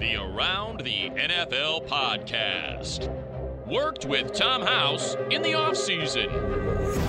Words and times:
The 0.00 0.16
Around 0.16 0.80
the 0.80 1.10
NFL 1.10 1.86
podcast. 1.86 3.08
Worked 3.66 4.06
with 4.06 4.32
Tom 4.32 4.62
House 4.62 5.14
in 5.30 5.42
the 5.42 5.52
offseason. 5.52 6.26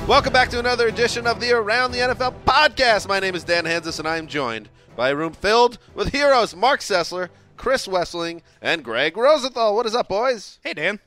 Welcome 0.07 0.33
back 0.33 0.49
to 0.49 0.59
another 0.59 0.89
edition 0.89 1.25
of 1.25 1.39
the 1.39 1.53
Around 1.53 1.93
the 1.93 1.99
NFL 1.99 2.35
podcast. 2.45 3.07
My 3.07 3.21
name 3.21 3.33
is 3.33 3.45
Dan 3.45 3.63
Hanzus, 3.63 3.97
and 3.97 4.07
I 4.07 4.17
am 4.17 4.27
joined 4.27 4.67
by 4.97 5.09
a 5.09 5.15
room 5.15 5.31
filled 5.31 5.77
with 5.95 6.09
heroes 6.09 6.53
Marc 6.53 6.81
Sessler, 6.81 7.29
Chris 7.55 7.87
Wesseling, 7.87 8.41
and 8.61 8.83
Gregg 8.83 9.15
Rosenthal. 9.15 9.73
What 9.73 9.85
is 9.85 9.95
up, 9.95 10.09
boys? 10.09 10.59
Hey, 10.61 10.73
Dan. 10.73 10.99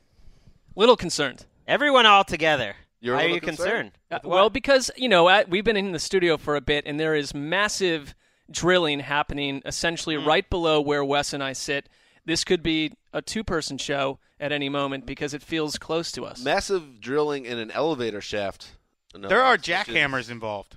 Little 0.75 0.97
concerned. 0.97 1.45
Everyone 1.69 2.07
all 2.07 2.25
together. 2.25 2.77
You're 3.01 3.15
a 3.15 3.19
Why 3.19 3.25
are 3.25 3.29
you 3.29 3.41
concerned? 3.43 3.93
concerned? 4.11 4.25
Uh, 4.25 4.29
well, 4.29 4.49
because 4.49 4.91
you 4.97 5.11
know 5.11 5.29
uh, 5.29 5.45
we've 5.49 5.65
been 5.65 5.77
in 5.77 5.93
the 5.93 5.99
studio 5.99 6.39
for 6.39 6.57
a 6.57 6.63
bit, 6.63 6.85
and 6.87 6.99
there 6.99 7.15
is 7.15 7.35
massive 7.35 8.15
drilling 8.51 9.01
happening 9.01 9.63
essentially 9.65 10.17
Hmm. 10.17 10.27
right 10.27 10.49
below 10.51 10.81
where 10.81 11.05
Wes 11.05 11.33
and 11.33 11.43
I 11.43 11.53
sit. 11.53 11.89
This 12.27 12.45
could 12.45 12.63
be 12.63 12.93
a 13.13 13.21
two-person 13.23 13.79
show 13.79 14.19
at 14.41 14.51
any 14.53 14.69
moment 14.69 15.07
because 15.07 15.35
it 15.35 15.43
feels 15.43 15.79
close 15.79 16.11
to 16.13 16.25
us. 16.25 16.43
Massive 16.43 17.01
drilling 17.01 17.45
in 17.47 17.59
an 17.59 17.71
elevator 17.71 18.21
shaft. 18.21 18.73
No, 19.15 19.29
There 19.29 19.43
are 19.43 19.57
jackhammers 19.57 20.31
involved. 20.31 20.77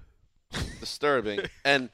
Disturbing, 0.79 1.41
and 1.65 1.89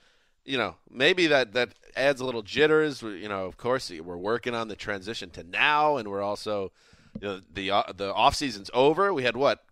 you 0.46 0.58
know 0.58 0.76
maybe 0.90 1.28
that 1.28 1.54
that 1.54 1.70
adds 1.96 2.22
a 2.22 2.26
little 2.26 2.42
jitters. 2.44 3.02
You 3.02 3.28
know, 3.30 3.46
of 3.46 3.58
course, 3.58 3.90
we're 3.90 4.18
working 4.18 4.54
on 4.54 4.68
the 4.68 4.76
transition 4.76 5.30
to 5.32 5.44
now, 5.44 5.98
and 5.98 6.08
we're 6.10 6.22
also 6.22 6.72
you 7.20 7.28
know, 7.28 7.42
the 7.52 7.72
uh, 7.72 7.84
the 7.96 8.14
off 8.14 8.36
season's 8.36 8.70
over. 8.74 9.14
We 9.14 9.24
had 9.24 9.36
what, 9.38 9.64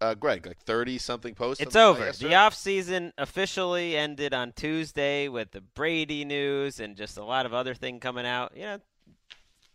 uh, 0.00 0.14
Greg, 0.14 0.46
like 0.46 0.58
thirty 0.64 0.98
something 0.98 1.34
posts. 1.34 1.62
It's 1.62 1.72
something 1.72 2.00
like 2.04 2.10
over. 2.14 2.28
The 2.28 2.34
off 2.34 2.54
season 2.54 3.12
officially 3.18 3.96
ended 3.96 4.32
on 4.34 4.52
Tuesday 4.52 5.28
with 5.28 5.50
the 5.52 5.60
Brady 5.60 6.24
news 6.24 6.80
and 6.80 6.96
just 6.96 7.16
a 7.18 7.24
lot 7.24 7.46
of 7.46 7.52
other 7.54 7.74
thing 7.74 7.98
coming 8.00 8.26
out. 8.26 8.52
You 8.56 8.62
know, 8.62 8.78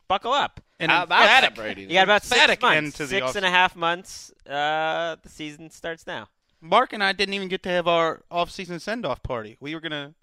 buckle 0.07 0.31
up. 0.33 0.61
And 0.80 0.91
How 0.91 1.03
about 1.03 1.21
emphatic- 1.23 1.55
that, 1.55 1.61
Brady? 1.61 1.81
You 1.83 1.93
got 1.93 2.03
about 2.03 2.23
six 2.23 2.61
months, 2.61 2.97
to 2.97 3.03
the 3.03 3.09
six 3.09 3.25
off- 3.27 3.35
and 3.35 3.45
a 3.45 3.49
half 3.49 3.75
months. 3.75 4.31
Uh, 4.47 5.15
the 5.21 5.30
season 5.30 5.69
starts 5.69 6.05
now. 6.07 6.30
Mark 6.61 6.93
and 6.93 7.03
I 7.03 7.11
didn't 7.11 7.33
even 7.33 7.47
get 7.49 7.61
to 7.63 7.69
have 7.69 7.87
our 7.89 8.23
off-season 8.31 8.80
send-off 8.80 9.21
party. 9.21 9.58
We 9.59 9.75
were 9.75 9.81
gonna 9.81 10.13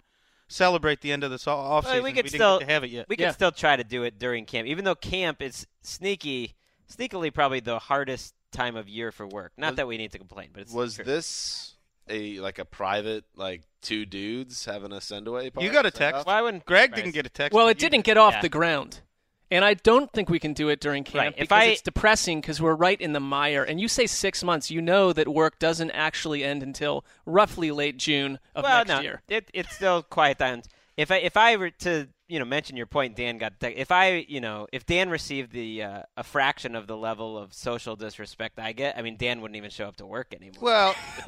celebrate 0.47 1.01
the 1.01 1.11
end 1.11 1.23
of 1.23 1.29
the 1.31 1.37
so- 1.37 1.51
off-season. 1.55 1.97
Well, 1.97 2.03
we 2.03 2.11
could 2.13 2.25
didn't 2.25 2.29
still 2.39 2.59
get 2.59 2.65
to 2.67 2.73
have 2.73 2.83
it 2.83 2.89
yet. 2.89 3.05
We 3.09 3.15
could 3.15 3.23
Yeah. 3.25 3.31
still 3.31 3.51
try 3.51 3.75
to 3.75 3.83
do 3.83 4.03
it 4.03 4.17
during 4.17 4.45
camp, 4.47 4.67
even 4.67 4.83
though 4.83 4.95
camp 4.95 5.41
is 5.41 5.67
sneaky, 5.83 6.55
sneakily 6.91 7.31
probably 7.33 7.59
the 7.59 7.77
hardest 7.79 8.33
time 8.51 8.75
of 8.75 8.87
year 8.89 9.11
for 9.11 9.25
work. 9.27 9.51
Not 9.57 9.71
Was- 9.71 9.75
that 9.77 9.87
we 9.87 9.97
need 9.97 10.11
to 10.11 10.17
complain, 10.17 10.49
but 10.53 10.61
it's 10.63 10.73
Was 10.73 10.95
true. 10.95 11.05
this 11.05 11.75
a 12.09 12.39
like 12.39 12.59
a 12.59 12.65
private 12.65 13.23
like 13.35 13.61
two 13.81 14.05
dudes 14.05 14.65
having 14.65 14.91
a 14.91 15.01
send 15.01 15.27
away 15.27 15.49
party? 15.49 15.65
You 15.67 15.71
got 15.73 15.85
a 15.85 15.91
text. 15.91 16.25
Why 16.25 16.41
wouldn't 16.41 16.65
Greg 16.65 16.91
Bryce? 16.91 17.01
didn't 17.01 17.13
get 17.13 17.25
a 17.25 17.29
text. 17.29 17.53
well, 17.55 17.67
it 17.67 17.77
didn't 17.77 17.99
did. 17.99 18.05
get 18.05 18.17
off 18.17 18.33
Yeah. 18.35 18.41
the 18.41 18.49
ground, 18.49 19.01
and 19.49 19.63
I 19.63 19.73
don't 19.75 20.11
think 20.11 20.29
we 20.29 20.39
can 20.39 20.53
do 20.53 20.69
it 20.69 20.79
during 20.81 21.03
camp 21.03 21.15
Right. 21.15 21.33
If 21.33 21.39
because 21.49 21.63
I- 21.63 21.65
it's 21.65 21.81
depressing 21.81 22.41
because 22.41 22.61
we're 22.61 22.75
right 22.75 22.99
in 22.99 23.13
the 23.13 23.19
mire. 23.19 23.63
And 23.63 23.79
you 23.79 23.87
say 23.87 24.07
six 24.07 24.43
months, 24.43 24.69
you 24.71 24.81
know 24.81 25.13
that 25.13 25.27
work 25.27 25.59
doesn't 25.59 25.91
actually 25.91 26.43
end 26.43 26.63
until 26.63 27.05
roughly 27.25 27.71
late 27.71 27.97
June 27.97 28.39
of 28.55 28.63
well, 28.63 28.79
next 28.79 28.89
no, 28.89 28.99
year. 29.01 29.21
It, 29.29 29.49
it's 29.53 29.73
still 29.75 30.03
quiet 30.03 30.39
times. 30.39 30.67
If 30.97 31.09
I 31.11 31.17
if 31.17 31.37
I 31.37 31.55
were 31.55 31.69
to 31.69 32.09
you 32.31 32.39
know 32.39 32.45
mention 32.45 32.77
your 32.77 32.85
point, 32.85 33.15
Dan 33.17 33.37
got 33.37 33.59
the- 33.59 33.79
if 33.79 33.91
I 33.91 34.25
you 34.27 34.39
know 34.41 34.67
if 34.71 34.85
Dan 34.85 35.09
received 35.09 35.51
the 35.51 35.83
uh, 35.83 36.01
a 36.15 36.23
fraction 36.23 36.75
of 36.75 36.87
the 36.87 36.95
level 36.95 37.37
of 37.37 37.53
social 37.53 37.95
disrespect 37.95 38.57
I 38.59 38.71
get, 38.71 38.97
I 38.97 39.01
mean 39.01 39.17
Dan 39.17 39.41
wouldn't 39.41 39.57
even 39.57 39.69
show 39.69 39.85
up 39.87 39.97
to 39.97 40.05
work 40.05 40.33
anymore. 40.33 40.61
Well, 40.61 40.95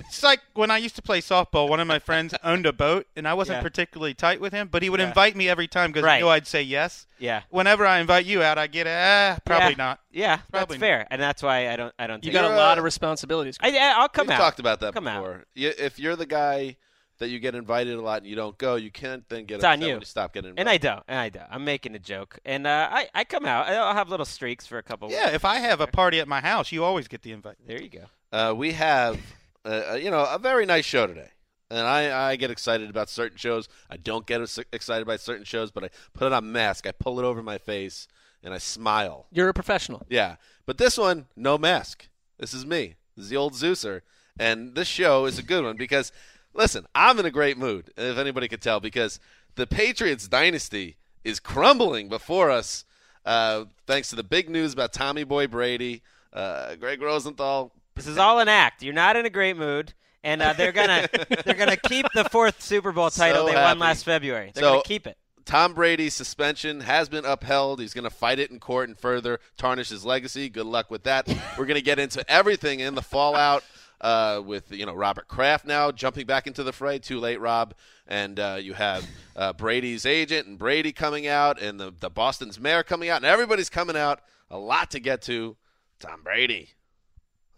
it's 0.00 0.22
like 0.22 0.40
when 0.54 0.70
I 0.70 0.78
used 0.78 0.96
to 0.96 1.02
play 1.02 1.20
softball. 1.20 1.68
One 1.68 1.80
of 1.80 1.86
my 1.86 1.98
friends 1.98 2.34
owned 2.44 2.66
a 2.66 2.72
boat, 2.72 3.06
and 3.16 3.28
I 3.28 3.34
wasn't 3.34 3.58
Yeah. 3.58 3.62
particularly 3.62 4.14
tight 4.14 4.40
with 4.40 4.52
him, 4.52 4.68
but 4.68 4.82
he 4.82 4.90
would 4.90 5.00
Yeah. 5.00 5.08
invite 5.08 5.36
me 5.36 5.48
every 5.48 5.68
time 5.68 5.90
because 5.90 6.04
Right. 6.04 6.16
he 6.16 6.22
knew 6.22 6.28
I'd 6.28 6.46
say 6.46 6.62
yes. 6.62 7.06
yeah, 7.18 7.42
Whenever 7.50 7.84
I 7.86 7.98
invite 7.98 8.24
you 8.26 8.42
out, 8.42 8.56
I 8.58 8.66
get 8.66 8.86
ah, 8.86 9.38
probably 9.44 9.70
Yeah. 9.70 9.74
not. 9.76 10.00
yeah, 10.10 10.36
Probably 10.50 10.76
that's 10.78 10.80
fair, 10.80 11.06
and 11.10 11.20
that's 11.20 11.42
why 11.42 11.68
I 11.70 11.76
don't 11.76 11.94
I 11.98 12.06
don't. 12.06 12.24
You 12.24 12.32
got 12.32 12.44
a 12.50 12.56
lot 12.56 12.78
uh, 12.78 12.80
of 12.80 12.84
responsibilities. 12.84 13.56
I, 13.60 13.76
I- 13.76 13.94
I'll 14.00 14.08
come 14.08 14.26
We've 14.26 14.34
out. 14.36 14.38
talked 14.40 14.58
about 14.60 14.80
that 14.80 14.94
Come 14.94 15.06
out. 15.06 15.22
before. 15.22 15.44
You, 15.54 15.72
if 15.78 15.98
you're 15.98 16.16
the 16.16 16.26
guy 16.26 16.76
that 17.20 17.28
you 17.28 17.38
get 17.38 17.54
invited 17.54 17.94
a 17.94 18.00
lot 18.02 18.18
and 18.18 18.26
you 18.26 18.34
don't 18.34 18.58
go, 18.58 18.74
you 18.74 18.90
can't 18.90 19.26
then 19.28 19.44
get 19.44 19.56
It's 19.56 19.64
on 19.64 19.80
you. 19.80 19.88
when 19.88 20.00
you 20.00 20.04
stop 20.06 20.32
getting 20.34 20.50
invited. 20.50 20.60
And 20.60 20.68
I 20.68 20.76
don't, 20.78 21.04
and 21.06 21.18
I 21.18 21.28
don't. 21.28 21.46
I'm 21.50 21.64
making 21.64 21.94
a 21.94 21.98
joke, 21.98 22.38
and 22.44 22.66
uh, 22.66 22.88
I 22.90 23.08
I 23.14 23.24
come 23.24 23.46
out. 23.46 23.68
I'll 23.68 23.94
have 23.94 24.08
little 24.08 24.26
streaks 24.26 24.66
for 24.66 24.78
a 24.78 24.82
couple. 24.82 25.10
Yeah, 25.10 25.30
if 25.30 25.44
I 25.44 25.56
have 25.58 25.80
a 25.80 25.86
party 25.86 26.18
at 26.18 26.26
my 26.26 26.40
house, 26.40 26.72
you 26.72 26.82
always 26.82 27.06
get 27.08 27.22
the 27.22 27.32
invite. 27.32 27.56
there 27.66 27.80
you 27.80 27.88
go. 27.90 28.04
uh, 28.32 28.52
we 28.54 28.72
have, 28.72 29.18
uh, 29.64 29.94
you 30.00 30.10
know, 30.10 30.24
a 30.30 30.38
very 30.38 30.66
nice 30.66 30.84
show 30.84 31.06
today. 31.06 31.28
And 31.72 31.86
I, 31.86 32.30
I 32.30 32.36
get 32.36 32.50
excited 32.50 32.90
about 32.90 33.08
certain 33.08 33.38
shows. 33.38 33.68
I 33.88 33.96
don't 33.96 34.26
get 34.26 34.40
excited 34.72 35.06
by 35.06 35.14
certain 35.16 35.44
shows, 35.44 35.70
but 35.70 35.84
I 35.84 35.90
put 36.14 36.26
it 36.26 36.32
on 36.32 36.50
mask. 36.50 36.84
I 36.84 36.90
pull 36.90 37.20
it 37.20 37.24
over 37.24 37.44
my 37.44 37.58
face 37.58 38.08
and 38.42 38.52
I 38.52 38.58
smile. 38.58 39.26
You're 39.30 39.48
a 39.48 39.54
professional. 39.54 40.04
Yeah. 40.10 40.34
But 40.66 40.78
this 40.78 40.98
one, 40.98 41.26
no 41.36 41.56
mask. 41.58 42.08
This 42.40 42.52
is 42.54 42.66
me. 42.66 42.96
This 43.16 43.24
is 43.26 43.30
the 43.30 43.36
old 43.36 43.52
Zeuser. 43.52 44.00
And 44.36 44.74
this 44.74 44.88
show 44.88 45.26
is 45.26 45.38
a 45.38 45.44
good 45.44 45.62
one 45.62 45.76
because, 45.76 46.10
listen, 46.54 46.86
I'm 46.94 47.18
in 47.18 47.26
a 47.26 47.30
great 47.30 47.56
mood, 47.58 47.90
if 47.96 48.18
anybody 48.18 48.48
could 48.48 48.62
tell, 48.62 48.80
because 48.80 49.20
the 49.56 49.66
Patriots 49.66 50.28
dynasty 50.28 50.96
is 51.24 51.40
crumbling 51.40 52.08
before 52.08 52.50
us 52.50 52.84
uh, 53.26 53.64
thanks 53.86 54.10
to 54.10 54.16
the 54.16 54.22
big 54.22 54.48
news 54.48 54.72
about 54.72 54.92
Tommy 54.92 55.24
Boy 55.24 55.46
Brady, 55.46 56.02
uh, 56.32 56.76
Gregg 56.76 57.02
Rosenthal. 57.02 57.72
This 57.94 58.06
is 58.06 58.16
all 58.18 58.38
an 58.38 58.48
act. 58.48 58.82
You're 58.82 58.94
not 58.94 59.16
in 59.16 59.26
a 59.26 59.30
great 59.30 59.56
mood, 59.56 59.92
and 60.24 60.40
uh, 60.40 60.54
they're 60.54 60.72
gonna 60.72 61.06
they're 61.44 61.54
gonna 61.54 61.76
keep 61.76 62.06
the 62.14 62.24
fourth 62.24 62.62
Super 62.62 62.92
Bowl 62.92 63.10
title 63.10 63.42
So 63.42 63.46
they 63.46 63.52
happy. 63.52 63.64
won 63.64 63.78
last 63.78 64.04
February. 64.04 64.52
They're 64.54 64.62
So- 64.62 64.70
gonna 64.70 64.82
keep 64.84 65.06
it. 65.06 65.16
Tom 65.46 65.72
Brady's 65.74 66.14
suspension 66.14 66.80
has 66.82 67.08
been 67.08 67.24
upheld. 67.24 67.80
He's 67.80 67.92
going 67.94 68.04
to 68.04 68.10
fight 68.10 68.38
it 68.38 68.52
in 68.52 68.60
court 68.60 68.88
and 68.88 68.96
further 68.96 69.40
tarnish 69.56 69.88
his 69.88 70.04
legacy. 70.04 70.48
Good 70.48 70.66
luck 70.66 70.92
with 70.92 71.02
that. 71.04 71.26
We're 71.58 71.64
going 71.64 71.76
to 71.78 71.82
get 71.82 71.98
into 71.98 72.28
everything 72.30 72.78
in 72.78 72.94
the 72.94 73.02
fallout 73.02 73.64
uh, 74.00 74.42
with 74.44 74.72
you 74.72 74.86
know 74.86 74.94
Robert 74.94 75.28
Kraft 75.28 75.66
now 75.66 75.92
jumping 75.92 76.26
back 76.26 76.46
into 76.46 76.62
the 76.62 76.72
fray. 76.72 76.98
Too 76.98 77.20
late, 77.20 77.40
Rob. 77.40 77.74
And 78.06 78.40
uh, 78.40 78.58
you 78.60 78.74
have 78.74 79.08
uh, 79.36 79.52
Brady's 79.52 80.04
agent 80.04 80.46
and 80.46 80.58
Brady 80.58 80.92
coming 80.92 81.26
out, 81.26 81.60
and 81.60 81.78
the 81.78 81.92
the 81.98 82.10
Boston's 82.10 82.58
mayor 82.58 82.82
coming 82.82 83.08
out, 83.08 83.16
and 83.16 83.26
everybody's 83.26 83.70
coming 83.70 83.96
out. 83.96 84.20
A 84.50 84.58
lot 84.58 84.90
to 84.92 85.00
get 85.00 85.22
to. 85.22 85.56
Tom 86.00 86.22
Brady. 86.22 86.70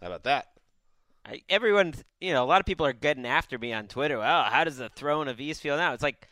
How 0.01 0.07
about 0.07 0.23
that? 0.23 0.47
I, 1.25 1.41
everyone, 1.49 1.93
you 2.19 2.33
know, 2.33 2.43
a 2.43 2.45
lot 2.45 2.59
of 2.59 2.65
people 2.65 2.85
are 2.85 2.93
getting 2.93 3.25
after 3.25 3.57
me 3.57 3.71
on 3.71 3.87
Twitter. 3.87 4.17
Oh, 4.17 4.43
how 4.49 4.65
does 4.65 4.77
the 4.77 4.89
throne 4.89 5.29
of 5.29 5.39
East 5.39 5.61
feel 5.61 5.77
now? 5.77 5.93
It's 5.93 6.03
like, 6.03 6.27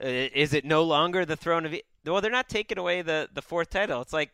uh, 0.00 0.06
is 0.06 0.54
it 0.54 0.64
no 0.64 0.84
longer 0.84 1.24
the 1.24 1.36
throne 1.36 1.66
of? 1.66 1.74
Well, 2.04 2.20
they're 2.20 2.30
not 2.30 2.48
taking 2.48 2.78
away 2.78 3.02
the 3.02 3.28
the 3.34 3.42
fourth 3.42 3.70
title. 3.70 4.00
It's 4.00 4.12
like, 4.12 4.30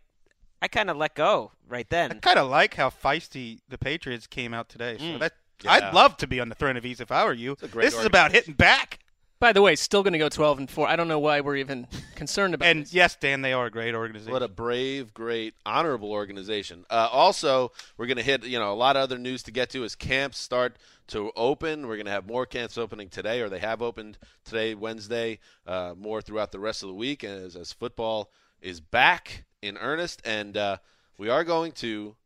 I 0.63 0.69
kind 0.69 0.89
of 0.89 0.97
let 0.97 1.15
go 1.17 1.51
right 1.69 1.89
then. 1.91 2.13
I 2.13 2.15
kind 2.15 2.39
of 2.39 2.49
like 2.49 2.75
how 2.75 2.89
feisty 2.89 3.59
the 3.69 3.77
Patriots 3.77 4.27
came 4.27 4.55
out 4.55 4.69
today. 4.69 4.97
So 4.97 5.05
Mm. 5.05 5.19
that 5.19 5.33
Yeah. 5.65 5.73
I'd 5.73 5.95
love 5.95 6.17
to 6.19 6.27
be 6.27 6.41
on 6.41 6.49
the 6.49 6.55
throne 6.55 6.77
of 6.77 6.87
ease 6.87 7.01
if 7.01 7.11
I 7.13 7.25
were 7.25 7.33
you. 7.35 7.57
a 7.63 7.69
great 7.69 7.85
This 7.85 7.95
is 7.99 8.05
about 8.05 8.33
hitting 8.33 8.55
back. 8.55 9.01
By 9.41 9.53
the 9.53 9.61
way, 9.61 9.75
still 9.75 10.05
going 10.05 10.13
to 10.13 10.21
go 10.21 10.29
12 10.29 10.59
and 10.59 10.71
4. 10.71 10.87
I 10.89 10.95
don't 10.95 11.09
know 11.09 11.19
why 11.19 11.41
we're 11.41 11.57
even 11.57 11.89
concerned 12.15 12.55
about 12.55 12.67
And 12.69 12.83
this. 12.83 12.95
yes, 12.95 13.17
Dan, 13.17 13.43
they 13.43 13.53
are 13.53 13.67
a 13.67 13.71
great 13.73 13.93
organization. 13.93 14.33
What 14.33 14.45
a 14.45 14.49
brave, 14.49 15.13
great, 15.13 15.55
honorable 15.67 16.13
organization. 16.13 16.85
Uh, 16.89 17.09
also, 17.11 17.73
we're 17.97 18.07
going 18.07 18.19
to 18.19 18.23
hit 18.23 18.45
you 18.45 18.59
know 18.61 18.73
a 18.73 18.75
lot 18.75 18.97
of 18.97 19.03
other 19.03 19.19
news 19.19 19.43
to 19.45 19.51
get 19.51 19.71
to 19.71 19.83
as 19.83 19.97
camps 19.97 20.39
start 20.39 20.77
to 21.09 21.33
open. 21.35 21.89
We're 21.89 21.97
going 21.97 22.07
to 22.07 22.13
have 22.13 22.25
more 22.27 22.47
camps 22.47 22.79
opening 22.79 23.09
today, 23.09 23.41
or 23.41 23.49
they 23.49 23.59
have 23.59 23.83
opened 23.83 24.17
today, 24.45 24.77
Wednesday. 24.77 25.41
Uh, 25.67 25.95
more 25.97 26.23
throughout 26.23 26.53
the 26.53 26.61
rest 26.61 26.85
of 26.85 26.89
the 26.89 26.95
week 26.95 27.25
as 27.25 27.57
as 27.57 27.73
football 27.73 28.31
is 28.61 28.81
back 28.81 29.43
in 29.63 29.79
earnest, 29.79 30.21
and 30.25 30.57
uh, 30.57 30.77
we 31.17 31.29
are 31.29 31.45
going 31.45 31.73
to, 31.73 32.17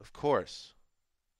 of 0.00 0.12
course, 0.12 0.74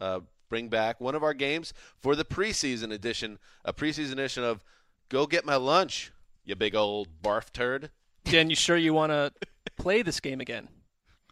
uh, 0.01 0.21
bring 0.49 0.69
back 0.69 1.01
one 1.01 1.15
of 1.15 1.23
our 1.23 1.35
games 1.35 1.73
for 1.99 2.17
the 2.17 2.25
preseason 2.25 2.93
edition, 2.93 3.39
a 3.65 3.73
preseason 3.73 4.13
edition 4.13 4.43
of 4.43 4.65
"Go 5.09 5.27
Get 5.27 5.45
My 5.45 5.57
Lunch." 5.57 6.11
You 6.45 6.55
big 6.57 6.75
old 6.75 7.09
barf 7.23 7.53
turd. 7.53 7.91
Dan, 8.25 8.51
you 8.51 8.57
sure 8.57 8.77
you 8.77 8.93
want 8.93 9.13
to 9.13 9.33
play 9.77 10.03
this 10.03 10.21
game 10.21 10.41
again? 10.41 10.69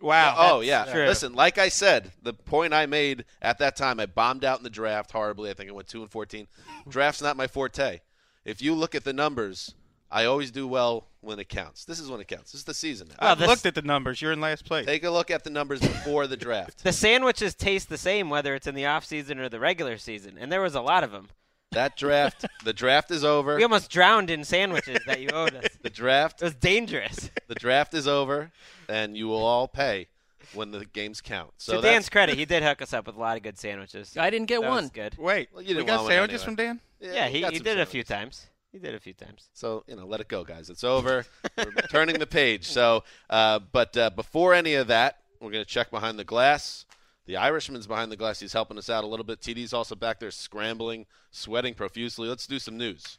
wow. 0.01 0.35
Oh 0.39 0.61
yeah. 0.61 0.85
true. 0.85 1.07
Listen, 1.07 1.35
like 1.35 1.59
I 1.59 1.69
said, 1.69 2.13
the 2.23 2.35
point 2.35 2.75
I 2.75 2.87
made 2.87 3.25
at 3.41 3.59
that 3.59 3.77
time, 3.77 4.01
I 4.01 4.07
bombed 4.07 4.45
out 4.45 4.59
in 4.59 4.65
the 4.65 4.71
draft 4.71 5.13
horribly. 5.13 5.51
I 5.51 5.55
think 5.55 5.71
I 5.71 5.73
went 5.73 5.89
two 5.89 6.03
and 6.03 6.11
fourteen. 6.11 6.49
Draft's 6.89 7.23
not 7.23 7.37
my 7.37 7.47
forte. 7.47 8.01
If 8.45 8.61
you 8.61 8.75
look 8.75 8.95
at 8.95 9.05
the 9.05 9.13
numbers, 9.13 9.75
I 10.13 10.27
always 10.27 10.51
do 10.51 10.69
well 10.69 11.07
when 11.23 11.39
it 11.39 11.49
counts. 11.49 11.87
This 11.87 11.99
is 11.99 12.11
when 12.11 12.21
it 12.21 12.29
counts. 12.29 12.53
This 12.53 12.61
is 12.61 12.65
the 12.65 12.75
season 12.75 13.09
now. 13.09 13.31
I've 13.31 13.39
this- 13.39 13.49
looked 13.49 13.65
at 13.65 13.75
the 13.75 13.83
numbers. 13.83 14.21
You're 14.21 14.33
in 14.33 14.41
last 14.43 14.67
place. 14.67 14.85
Take 14.85 15.05
a 15.05 15.11
look 15.11 15.31
at 15.31 15.43
the 15.43 15.51
numbers 15.51 15.81
before 15.81 16.27
the 16.27 16.37
draft. 16.37 16.83
The 16.85 16.93
sandwiches 16.93 17.55
taste 17.55 17.89
the 17.89 17.97
same 17.97 18.29
whether 18.29 18.55
it's 18.55 18.67
in 18.67 18.75
the 18.75 18.85
off 18.87 19.05
season 19.07 19.39
or 19.39 19.49
the 19.49 19.59
regular 19.59 19.97
season, 19.97 20.37
and 20.39 20.53
there 20.53 20.61
was 20.61 20.75
a 20.75 20.83
lot 20.83 21.03
of 21.03 21.13
them. 21.13 21.29
That 21.71 21.97
draft, 21.97 22.45
the 22.65 22.75
draft 22.75 23.11
is 23.11 23.25
over. 23.25 23.57
We 23.57 23.63
almost 23.63 23.91
drowned 23.91 24.29
in 24.29 24.45
sandwiches 24.45 24.99
that 25.07 25.21
you 25.21 25.31
owed 25.33 25.55
us. 25.55 25.65
The 25.81 25.89
draft, 25.89 26.43
It 26.43 26.45
was 26.45 26.55
dangerous. 26.57 27.31
the 27.49 27.55
draft 27.55 27.95
is 27.95 28.07
over, 28.07 28.53
and 28.89 29.17
you 29.17 29.29
will 29.29 29.43
all 29.45 29.67
pay 29.69 30.09
when 30.53 30.71
the 30.73 30.85
games 30.85 31.23
count. 31.23 31.53
So 31.57 31.77
to 31.77 31.81
Dan's 31.83 32.11
credit, 32.11 32.37
he 32.37 32.45
did 32.45 32.63
hook 32.63 32.83
us 32.83 32.93
up 32.93 33.07
with 33.07 33.17
a 33.17 33.21
lot 33.21 33.39
of 33.39 33.43
good 33.43 33.59
sandwiches. 33.59 34.15
I 34.19 34.29
didn't 34.29 34.49
get 34.49 34.61
that 34.61 34.69
one. 34.69 34.85
Was 34.85 34.91
good. 34.91 35.17
Wait, 35.17 35.49
Well, 35.55 35.63
you 35.63 35.69
we 35.69 35.75
didn't 35.75 35.87
got 35.87 36.07
sandwiches 36.07 36.43
anyway. 36.43 36.45
from 36.45 36.55
Dan? 36.57 36.81
Yeah, 37.01 37.29
he, 37.29 37.39
he 37.39 37.43
some 37.45 37.55
did 37.55 37.79
it 37.79 37.81
a 37.81 37.87
few 37.87 38.05
times. 38.05 38.49
He 38.73 38.79
did 38.79 38.95
it 38.95 38.97
a 38.97 39.01
few 39.01 39.13
times. 39.13 39.51
So 39.53 39.85
you 39.87 39.97
know, 39.97 40.07
let 40.07 40.21
it 40.21 40.29
go, 40.29 40.45
guys. 40.45 40.71
It's 40.71 40.83
over. 40.83 41.27
We're 41.59 41.71
turning 41.91 42.19
the 42.19 42.27
page. 42.27 42.67
So, 42.67 43.05
uh, 43.29 43.59
but 43.59 43.95
uh, 43.97 44.11
before 44.11 44.55
any 44.55 44.75
of 44.75 44.87
that, 44.87 45.19
we're 45.41 45.51
going 45.51 45.65
to 45.65 45.71
check 45.71 45.91
behind 45.91 46.19
the 46.19 46.25
glass. 46.25 46.87
The 47.27 47.37
Irishman's 47.37 47.87
behind 47.87 48.11
the 48.11 48.17
glass. 48.17 48.41
He's 48.41 48.53
helping 48.53 48.79
us 48.79 48.89
out 48.89 49.05
a 49.05 49.07
little 49.07 49.25
bit. 49.25 49.41
TD's 49.41 49.75
also 49.75 49.95
back 49.95 50.21
there 50.21 50.31
scrambling, 50.31 51.07
sweating 51.31 51.75
profusely. 51.75 52.29
Let's 52.29 52.47
do 52.47 52.59
some 52.59 52.79
news. 52.79 53.19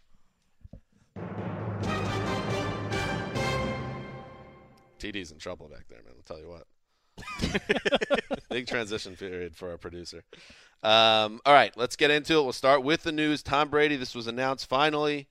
TD's 4.99 5.31
in 5.31 5.37
trouble 5.37 5.67
back 5.67 5.85
there, 5.89 5.99
man. 6.03 6.13
I'll 6.17 6.23
tell 6.23 6.39
you 6.39 6.49
what. 6.49 6.65
Big 8.49 8.67
transition 8.67 9.15
period 9.15 9.55
for 9.55 9.69
our 9.69 9.77
producer. 9.77 10.23
Um, 10.81 11.41
all 11.45 11.53
right, 11.53 11.75
let's 11.77 11.95
get 11.95 12.09
into 12.09 12.39
it. 12.39 12.43
We'll 12.43 12.53
start 12.53 12.83
with 12.83 13.03
the 13.03 13.11
news. 13.11 13.43
Tom 13.43 13.69
Brady, 13.69 13.97
this 13.97 14.15
was 14.15 14.27
announced 14.27 14.67
finally 14.67 15.27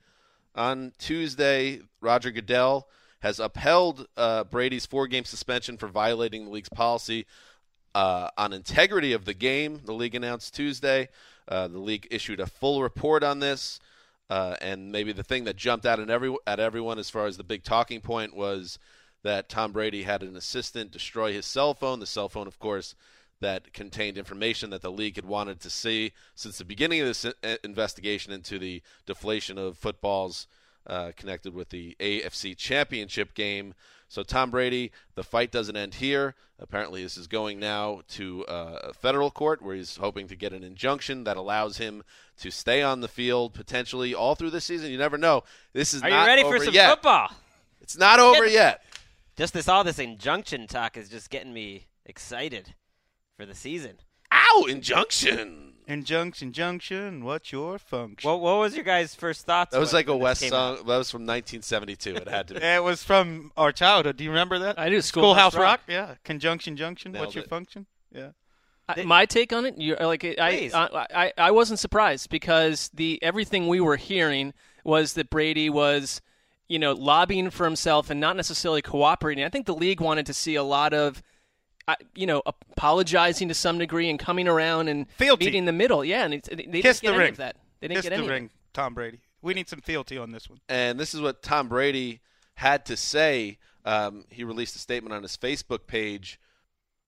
on 0.54 0.93
Tuesday. 0.99 1.81
Roger 2.00 2.31
Goodell 2.31 2.88
has 3.20 3.38
upheld 3.38 4.06
uh, 4.16 4.44
Brady's 4.44 4.87
four 4.87 5.06
game 5.06 5.25
suspension 5.25 5.76
for 5.76 5.87
violating 5.88 6.44
the 6.44 6.50
league's 6.50 6.69
policy 6.69 7.26
uh, 7.94 8.28
on 8.37 8.52
integrity 8.52 9.12
of 9.12 9.25
the 9.25 9.34
game. 9.34 9.81
The 9.84 9.93
league 9.93 10.14
announced 10.14 10.54
Tuesday. 10.54 11.08
Uh, 11.46 11.69
the 11.69 11.78
league 11.78 12.08
issued 12.10 12.40
a 12.40 12.46
full 12.46 12.82
report 12.82 13.22
on 13.22 13.38
this. 13.38 13.81
Uh, 14.31 14.56
and 14.60 14.90
maybe 14.90 15.12
the 15.12 15.22
thing 15.22 15.44
that 15.44 15.56
jumped 15.56 15.84
out 15.84 16.00
at, 16.00 16.08
every, 16.08 16.34
at 16.46 16.58
everyone 16.58 16.99
as 16.99 17.10
far 17.10 17.26
as 17.26 17.37
the 17.37 17.44
big 17.44 17.62
talking 17.62 18.00
point 18.00 18.34
was 18.34 18.78
that 19.22 19.49
Tom 19.49 19.72
Brady 19.72 20.02
had 20.02 20.22
an 20.22 20.37
assistant 20.37 20.90
destroy 20.90 21.32
his 21.32 21.46
cell 21.46 21.75
phone. 21.75 22.00
The 22.00 22.06
cell 22.06 22.28
phone, 22.28 22.46
of 22.46 22.58
course, 22.58 22.94
that 23.43 23.73
contained 23.73 24.17
information 24.17 24.71
that 24.71 24.83
the 24.83 24.91
league 24.91 25.17
had 25.17 25.27
wanted 25.27 25.61
to 25.61 25.71
see 25.71 26.12
since 26.35 26.59
the 26.59 26.65
beginning 26.65 27.00
of 27.00 27.06
this 27.06 27.27
investigation 27.62 28.33
into 28.33 28.59
the 28.59 28.83
deflation 29.06 29.59
of 29.59 29.77
footballs 29.77 30.47
uh, 30.87 31.12
connected 31.17 31.55
with 31.55 31.69
the 31.69 31.97
AFC 32.00 32.56
Championship 32.56 33.35
game. 33.35 33.75
So, 34.09 34.23
Tom 34.23 34.50
Brady, 34.50 34.91
the 35.15 35.23
fight 35.23 35.50
doesn't 35.50 35.77
end 35.77 35.94
here. 35.94 36.35
Apparently, 36.59 37.03
this 37.03 37.17
is 37.17 37.27
going 37.27 37.59
now 37.59 38.03
to 38.09 38.44
uh, 38.47 38.79
a 38.83 38.93
federal 38.93 39.31
court 39.31 39.62
where 39.62 39.75
he's 39.75 39.97
hoping 39.97 40.29
to 40.29 40.37
get 40.37 40.53
an 40.53 40.62
injunction 40.62 41.25
that 41.25 41.37
allows 41.37 41.79
him 41.79 42.03
to 42.38 42.50
stay 42.50 42.83
on 42.83 43.00
the 43.00 43.09
field 43.09 43.55
potentially 43.55 44.15
all 44.15 44.35
through 44.35 44.50
the 44.50 44.61
season. 44.61 44.91
You 44.91 44.99
never 44.99 45.17
know. 45.17 45.45
This 45.73 45.95
is 45.95 46.03
Are 46.03 46.11
not 46.11 46.23
you 46.23 46.27
ready 46.27 46.43
over 46.43 46.59
for 46.59 46.65
some 46.65 46.75
yet. 46.75 46.91
football? 46.91 47.31
It's 47.81 47.97
not 47.97 48.21
over 48.21 48.47
yet. 48.47 48.83
Just 49.37 49.55
this, 49.55 49.67
all 49.67 49.83
this 49.83 49.99
injunction 49.99 50.67
talk 50.67 50.97
is 50.97 51.09
just 51.09 51.31
getting 51.31 51.53
me 51.55 51.87
excited 52.05 52.75
for 53.37 53.46
the 53.46 53.55
season. 53.55 53.99
Ow! 54.32 54.67
Injunction. 54.69 55.75
Injunction, 55.88 56.52
junction. 56.52 57.25
What's 57.25 57.50
your 57.52 57.79
function? 57.79 58.29
What, 58.31 58.40
what 58.40 58.58
was 58.58 58.75
your 58.75 58.84
guys' 58.84 59.14
first 59.14 59.44
thoughts? 59.44 59.73
That 59.73 59.81
was 59.81 59.93
when- 59.93 59.99
like 60.00 60.08
a 60.08 60.12
when 60.12 60.19
this 60.20 60.25
West 60.25 60.40
came 60.43 60.50
song. 60.50 60.73
out? 60.79 60.87
That 60.87 60.96
was 60.99 61.11
from 61.11 61.23
1972. 61.23 62.17
It 62.17 62.29
had 62.29 62.49
to 62.49 62.55
be. 62.55 62.61
it 62.62 62.82
was 62.82 63.02
from 63.02 63.52
our 63.56 63.73
childhood. 63.73 64.17
Do 64.17 64.25
you 64.25 64.31
remember 64.31 64.61
that? 64.61 64.79
I 64.79 64.88
do. 64.88 65.00
Schoolhouse 65.00 65.52
Schoolhouse 65.52 65.55
Rock. 65.62 65.81
Yeah. 65.88 66.14
Conjunction, 66.25 66.76
junction. 66.76 67.12
Nailed 67.12 67.26
What's 67.26 67.34
your 67.34 67.44
it. 67.44 67.50
function? 67.50 67.87
Yeah. 68.12 68.29
I- 68.88 69.02
my 69.02 69.26
take 69.26 69.52
on 69.52 69.64
it, 69.67 69.76
you 69.78 69.96
like 69.96 70.25
I, 70.25 70.56
Please. 70.56 70.75
I, 70.75 71.06
I, 71.14 71.32
I 71.38 71.50
wasn't 71.50 71.78
surprised 71.78 72.31
because 72.31 72.90
the 72.94 73.19
everything 73.23 73.69
we 73.69 73.81
were 73.81 73.96
hearing 73.96 74.52
was 74.85 75.14
that 75.14 75.31
Brady 75.31 75.70
was, 75.70 76.20
you 76.69 76.78
know, 76.78 76.93
lobbying 76.93 77.50
for 77.50 77.64
himself 77.64 78.11
and 78.11 78.20
not 78.20 78.37
necessarily 78.37 78.82
cooperating. 78.82 79.44
I 79.44 79.49
think 79.49 79.67
the 79.67 79.75
league 79.75 80.00
wanted 80.00 80.26
to 80.26 80.35
see 80.35 80.56
a 80.56 80.62
lot 80.64 80.93
of, 80.93 81.23
you 82.14 82.26
know, 82.26 82.43
apologizing 82.46 83.49
to 83.49 83.55
some 83.55 83.79
degree 83.79 84.08
and 84.11 84.19
coming 84.19 84.49
around 84.49 84.88
and 84.88 85.11
Fealty. 85.12 85.46
meeting 85.46 85.64
the 85.64 85.73
middle. 85.73 86.05
Yeah, 86.05 86.25
and 86.25 86.34
it's, 86.34 86.49
they 86.49 86.56
didn't 86.56 86.82
Kiss 86.82 87.00
get 87.00 87.08
the 87.08 87.14
any 87.14 87.19
ring. 87.25 87.31
of 87.31 87.37
that. 87.38 87.56
They 87.81 87.88
didn't 87.88 87.99
Kiss 87.99 88.05
get 88.05 88.11
the 88.11 88.17
any. 88.17 88.25
of 88.25 88.31
it. 88.31 88.34
ring, 88.34 88.50
Tom 88.73 88.94
Brady. 88.94 89.20
We 89.43 89.55
need 89.55 89.69
some 89.69 89.81
fealty 89.81 90.19
on 90.19 90.31
this 90.31 90.49
one. 90.49 90.61
and 90.69 90.99
this 91.00 91.14
is 91.14 91.20
what 91.20 91.43
Tom 91.43 91.69
Brady 91.69 92.20
had 92.55 92.87
to 92.87 92.96
say. 92.96 93.58
Um, 93.84 94.25
he 94.29 94.44
released 94.44 94.76
a 94.76 94.79
statement 94.79 95.12
on 95.14 95.23
his 95.23 95.37
Facebook 95.37 95.87
page. 95.88 96.38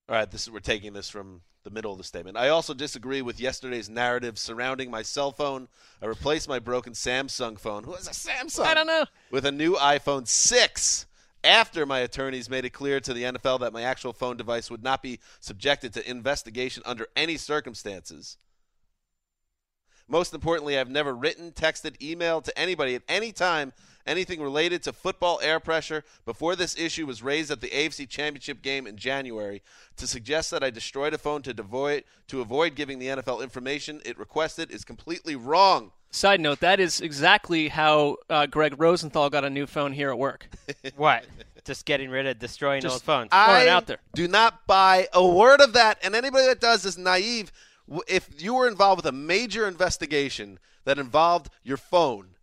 All 0.08 0.16
right, 0.16 0.30
this 0.30 0.42
is 0.42 0.50
we're 0.50 0.58
taking 0.60 0.92
this 0.92 1.08
from 1.08 1.42
the 1.62 1.70
middle 1.70 1.92
of 1.92 1.98
the 1.98 2.04
statement. 2.04 2.36
I 2.36 2.48
also 2.48 2.74
disagree 2.74 3.22
with 3.22 3.40
yesterday's 3.40 3.88
narrative 3.88 4.38
surrounding 4.38 4.90
my 4.90 5.00
cell 5.02 5.30
phone. 5.32 5.68
I 6.02 6.06
replaced 6.06 6.46
my 6.48 6.58
broken 6.58 6.92
Samsung 6.92 7.58
phone. 7.58 7.84
Who 7.84 7.92
has 7.92 8.06
a 8.06 8.10
Samsung? 8.10 8.66
I 8.66 8.74
don't 8.74 8.86
know. 8.86 9.06
With 9.30 9.46
a 9.46 9.52
new 9.52 9.74
iPhone 9.76 10.26
6 10.28 11.06
after 11.44 11.84
my 11.86 12.00
attorneys 12.00 12.48
made 12.48 12.64
it 12.64 12.70
clear 12.70 13.00
to 13.00 13.12
the 13.12 13.22
NFL 13.22 13.60
that 13.60 13.72
my 13.72 13.82
actual 13.82 14.12
phone 14.12 14.36
device 14.36 14.70
would 14.70 14.82
not 14.82 15.02
be 15.02 15.20
subjected 15.40 15.92
to 15.94 16.10
investigation 16.10 16.82
under 16.86 17.06
any 17.14 17.36
circumstances. 17.36 18.38
Most 20.08 20.34
importantly, 20.34 20.78
I've 20.78 20.90
never 20.90 21.14
written, 21.14 21.52
texted, 21.52 21.96
emailed 21.98 22.44
to 22.44 22.58
anybody 22.58 22.94
at 22.94 23.02
any 23.08 23.32
time 23.32 23.72
anything 24.06 24.40
related 24.40 24.82
to 24.82 24.92
football 24.92 25.40
air 25.42 25.60
pressure 25.60 26.04
before 26.24 26.56
this 26.56 26.76
issue 26.78 27.06
was 27.06 27.22
raised 27.22 27.50
at 27.50 27.60
the 27.60 27.68
AFC 27.68 28.08
Championship 28.08 28.62
game 28.62 28.86
in 28.86 28.96
January 28.96 29.62
to 29.96 30.06
suggest 30.06 30.50
that 30.50 30.62
I 30.62 30.70
destroyed 30.70 31.14
a 31.14 31.18
phone 31.18 31.42
to 31.42 31.54
avoid 31.58 32.04
to 32.28 32.40
avoid 32.40 32.74
giving 32.74 32.98
the 32.98 33.06
NFL 33.06 33.42
information 33.42 34.00
it 34.04 34.18
requested 34.18 34.70
is 34.70 34.84
completely 34.84 35.36
wrong. 35.36 35.92
Side 36.10 36.40
note: 36.40 36.60
That 36.60 36.80
is 36.80 37.00
exactly 37.00 37.68
how 37.68 38.18
uh, 38.30 38.46
Gregg 38.46 38.78
Rosenthal 38.78 39.30
got 39.30 39.44
a 39.44 39.50
new 39.50 39.66
phone 39.66 39.92
here 39.92 40.10
at 40.10 40.18
work. 40.18 40.48
What? 40.96 41.24
Just 41.64 41.86
getting 41.86 42.10
rid 42.10 42.26
of 42.26 42.38
destroying 42.38 42.82
Just- 42.82 42.92
old 42.92 43.02
phones. 43.02 43.28
I 43.32 43.68
out 43.68 43.86
there. 43.86 43.96
do 44.14 44.28
not 44.28 44.66
buy 44.66 45.08
a 45.14 45.26
word 45.26 45.62
of 45.62 45.72
that, 45.72 45.98
and 46.04 46.14
anybody 46.14 46.46
that 46.46 46.60
does 46.60 46.84
is 46.84 46.98
naive. 46.98 47.50
If 48.08 48.42
you 48.42 48.54
were 48.54 48.68
involved 48.68 49.04
with 49.04 49.06
a 49.06 49.16
major 49.16 49.68
investigation 49.68 50.58
that 50.84 50.98
involved 50.98 51.50
your 51.62 51.76
phone, 51.76 52.36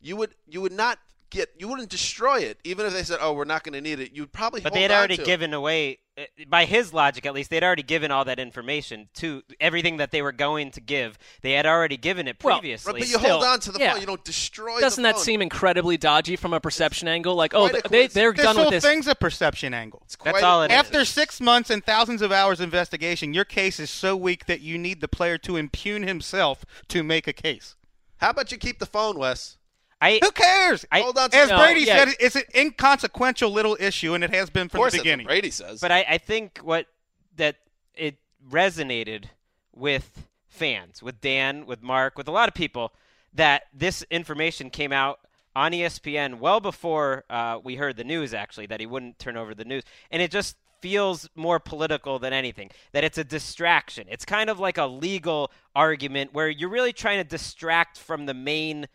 you 0.00 0.16
would 0.16 0.34
you 0.48 0.60
would 0.60 0.72
not 0.72 0.98
get 1.30 1.50
you 1.58 1.68
wouldn't 1.68 1.88
destroy 1.88 2.40
it, 2.40 2.58
even 2.64 2.86
if 2.86 2.92
they 2.92 3.02
said, 3.02 3.18
"Oh, 3.20 3.32
we're 3.32 3.44
not 3.44 3.62
going 3.62 3.74
to 3.74 3.80
need 3.80 4.00
it." 4.00 4.12
You'd 4.12 4.32
probably. 4.32 4.60
But 4.60 4.72
hold 4.72 4.78
they 4.78 4.82
had 4.82 4.90
already 4.90 5.16
to 5.16 5.22
it. 5.22 5.26
given 5.26 5.54
away, 5.54 5.98
by 6.48 6.64
his 6.64 6.92
logic 6.92 7.26
at 7.26 7.34
least, 7.34 7.50
they'd 7.50 7.62
already 7.62 7.82
given 7.82 8.10
all 8.10 8.24
that 8.24 8.38
information 8.38 9.08
to 9.14 9.42
everything 9.60 9.96
that 9.98 10.10
they 10.10 10.22
were 10.22 10.32
going 10.32 10.70
to 10.72 10.80
give. 10.80 11.18
They 11.42 11.52
had 11.52 11.66
already 11.66 11.96
given 11.96 12.28
it 12.28 12.36
Well, 12.42 12.58
previously. 12.58 12.92
Right, 12.92 13.00
but 13.00 13.08
you 13.08 13.18
Still, 13.18 13.30
hold 13.30 13.44
on 13.44 13.60
to 13.60 13.72
the 13.72 13.78
yeah. 13.78 13.92
phone. 13.92 14.00
You 14.00 14.06
don't 14.06 14.24
destroy. 14.24 14.80
Doesn't 14.80 15.02
the 15.02 15.08
that 15.08 15.16
phone. 15.16 15.24
seem 15.24 15.42
incredibly 15.42 15.96
dodgy 15.96 16.36
from 16.36 16.52
a 16.52 16.60
perception 16.60 17.08
angle? 17.08 17.34
Like, 17.34 17.54
oh, 17.54 17.68
Quite 17.68 17.86
a 17.86 17.88
they 17.88 18.06
they're 18.06 18.32
This 18.32 18.44
done 18.44 18.56
whole 18.56 18.66
with 18.66 18.72
this. 18.72 18.84
thing's 18.84 19.06
a 19.06 19.14
perception 19.14 19.74
angle. 19.74 20.02
It's 20.04 20.16
That's 20.16 20.42
all 20.42 20.62
it 20.62 20.70
is. 20.70 20.76
After 20.76 21.04
six 21.04 21.40
months 21.40 21.70
and 21.70 21.84
thousands 21.84 22.22
of 22.22 22.32
hours 22.32 22.60
investigation, 22.60 23.34
your 23.34 23.44
case 23.44 23.80
is 23.80 23.90
so 23.90 24.16
weak 24.16 24.46
that 24.46 24.60
you 24.60 24.78
need 24.78 25.00
the 25.00 25.08
player 25.08 25.38
to 25.38 25.56
impugn 25.56 26.02
himself 26.02 26.64
to 26.88 27.02
make 27.02 27.26
a 27.26 27.32
case. 27.32 27.76
How 28.18 28.30
about 28.30 28.52
you 28.52 28.58
keep 28.58 28.78
the 28.78 28.86
phone, 28.86 29.18
Wes? 29.18 29.56
I, 30.00 30.18
Who 30.22 30.30
cares? 30.32 30.84
I- 30.90 31.00
Hold 31.00 31.18
on 31.18 31.30
to 31.30 31.36
As 31.36 31.48
No, 31.50 31.58
Brady 31.58 31.82
yeah. 31.82 32.04
said, 32.04 32.14
it's 32.20 32.36
an 32.36 32.44
inconsequential 32.54 33.50
little 33.50 33.76
issue, 33.78 34.14
and 34.14 34.24
it 34.24 34.30
has 34.30 34.48
been 34.50 34.68
from 34.68 34.82
the 34.84 34.90
beginning. 34.98 35.26
Brady 35.26 35.50
says. 35.50 35.80
but 35.80 35.92
I, 35.92 36.04
I 36.08 36.18
think 36.18 36.58
what 36.58 36.86
that 37.36 37.56
it 37.94 38.16
resonated 38.50 39.26
with 39.74 40.26
fans, 40.48 41.02
with 41.02 41.20
Dan, 41.20 41.66
with 41.66 41.82
Mark, 41.82 42.16
with 42.16 42.28
a 42.28 42.32
lot 42.32 42.48
of 42.48 42.54
people, 42.54 42.92
that 43.34 43.64
this 43.74 44.04
information 44.10 44.70
came 44.70 44.92
out 44.92 45.20
on 45.54 45.72
ESPN 45.72 46.38
well 46.38 46.60
before 46.60 47.24
uh, 47.28 47.58
we 47.62 47.76
heard 47.76 47.96
the 47.96 48.04
news. 48.04 48.32
Actually, 48.32 48.66
that 48.66 48.80
he 48.80 48.86
wouldn't 48.86 49.18
turn 49.18 49.36
over 49.36 49.54
the 49.54 49.64
news, 49.64 49.82
and 50.10 50.22
it 50.22 50.30
just 50.30 50.56
feels 50.80 51.28
more 51.34 51.60
political 51.60 52.18
than 52.18 52.32
anything. 52.32 52.70
That 52.92 53.04
it's 53.04 53.18
a 53.18 53.24
distraction. 53.24 54.06
It's 54.08 54.24
kind 54.24 54.48
of 54.48 54.58
like 54.58 54.78
a 54.78 54.86
legal 54.86 55.50
argument 55.76 56.32
where 56.32 56.48
you're 56.48 56.70
really 56.70 56.94
trying 56.94 57.18
to 57.18 57.24
distract 57.28 57.98
from 57.98 58.24
the 58.24 58.32
main 58.34 58.86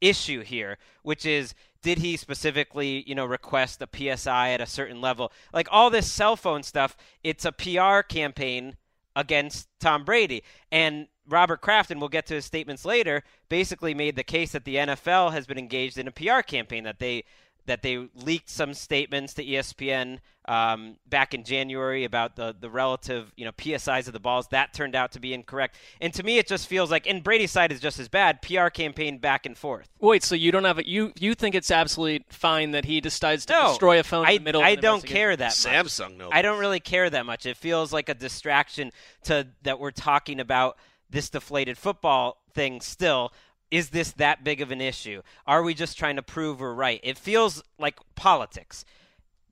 issue 0.00 0.42
here, 0.42 0.78
which 1.02 1.26
is 1.26 1.54
did 1.82 1.98
he 1.98 2.16
specifically, 2.16 3.04
you 3.06 3.14
know, 3.14 3.24
request 3.24 3.82
a 3.82 3.88
PSI 3.94 4.50
at 4.50 4.60
a 4.60 4.66
certain 4.66 5.00
level? 5.00 5.32
Like 5.52 5.68
all 5.70 5.90
this 5.90 6.10
cell 6.10 6.36
phone 6.36 6.62
stuff, 6.62 6.96
it's 7.24 7.44
a 7.44 7.52
PR 7.52 8.00
campaign 8.02 8.76
against 9.16 9.68
Tom 9.80 10.04
Brady. 10.04 10.42
And 10.70 11.08
Robert 11.26 11.60
Kraft, 11.60 11.90
and 11.90 12.00
we'll 12.00 12.08
get 12.08 12.26
to 12.26 12.34
his 12.34 12.44
statements 12.44 12.84
later, 12.84 13.22
basically 13.48 13.94
made 13.94 14.16
the 14.16 14.24
case 14.24 14.52
that 14.52 14.64
the 14.64 14.76
NFL 14.76 15.32
has 15.32 15.46
been 15.46 15.58
engaged 15.58 15.96
in 15.96 16.08
a 16.08 16.12
PR 16.12 16.40
campaign 16.40 16.84
that 16.84 16.98
they 16.98 17.24
that 17.70 17.82
they 17.82 18.08
leaked 18.16 18.50
some 18.50 18.74
statements 18.74 19.34
to 19.34 19.44
ESPN 19.44 20.18
um, 20.46 20.96
back 21.08 21.34
in 21.34 21.44
January 21.44 22.02
about 22.02 22.34
the 22.34 22.52
the 22.58 22.68
relative 22.68 23.32
you 23.36 23.44
know 23.44 23.52
psi's 23.56 24.08
of 24.08 24.12
the 24.12 24.18
balls. 24.18 24.48
That 24.48 24.74
turned 24.74 24.96
out 24.96 25.12
to 25.12 25.20
be 25.20 25.32
incorrect. 25.32 25.76
And 26.00 26.12
to 26.14 26.24
me, 26.24 26.38
it 26.38 26.48
just 26.48 26.66
feels 26.66 26.90
like, 26.90 27.06
and 27.06 27.22
Brady's 27.22 27.52
side 27.52 27.70
is 27.70 27.78
just 27.78 28.00
as 28.00 28.08
bad. 28.08 28.42
PR 28.42 28.70
campaign 28.70 29.18
back 29.18 29.46
and 29.46 29.56
forth. 29.56 29.88
Wait, 30.00 30.24
so 30.24 30.34
you 30.34 30.50
don't 30.50 30.64
have 30.64 30.80
it? 30.80 30.86
You 30.86 31.12
you 31.20 31.36
think 31.36 31.54
it's 31.54 31.70
absolutely 31.70 32.24
fine 32.28 32.72
that 32.72 32.86
he 32.86 33.00
decides 33.00 33.46
to 33.46 33.52
No, 33.52 33.68
destroy 33.68 34.00
a 34.00 34.02
phone 34.02 34.26
I, 34.26 34.32
in 34.32 34.38
the 34.38 34.44
middle? 34.44 34.62
I 34.62 34.70
of 34.70 34.78
an 34.78 34.82
don't 34.82 35.06
care 35.06 35.36
that 35.36 35.44
much. 35.44 35.54
Samsung, 35.54 36.16
no. 36.16 36.28
I 36.32 36.42
don't 36.42 36.58
really 36.58 36.80
care 36.80 37.08
that 37.08 37.24
much. 37.24 37.46
It 37.46 37.56
feels 37.56 37.92
like 37.92 38.08
a 38.08 38.14
distraction 38.14 38.90
to 39.24 39.46
that 39.62 39.78
we're 39.78 39.92
talking 39.92 40.40
about 40.40 40.76
this 41.08 41.30
deflated 41.30 41.78
football 41.78 42.42
thing 42.52 42.80
still. 42.80 43.32
Is 43.70 43.90
this 43.90 44.12
that 44.12 44.42
big 44.42 44.60
of 44.60 44.70
an 44.70 44.80
issue? 44.80 45.22
Are 45.46 45.62
we 45.62 45.74
just 45.74 45.96
trying 45.96 46.16
to 46.16 46.22
prove 46.22 46.60
we're 46.60 46.74
right? 46.74 47.00
It 47.02 47.16
feels 47.18 47.62
like 47.78 47.98
politics. 48.16 48.84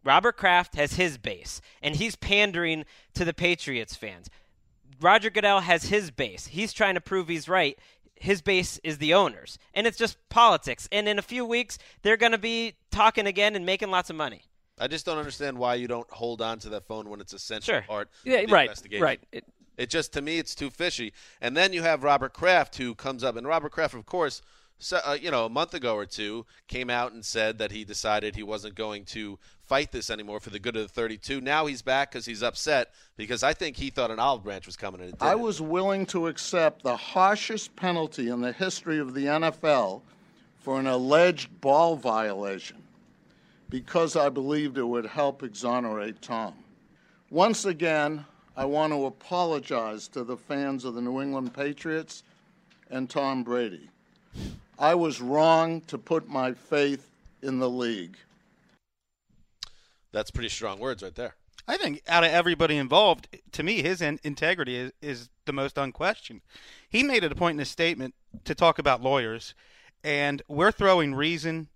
Robert 0.05 0.37
Kraft 0.37 0.75
has 0.77 0.95
his 0.95 1.19
base, 1.19 1.61
and 1.83 1.95
he's 1.97 2.17
pandering 2.17 2.85
to 3.15 3.25
the 3.25 3.35
Patriots 3.35 3.95
fans. 3.95 4.29
Roger 5.01 5.31
Goodell 5.31 5.61
has 5.61 5.85
his 5.85 6.11
base. 6.11 6.47
He's 6.49 6.73
trying 6.73 6.95
to 6.95 7.01
prove 7.01 7.29
he's 7.29 7.49
right. 7.49 7.79
His 8.17 8.43
base 8.43 8.81
is 8.83 8.99
the 8.99 9.15
owners, 9.15 9.59
and 9.75 9.87
it's 9.87 9.99
just 9.99 10.17
politics. 10.29 10.89
And 10.91 11.09
in 11.09 11.19
a 11.19 11.23
few 11.23 11.45
weeks, 11.45 11.79
they're 12.03 12.17
going 12.17 12.33
to 12.33 12.39
be 12.39 12.75
talking 12.91 13.27
again 13.27 13.55
and 13.55 13.65
making 13.65 13.91
lots 13.91 14.11
of 14.11 14.17
money. 14.17 14.43
I 14.81 14.89
just 14.89 15.07
don't 15.07 15.19
understand 15.19 15.59
why 15.59 15.75
you 15.75 15.87
don't 15.89 16.09
hold 16.11 16.41
on 16.43 16.59
to 16.61 16.69
that 16.71 16.87
phone 16.87 17.09
when 17.09 17.21
it's 17.21 17.33
essential 17.33 17.75
Sure. 17.75 17.83
part 17.83 18.09
Yeah, 18.25 18.39
of 18.39 18.47
the 18.49 18.53
right, 18.53 18.63
investigation. 18.67 19.03
right. 19.05 19.21
It, 19.33 19.45
It 19.79 19.89
just 19.89 20.13
to 20.13 20.21
me 20.21 20.39
it's 20.39 20.55
too 20.55 20.69
fishy. 20.69 21.15
And 21.41 21.57
then 21.57 21.73
you 21.73 21.83
have 21.83 22.03
Robert 22.03 22.35
Kraft 22.35 22.77
who 22.77 22.95
comes 22.95 23.25
up, 23.25 23.37
and 23.37 23.47
Robert 23.47 23.73
Kraft, 23.73 23.95
of 23.95 24.05
course, 24.05 24.43
so, 24.81 25.01
uh, 25.05 25.17
you 25.21 25.31
know, 25.33 25.45
a 25.45 25.49
month 25.49 25.75
ago 25.75 25.95
or 25.95 26.07
two 26.07 26.47
came 26.69 26.89
out 26.89 27.13
and 27.13 27.25
said 27.25 27.59
that 27.59 27.73
he 27.73 27.85
decided 27.85 28.37
he 28.37 28.45
wasn't 28.45 28.77
going 28.77 29.05
to 29.07 29.39
fight 29.61 29.91
this 29.91 30.09
anymore 30.09 30.39
for 30.39 30.51
the 30.51 30.61
good 30.61 30.77
of 30.77 30.83
the 30.83 30.89
32. 30.89 31.41
Now 31.41 31.67
he's 31.67 31.83
back 31.83 32.13
because 32.13 32.27
he's 32.27 32.45
upset 32.45 32.93
because 33.17 33.43
I 33.43 33.55
think 33.55 33.77
he 33.77 33.91
thought 33.91 34.13
an 34.13 34.21
olive 34.21 34.45
branch 34.45 34.67
was 34.67 34.77
coming 34.77 35.01
and 35.01 35.11
it 35.11 35.17
I 35.21 35.35
was 35.35 35.61
willing 35.61 36.07
to 36.07 36.29
accept 36.29 36.85
the 36.85 36.97
harshest 36.97 37.75
penalty 37.75 38.29
in 38.29 38.41
the 38.41 38.53
history 38.53 39.01
of 39.01 39.15
the 39.15 39.25
NFL 39.25 40.03
for 40.61 40.79
an 40.79 40.87
alleged 40.87 41.61
ball 41.61 41.97
violation 41.97 42.83
because 43.69 44.15
I 44.15 44.29
believed 44.29 44.79
it 44.79 44.85
would 44.85 45.07
help 45.07 45.43
exonerate 45.43 46.23
Tom. 46.23 46.55
Once 47.31 47.65
again, 47.65 48.25
I 48.59 48.65
want 48.65 48.93
to 48.93 49.07
apologize 49.07 50.09
to 50.09 50.25
the 50.25 50.37
fans 50.37 50.85
of 50.85 50.97
the 50.97 51.01
New 51.01 51.23
England 51.23 51.55
Patriots 51.55 52.25
and 52.91 53.09
Tom 53.09 53.45
Brady. 53.45 53.89
I 54.77 54.97
was 54.97 55.21
wrong 55.21 55.81
to 55.83 55.97
put 55.97 56.29
my 56.29 56.55
faith 56.55 57.09
in 57.41 57.61
the 57.61 57.71
league. 57.71 58.17
That's 60.11 60.33
pretty 60.33 60.49
strong 60.49 60.81
words 60.81 61.05
right 61.05 61.15
there. 61.15 61.37
I 61.69 61.77
think 61.77 62.03
out 62.09 62.25
of 62.25 62.33
everybody 62.33 62.77
involved, 62.77 63.29
to 63.53 63.63
me, 63.63 63.81
his 63.81 64.03
in- 64.03 64.19
integrity 64.25 64.75
is, 64.75 64.93
is 65.01 65.29
the 65.45 65.53
most 65.53 65.79
unquestioned. 65.79 66.41
He 66.89 67.05
made 67.05 67.23
it 67.23 67.31
a 67.31 67.37
point 67.37 67.55
in 67.55 67.61
his 67.61 67.71
statement 67.71 68.17
to 68.45 68.57
talk 68.57 68.81
about 68.81 69.01
lawyers, 69.01 69.55
and 70.03 70.43
we're 70.49 70.73
throwing 70.73 71.15
reason 71.15 71.69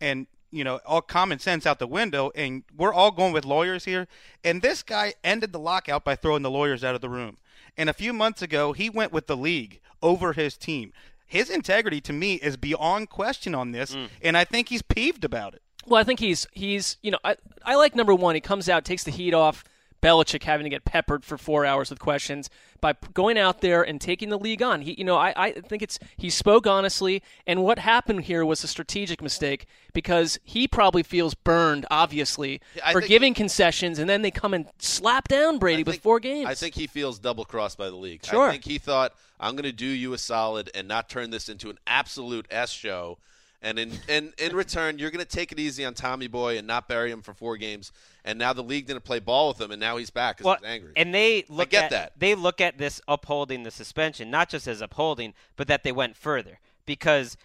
and 0.00 0.28
you 0.52 0.62
know 0.62 0.78
all 0.86 1.02
common 1.02 1.38
sense 1.38 1.66
out 1.66 1.78
the 1.78 1.86
window, 1.86 2.30
and 2.34 2.62
we're 2.76 2.92
all 2.92 3.10
going 3.10 3.32
with 3.32 3.44
lawyers 3.44 3.84
here. 3.84 4.06
And 4.44 4.62
this 4.62 4.82
guy 4.82 5.14
ended 5.24 5.52
the 5.52 5.58
lockout 5.58 6.04
by 6.04 6.14
throwing 6.14 6.42
the 6.42 6.50
lawyers 6.50 6.84
out 6.84 6.94
of 6.94 7.00
the 7.00 7.08
room. 7.08 7.38
And 7.76 7.88
a 7.88 7.94
few 7.94 8.12
months 8.12 8.42
ago, 8.42 8.72
he 8.72 8.90
went 8.90 9.12
with 9.12 9.26
the 9.26 9.36
league 9.36 9.80
over 10.02 10.34
his 10.34 10.56
team. 10.56 10.92
His 11.26 11.48
integrity, 11.48 12.00
to 12.02 12.12
me, 12.12 12.34
is 12.34 12.58
beyond 12.58 13.08
question 13.08 13.54
on 13.54 13.72
this, 13.72 13.94
mm. 13.94 14.08
and 14.20 14.36
I 14.36 14.44
think 14.44 14.68
he's 14.68 14.82
peeved 14.82 15.24
about 15.24 15.54
it. 15.54 15.62
Well, 15.86 16.00
I 16.00 16.04
think 16.04 16.20
he's 16.20 16.46
he's 16.52 16.98
you 17.02 17.10
know 17.10 17.18
I 17.24 17.36
I 17.64 17.74
like 17.76 17.96
number 17.96 18.14
one. 18.14 18.34
He 18.34 18.40
comes 18.40 18.68
out, 18.68 18.84
takes 18.84 19.04
the 19.04 19.10
heat 19.10 19.34
off 19.34 19.64
Belichick 20.02 20.42
having 20.42 20.64
to 20.64 20.70
get 20.70 20.84
peppered 20.84 21.24
for 21.24 21.38
four 21.38 21.64
hours 21.64 21.88
with 21.88 22.00
questions 22.00 22.50
by 22.80 22.94
going 23.14 23.38
out 23.38 23.60
there 23.60 23.82
and 23.82 24.00
taking 24.00 24.28
the 24.28 24.38
league 24.38 24.60
on. 24.62 24.82
He 24.82 24.94
you 24.98 25.04
know 25.04 25.16
I 25.16 25.32
I 25.36 25.52
think 25.52 25.80
it's 25.82 25.98
he 26.16 26.28
spoke 26.28 26.66
honestly, 26.66 27.22
and 27.46 27.62
what 27.62 27.78
happened 27.78 28.22
here 28.24 28.44
was 28.44 28.64
a 28.64 28.68
strategic 28.68 29.22
mistake 29.22 29.66
because 29.92 30.38
he 30.42 30.66
probably 30.66 31.02
feels 31.02 31.34
burned, 31.34 31.86
obviously, 31.90 32.60
I 32.84 32.92
for 32.92 33.00
giving 33.00 33.32
concessions, 33.32 33.98
and 33.98 34.10
then 34.10 34.22
they 34.22 34.30
come 34.32 34.52
and 34.52 34.66
slap 34.78 35.28
down 35.28 35.58
Brady 35.58 35.82
I 35.82 35.86
with 35.86 35.94
think- 35.94 36.02
four 36.02 36.18
games. 36.20 36.48
I 36.48 36.54
think 36.54 36.74
he 36.74 36.86
feels 36.86 37.18
double 37.18 37.44
crossed 37.44 37.78
by 37.78 37.88
the 37.88 37.96
league. 37.96 38.24
Sure. 38.24 38.48
I 38.48 38.52
think 38.52 38.64
he 38.64 38.78
thought 38.78 39.14
I'm 39.38 39.52
going 39.54 39.64
to 39.64 39.72
do 39.72 39.86
you 39.86 40.12
a 40.12 40.18
solid 40.18 40.70
and 40.74 40.88
not 40.88 41.08
turn 41.08 41.30
this 41.30 41.48
into 41.48 41.70
an 41.70 41.78
absolute 41.86 42.46
S 42.50 42.70
show. 42.70 43.18
And 43.62 43.78
in, 43.78 43.92
in, 44.08 44.32
in 44.38 44.56
return, 44.56 44.98
you're 44.98 45.12
going 45.12 45.24
to 45.24 45.30
take 45.30 45.52
it 45.52 45.60
easy 45.60 45.84
on 45.84 45.94
Tommy 45.94 46.26
Boy 46.26 46.58
and 46.58 46.66
not 46.66 46.88
bury 46.88 47.12
him 47.12 47.22
for 47.22 47.32
four 47.32 47.56
games. 47.56 47.92
And 48.24 48.36
now 48.38 48.52
the 48.52 48.62
league 48.62 48.86
didn't 48.86 49.04
play 49.04 49.20
ball 49.20 49.48
with 49.48 49.60
him, 49.60 49.70
and 49.70 49.80
now 49.80 49.96
he's 49.96 50.10
back 50.10 50.38
because 50.38 50.46
Well, 50.46 50.56
he's 50.60 50.68
angry. 50.68 50.92
And 50.96 51.14
they 51.14 51.44
look 51.48 51.70
get 51.70 51.84
at 51.84 51.90
that. 51.90 52.12
they 52.18 52.34
look 52.34 52.60
at 52.60 52.78
this 52.78 53.00
upholding 53.06 53.62
the 53.62 53.70
suspension 53.70 54.30
not 54.30 54.48
just 54.48 54.66
as 54.66 54.80
upholding, 54.80 55.32
but 55.56 55.68
that 55.68 55.84
they 55.84 55.92
went 55.92 56.16
further 56.16 56.58
because 56.86 57.36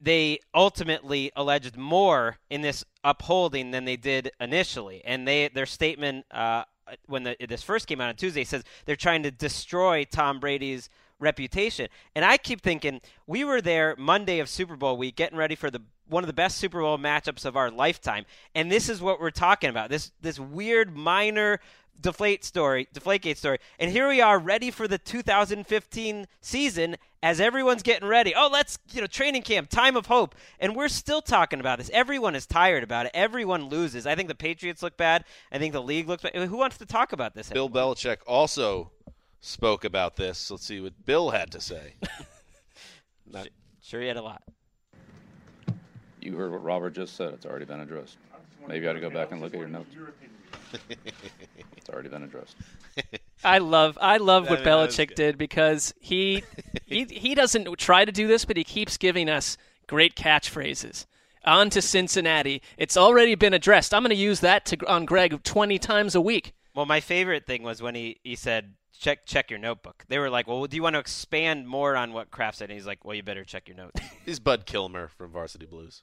they 0.00 0.38
ultimately 0.54 1.32
alleged 1.34 1.76
more 1.76 2.38
in 2.50 2.60
this 2.60 2.84
upholding 3.02 3.70
than 3.72 3.84
they 3.84 3.96
did 3.96 4.30
initially. 4.38 5.02
And 5.04 5.26
they 5.26 5.48
their 5.48 5.66
statement 5.66 6.26
uh, 6.30 6.64
when 7.06 7.24
the, 7.24 7.36
this 7.48 7.62
first 7.62 7.86
came 7.86 8.00
out 8.00 8.08
on 8.10 8.16
Tuesday 8.16 8.44
says 8.44 8.62
they're 8.84 8.96
trying 8.96 9.22
to 9.22 9.30
destroy 9.30 10.04
Tom 10.04 10.38
Brady's 10.38 10.90
reputation. 11.18 11.88
And 12.14 12.24
I 12.24 12.36
keep 12.36 12.60
thinking 12.60 13.00
we 13.26 13.44
were 13.44 13.60
there 13.60 13.94
Monday 13.98 14.38
of 14.40 14.48
Super 14.48 14.76
Bowl 14.76 14.96
week 14.96 15.16
getting 15.16 15.38
ready 15.38 15.54
for 15.54 15.70
the 15.70 15.82
one 16.06 16.22
of 16.22 16.26
the 16.26 16.34
best 16.34 16.58
Super 16.58 16.80
Bowl 16.80 16.98
matchups 16.98 17.46
of 17.46 17.56
our 17.56 17.70
lifetime. 17.70 18.26
And 18.54 18.70
this 18.70 18.88
is 18.88 19.00
what 19.00 19.20
we're 19.20 19.30
talking 19.30 19.70
about. 19.70 19.90
This 19.90 20.12
this 20.20 20.38
weird 20.38 20.94
minor 20.94 21.60
deflate 22.00 22.44
story, 22.44 22.88
deflategate 22.92 23.36
story. 23.36 23.58
And 23.78 23.90
here 23.90 24.08
we 24.08 24.20
are 24.20 24.38
ready 24.38 24.70
for 24.70 24.88
the 24.88 24.98
2015 24.98 26.26
season 26.40 26.96
as 27.22 27.40
everyone's 27.40 27.82
getting 27.82 28.08
ready. 28.08 28.34
Oh, 28.36 28.48
let's, 28.52 28.78
you 28.92 29.00
know, 29.00 29.06
training 29.06 29.42
camp, 29.42 29.70
time 29.70 29.96
of 29.96 30.06
hope. 30.06 30.34
And 30.60 30.76
we're 30.76 30.88
still 30.88 31.22
talking 31.22 31.60
about 31.60 31.78
this. 31.78 31.90
Everyone 31.92 32.34
is 32.34 32.46
tired 32.46 32.82
about 32.82 33.06
it. 33.06 33.12
Everyone 33.14 33.68
loses. 33.68 34.06
I 34.06 34.14
think 34.14 34.28
the 34.28 34.34
Patriots 34.34 34.82
look 34.82 34.96
bad. 34.96 35.24
I 35.50 35.58
think 35.58 35.72
the 35.72 35.82
league 35.82 36.08
looks 36.08 36.22
bad. 36.22 36.34
Who 36.34 36.56
wants 36.56 36.78
to 36.78 36.86
talk 36.86 37.12
about 37.12 37.34
this? 37.34 37.48
Bill 37.48 37.70
Belichick 37.70 38.18
also 38.26 38.90
spoke 39.44 39.84
about 39.84 40.16
this. 40.16 40.50
Let's 40.50 40.64
see 40.66 40.80
what 40.80 41.04
Bill 41.04 41.30
had 41.30 41.52
to 41.52 41.60
say. 41.60 41.94
Not, 43.30 43.48
Sure, 43.82 44.00
he 44.00 44.08
had 44.08 44.16
a 44.16 44.22
lot. 44.22 44.42
You 46.20 46.36
heard 46.36 46.52
what 46.52 46.64
Robert 46.64 46.94
just 46.94 47.16
said. 47.16 47.34
It's 47.34 47.44
already 47.44 47.66
been 47.66 47.80
addressed. 47.80 48.16
Maybe 48.66 48.84
you 48.84 48.90
ought 48.90 48.94
to 48.94 49.00
go 49.00 49.10
back 49.10 49.30
and 49.30 49.42
look 49.42 49.52
at 49.52 49.60
your 49.60 49.68
notes. 49.68 49.94
it's 51.76 51.90
already 51.90 52.08
been 52.08 52.22
addressed. 52.22 52.56
I 53.44 53.58
love 53.58 53.98
I 54.00 54.16
love 54.16 54.48
what 54.48 54.64
That- 54.64 54.64
that 54.64 54.88
is 54.88 54.96
Belichick 54.96 55.14
did 55.14 55.36
because 55.36 55.92
he 56.00 56.42
he 56.86 57.04
he 57.04 57.34
doesn't 57.34 57.68
try 57.78 58.06
to 58.06 58.12
do 58.12 58.26
this, 58.26 58.46
but 58.46 58.56
he 58.56 58.64
keeps 58.64 58.96
giving 58.96 59.28
us 59.28 59.58
great 59.86 60.14
catchphrases. 60.16 61.04
On 61.44 61.68
to 61.68 61.82
Cincinnati. 61.82 62.62
It's 62.78 62.96
already 62.96 63.34
been 63.34 63.52
addressed. 63.52 63.92
I'm 63.92 64.02
going 64.02 64.08
to 64.08 64.16
use 64.16 64.40
that 64.40 64.64
to 64.66 64.78
on 64.90 65.04
Greg 65.04 65.42
20 65.42 65.78
times 65.78 66.14
a 66.14 66.20
week. 66.22 66.54
Well, 66.74 66.86
my 66.86 67.00
favorite 67.00 67.46
thing 67.46 67.62
was 67.62 67.80
when 67.80 67.94
he, 67.94 68.18
he 68.24 68.34
said, 68.34 68.74
check 68.98 69.26
check 69.26 69.50
your 69.50 69.58
notebook. 69.58 70.04
They 70.08 70.18
were 70.18 70.30
like, 70.30 70.46
well, 70.46 70.64
do 70.66 70.76
you 70.76 70.82
want 70.82 70.94
to 70.94 71.00
expand 71.00 71.68
more 71.68 71.96
on 71.96 72.12
what 72.12 72.30
Kraft 72.30 72.58
said? 72.58 72.70
And 72.70 72.78
he's 72.78 72.86
like, 72.86 73.04
well, 73.04 73.14
you 73.14 73.22
better 73.22 73.44
check 73.44 73.68
your 73.68 73.76
notes. 73.76 74.00
he's 74.24 74.40
Bud 74.40 74.66
Kilmer 74.66 75.08
from 75.08 75.30
Varsity 75.30 75.66
Blues. 75.66 76.02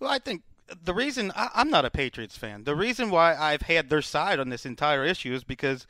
Well, 0.00 0.10
I 0.10 0.18
think 0.18 0.42
the 0.82 0.94
reason 0.94 1.32
I, 1.34 1.48
I'm 1.54 1.70
not 1.70 1.84
a 1.84 1.90
Patriots 1.90 2.36
fan, 2.36 2.64
the 2.64 2.76
reason 2.76 3.10
why 3.10 3.34
I've 3.34 3.62
had 3.62 3.90
their 3.90 4.02
side 4.02 4.40
on 4.40 4.48
this 4.48 4.66
entire 4.66 5.04
issue 5.04 5.34
is 5.34 5.44
because 5.44 5.86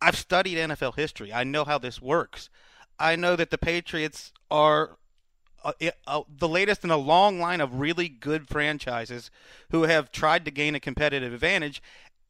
I've 0.00 0.16
studied 0.16 0.58
NFL 0.58 0.96
history. 0.96 1.32
I 1.32 1.44
know 1.44 1.64
how 1.64 1.78
this 1.78 2.00
works. 2.02 2.50
I 2.98 3.16
know 3.16 3.36
that 3.36 3.50
the 3.50 3.58
Patriots 3.58 4.32
are 4.50 4.96
uh, 5.64 5.72
uh, 6.06 6.22
the 6.28 6.48
latest 6.48 6.84
in 6.84 6.90
a 6.90 6.96
long 6.96 7.40
line 7.40 7.60
of 7.60 7.80
really 7.80 8.08
good 8.08 8.46
franchises 8.48 9.30
who 9.70 9.84
have 9.84 10.12
tried 10.12 10.44
to 10.44 10.50
gain 10.50 10.74
a 10.74 10.80
competitive 10.80 11.32
advantage, 11.32 11.82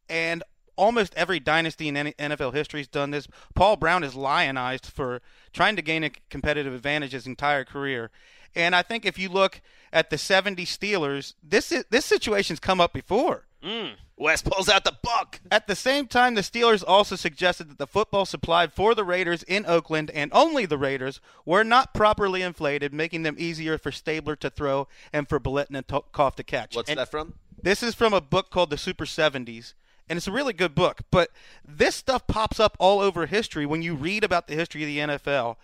and 0.08 0.42
almost 0.76 1.14
every 1.16 1.40
dynasty 1.40 1.88
in 1.88 1.94
NFL 1.94 2.54
history 2.54 2.80
has 2.80 2.88
done 2.88 3.10
this. 3.10 3.28
Paul 3.54 3.76
Brown 3.76 4.04
is 4.04 4.14
lionized 4.14 4.86
for 4.86 5.20
trying 5.52 5.76
to 5.76 5.82
gain 5.82 6.04
a 6.04 6.10
competitive 6.30 6.74
advantage 6.74 7.12
his 7.12 7.26
entire 7.26 7.64
career. 7.64 8.10
And 8.54 8.74
I 8.74 8.82
think 8.82 9.04
if 9.04 9.18
you 9.18 9.28
look 9.28 9.60
at 9.92 10.10
the 10.10 10.18
70 10.18 10.64
Steelers, 10.64 11.34
this 11.42 11.72
is, 11.72 11.84
this 11.90 12.04
situation's 12.04 12.60
come 12.60 12.80
up 12.80 12.92
before. 12.92 13.46
Mm. 13.62 13.94
Wes 14.16 14.42
pulls 14.42 14.68
out 14.68 14.84
the 14.84 14.96
buck. 15.02 15.40
At 15.50 15.66
the 15.66 15.74
same 15.74 16.06
time, 16.06 16.34
the 16.34 16.42
Steelers 16.42 16.84
also 16.86 17.16
suggested 17.16 17.68
that 17.68 17.78
the 17.78 17.86
football 17.86 18.24
supplied 18.26 18.72
for 18.72 18.94
the 18.94 19.02
Raiders 19.02 19.42
in 19.42 19.66
Oakland 19.66 20.10
and 20.12 20.30
only 20.32 20.66
the 20.66 20.78
Raiders 20.78 21.20
were 21.44 21.64
not 21.64 21.94
properly 21.94 22.42
inflated, 22.42 22.94
making 22.94 23.22
them 23.22 23.34
easier 23.38 23.76
for 23.76 23.90
Stabler 23.90 24.36
to 24.36 24.50
throw 24.50 24.86
and 25.12 25.28
for 25.28 25.40
Biletnikoff 25.40 26.36
to 26.36 26.44
catch. 26.44 26.76
What's 26.76 26.90
And 26.90 26.98
that 26.98 27.10
from? 27.10 27.34
This 27.60 27.82
is 27.82 27.94
from 27.94 28.12
a 28.12 28.20
book 28.20 28.50
called 28.50 28.70
The 28.70 28.78
Super 28.78 29.06
70s, 29.06 29.74
and 30.08 30.16
it's 30.16 30.26
a 30.28 30.32
really 30.32 30.52
good 30.52 30.74
book. 30.74 31.00
But 31.10 31.30
this 31.66 31.94
stuff 31.94 32.26
pops 32.26 32.60
up 32.60 32.76
all 32.78 33.00
over 33.00 33.26
history 33.26 33.66
when 33.66 33.82
you 33.82 33.94
read 33.94 34.24
about 34.24 34.46
the 34.46 34.54
history 34.54 34.82
of 34.82 34.88
the 34.88 34.98
NFL. 35.14 35.56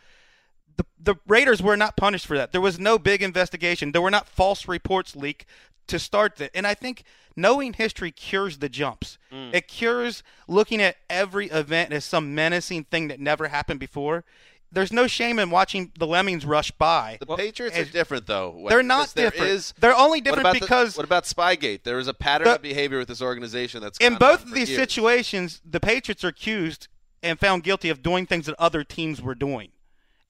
The, 0.76 0.86
the 0.98 1.14
Raiders 1.26 1.62
were 1.62 1.76
not 1.76 1.96
punished 1.96 2.26
for 2.26 2.36
that. 2.36 2.52
There 2.52 2.60
was 2.60 2.78
no 2.78 2.98
big 2.98 3.22
investigation. 3.22 3.92
There 3.92 4.02
were 4.02 4.10
not 4.10 4.28
false 4.28 4.66
reports 4.66 5.14
leaked 5.14 5.46
to 5.88 5.98
start 5.98 6.36
that. 6.36 6.50
And 6.54 6.66
I 6.66 6.74
think 6.74 7.02
knowing 7.36 7.72
history 7.72 8.10
cures 8.10 8.58
the 8.58 8.68
jumps. 8.68 9.18
Mm. 9.32 9.54
It 9.54 9.68
cures 9.68 10.22
looking 10.48 10.80
at 10.80 10.96
every 11.08 11.48
event 11.48 11.92
as 11.92 12.04
some 12.04 12.34
menacing 12.34 12.84
thing 12.84 13.08
that 13.08 13.20
never 13.20 13.48
happened 13.48 13.80
before. 13.80 14.24
There's 14.72 14.92
no 14.92 15.06
shame 15.06 15.38
in 15.38 15.50
watching 15.50 15.90
the 15.98 16.06
lemmings 16.06 16.46
rush 16.46 16.70
by. 16.70 17.18
The 17.20 17.36
Patriots 17.36 17.76
are 17.76 17.84
different, 17.84 18.26
though. 18.26 18.66
They're 18.68 18.82
not 18.82 19.12
different. 19.14 19.50
is- 19.50 19.74
They're 19.78 19.96
only 19.96 20.18
what 20.18 20.24
different 20.24 20.40
about 20.40 20.54
the- 20.54 20.60
because 20.60 20.96
what 20.96 21.04
about 21.04 21.24
Spygate? 21.24 21.82
There 21.82 21.98
is 21.98 22.06
a 22.06 22.14
pattern 22.14 22.44
The- 22.46 22.54
of 22.56 22.62
behavior 22.62 22.98
with 22.98 23.08
this 23.08 23.20
organization 23.20 23.80
that's 23.82 23.98
in 23.98 24.14
both 24.14 24.44
of 24.44 24.52
these 24.52 24.70
years. 24.70 24.80
situations, 24.80 25.60
the 25.64 25.80
Patriots 25.80 26.22
are 26.24 26.28
accused 26.28 26.86
and 27.22 27.38
found 27.40 27.64
guilty 27.64 27.88
of 27.88 28.02
doing 28.02 28.26
things 28.26 28.46
that 28.46 28.54
other 28.58 28.84
teams 28.84 29.20
were 29.20 29.34
doing. 29.34 29.72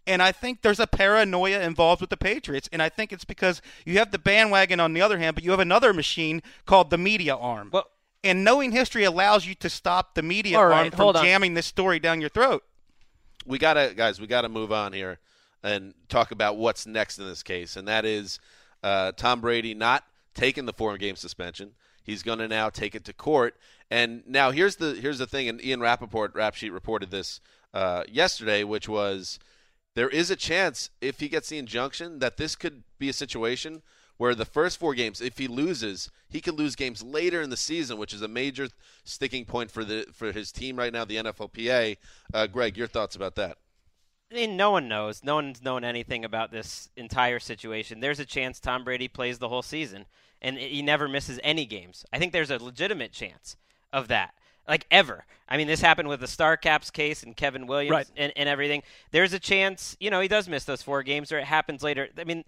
And 0.07 0.23
I 0.23 0.33
think 0.33 0.63
there's 0.63 0.81
a 0.81 0.87
paranoia 0.87 1.61
involved 1.61 2.01
with 2.01 2.11
the 2.11 2.17
Patriots. 2.17 2.69
And 2.73 2.83
I 2.83 2.89
think 2.89 3.13
it's 3.13 3.27
because 3.27 3.61
you 3.85 3.99
have 3.99 4.11
the 4.11 4.19
bandwagon 4.19 4.81
on 4.81 4.95
the 4.95 5.03
other 5.03 5.19
hand, 5.19 5.35
but 5.35 5.45
you 5.45 5.51
have 5.51 5.61
another 5.61 5.93
machine 5.93 6.43
called 6.65 6.89
the 6.91 6.99
media 6.99 7.37
arm. 7.37 7.69
Well- 7.73 7.89
and 8.25 8.43
knowing 8.45 8.73
history 8.73 9.05
allows 9.05 9.47
you 9.47 9.55
to 9.57 9.71
stop 9.71 10.15
the 10.15 10.23
media 10.23 10.59
All 10.59 10.73
arm 10.73 10.91
from 10.91 11.15
jamming 11.15 11.55
this 11.55 11.67
story 11.67 11.99
down 11.99 12.21
your 12.21 12.29
throat. 12.31 12.65
We 13.51 13.59
gotta 13.59 13.93
guys 13.97 14.21
we 14.21 14.29
gotta 14.29 14.49
move 14.49 14.71
on 14.71 14.93
here 14.93 15.19
and 15.65 15.93
talk 16.09 16.31
about 16.31 16.57
what's 16.57 16.87
next 16.87 17.19
in 17.19 17.27
this 17.27 17.43
case 17.43 17.75
and 17.75 17.89
that 17.89 18.05
is 18.05 18.39
uh, 18.85 19.11
tom 19.17 19.41
brady 19.41 19.75
not 19.75 20.05
taking 20.35 20.67
the 20.67 20.73
four 20.73 20.97
game 20.97 21.17
suspension. 21.17 21.73
He's 22.05 22.23
going 22.23 22.39
to 22.39 22.47
now 22.47 22.71
take 22.71 22.95
it 22.95 23.05
to 23.07 23.13
court. 23.13 23.57
And 23.91 24.23
now 24.25 24.53
here's 24.53 24.77
the 24.77 24.95
here's 24.95 25.19
the 25.19 25.27
thing 25.27 25.49
and 25.49 25.63
ian 25.65 25.81
rapoport 25.81 26.33
rap 26.37 26.55
sheet 26.55 26.71
reported 26.71 27.11
this 27.11 27.41
uh, 27.75 28.05
yesterday 28.09 28.63
which 28.63 28.89
was 28.89 29.41
there 29.97 30.09
is 30.09 30.31
a 30.31 30.37
chance 30.37 30.91
if 31.01 31.19
he 31.19 31.29
gets 31.29 31.49
the 31.49 31.59
injunction 31.59 32.21
that 32.21 32.37
this 32.37 32.55
could 32.55 32.85
be 33.01 33.09
a 33.09 33.13
situation 33.13 33.83
where 34.21 34.35
the 34.35 34.45
first 34.45 34.79
four 34.79 34.93
games 34.95 35.23
if 35.23 35.39
he 35.39 35.49
loses 35.49 36.11
he 36.29 36.43
could 36.43 36.59
lose 36.59 36.77
games 36.77 37.03
later 37.03 37.41
in 37.41 37.49
the 37.49 37.57
season 37.57 37.97
which 37.97 38.13
is 38.13 38.21
a 38.21 38.29
major 38.29 38.69
sticking 39.03 39.47
point 39.47 39.71
for 39.71 39.83
the 39.83 40.05
for 40.13 40.31
his 40.31 40.53
team 40.53 40.77
right 40.77 40.93
now 40.93 41.07
the 41.07 41.17
nflpa 41.17 41.97
uh, 42.35 42.47
greg 42.47 42.77
your 42.77 42.87
thoughts 42.87 43.17
about 43.17 43.35
that 43.35 43.57
I 44.31 44.37
mean, 44.37 44.57
no 44.57 44.71
one 44.71 44.87
knows. 44.87 45.25
No 45.25 45.35
one's 45.35 45.61
known 45.61 45.83
anything 45.83 46.25
about 46.25 46.53
this 46.53 46.89
entire 46.97 47.41
situation. 47.41 47.99
There's 47.99 48.21
a 48.21 48.25
chance 48.25 48.61
Tom 48.61 48.85
Brady 48.85 49.09
plays 49.09 49.39
the 49.39 49.49
whole 49.49 49.63
season, 49.63 50.07
and 50.41 50.57
he 50.57 50.83
never 50.83 51.09
misses 51.09 51.41
any 51.43 51.67
games. 51.67 52.05
I 52.13 52.21
think 52.21 52.33
there's 52.33 52.53
a 52.53 52.63
legitimate 52.63 53.11
chance 53.11 53.57
of 53.93 54.07
that. 54.07 54.35
Like 54.69 54.87
ever. 54.89 55.25
I 55.49 55.57
mean, 55.57 55.67
this 55.67 55.81
happened 55.81 56.09
with 56.09 56.21
the 56.21 56.29
Star 56.29 56.57
Caps 56.57 56.93
case 56.93 57.25
and 57.25 57.37
Kevin 57.37 57.67
Williams 57.67 57.91
Right. 57.91 58.07
and, 58.17 58.33
and 58.37 58.49
everything. 58.49 58.85
There's 59.11 59.33
a 59.33 59.41
chance, 59.41 59.97
you 59.99 60.11
know, 60.11 60.21
he 60.21 60.29
does 60.29 60.49
miss 60.49 60.63
those 60.65 60.81
four 60.81 61.03
games, 61.03 61.33
or 61.33 61.39
it 61.39 61.45
happens 61.47 61.83
later. 61.83 62.09
I 62.17 62.23
mean, 62.23 62.45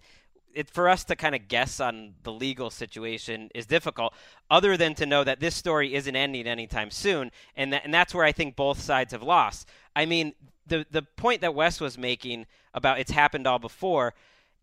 it, 0.53 0.69
for 0.69 0.89
us 0.89 1.03
to 1.05 1.15
kind 1.15 1.35
of 1.35 1.47
guess 1.47 1.79
on 1.79 2.13
the 2.23 2.31
legal 2.31 2.69
situation 2.69 3.49
is 3.53 3.65
difficult, 3.65 4.13
other 4.49 4.77
than 4.77 4.95
to 4.95 5.05
know 5.05 5.23
that 5.23 5.39
this 5.39 5.55
story 5.55 5.93
isn't 5.93 6.15
ending 6.15 6.47
anytime 6.47 6.91
soon, 6.91 7.31
and 7.55 7.73
that, 7.73 7.85
and 7.85 7.93
that's 7.93 8.13
where 8.13 8.25
I 8.25 8.31
think 8.31 8.55
both 8.55 8.79
sides 8.79 9.11
have 9.11 9.23
lost. 9.23 9.67
I 9.95 10.05
mean, 10.05 10.33
the 10.67 10.85
the 10.91 11.01
point 11.01 11.41
that 11.41 11.55
Wes 11.55 11.79
was 11.79 11.97
making 11.97 12.45
about 12.73 12.99
it's 12.99 13.11
happened 13.11 13.47
all 13.47 13.59
before, 13.59 14.13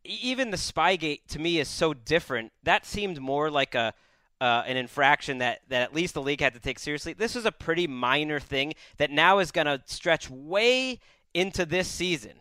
even 0.05 0.51
the 0.51 0.57
Spygate 0.57 1.27
to 1.29 1.39
me 1.39 1.59
is 1.59 1.69
so 1.69 1.95
different. 1.95 2.53
That 2.63 2.87
seemed 2.87 3.21
more 3.21 3.51
like 3.51 3.75
a 3.75 3.95
uh, 4.41 4.63
an 4.67 4.77
infraction 4.77 5.39
that, 5.39 5.61
that 5.69 5.83
at 5.83 5.95
least 5.95 6.15
the 6.15 6.23
league 6.23 6.41
had 6.41 6.55
to 6.55 6.61
take 6.61 6.79
seriously. 6.79 7.13
This 7.13 7.37
is 7.37 7.45
a 7.45 7.53
pretty 7.53 7.87
minor 7.87 8.41
thing 8.41 8.73
that 8.97 9.11
now 9.11 9.39
is 9.39 9.51
going 9.51 9.67
to 9.67 9.83
stretch 9.85 10.31
way 10.31 10.99
into 11.35 11.67
this 11.67 11.89
season 11.89 12.33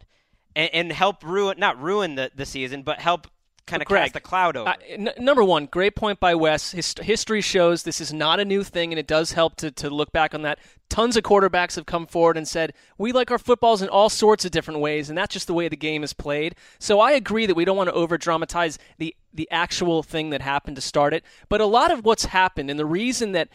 and, 0.55 0.69
and 0.73 0.91
help 0.91 1.23
ruin 1.23 1.59
not 1.59 1.81
ruin 1.81 2.15
the, 2.15 2.31
the 2.33 2.45
season, 2.45 2.83
but 2.83 2.99
help 2.99 3.27
kind 3.69 3.81
of 3.81 3.87
cast 3.87 4.15
a 4.15 4.19
cloud 4.19 4.57
over. 4.57 4.69
Uh, 4.69 4.73
n- 4.87 5.11
number 5.17 5.43
one, 5.43 5.65
great 5.65 5.95
point 5.95 6.19
by 6.19 6.35
Wes. 6.35 6.71
His- 6.71 6.95
history 7.01 7.41
shows 7.41 7.83
this 7.83 8.01
is 8.01 8.11
not 8.11 8.39
a 8.39 8.45
new 8.45 8.63
thing, 8.63 8.91
and 8.91 8.99
it 8.99 9.07
does 9.07 9.33
help 9.33 9.55
to, 9.57 9.71
to 9.71 9.89
look 9.89 10.11
back 10.11 10.33
on 10.33 10.41
that. 10.41 10.59
Tons 10.89 11.15
of 11.15 11.23
quarterbacks 11.23 11.75
have 11.75 11.85
come 11.85 12.07
forward 12.07 12.35
and 12.35 12.47
said, 12.47 12.73
We 12.97 13.11
like 13.11 13.31
our 13.31 13.37
footballs 13.37 13.81
in 13.81 13.89
all 13.89 14.09
sorts 14.09 14.43
of 14.45 14.51
different 14.51 14.79
ways, 14.79 15.09
and 15.09 15.17
that's 15.17 15.33
just 15.33 15.47
the 15.47 15.53
way 15.53 15.67
the 15.69 15.75
game 15.75 16.03
is 16.03 16.13
played. 16.13 16.55
So 16.79 16.99
I 16.99 17.11
agree 17.11 17.45
that 17.45 17.55
we 17.55 17.65
don't 17.65 17.77
want 17.77 17.89
to 17.89 17.93
over 17.95 18.17
dramatize 18.17 18.79
the, 18.97 19.15
the 19.33 19.47
actual 19.51 20.03
thing 20.03 20.31
that 20.31 20.41
happened 20.41 20.75
to 20.77 20.81
start 20.81 21.13
it. 21.13 21.23
But 21.47 21.61
a 21.61 21.65
lot 21.65 21.91
of 21.91 22.05
what's 22.05 22.25
happened, 22.25 22.69
and 22.69 22.79
the 22.79 22.85
reason 22.85 23.33
that 23.33 23.49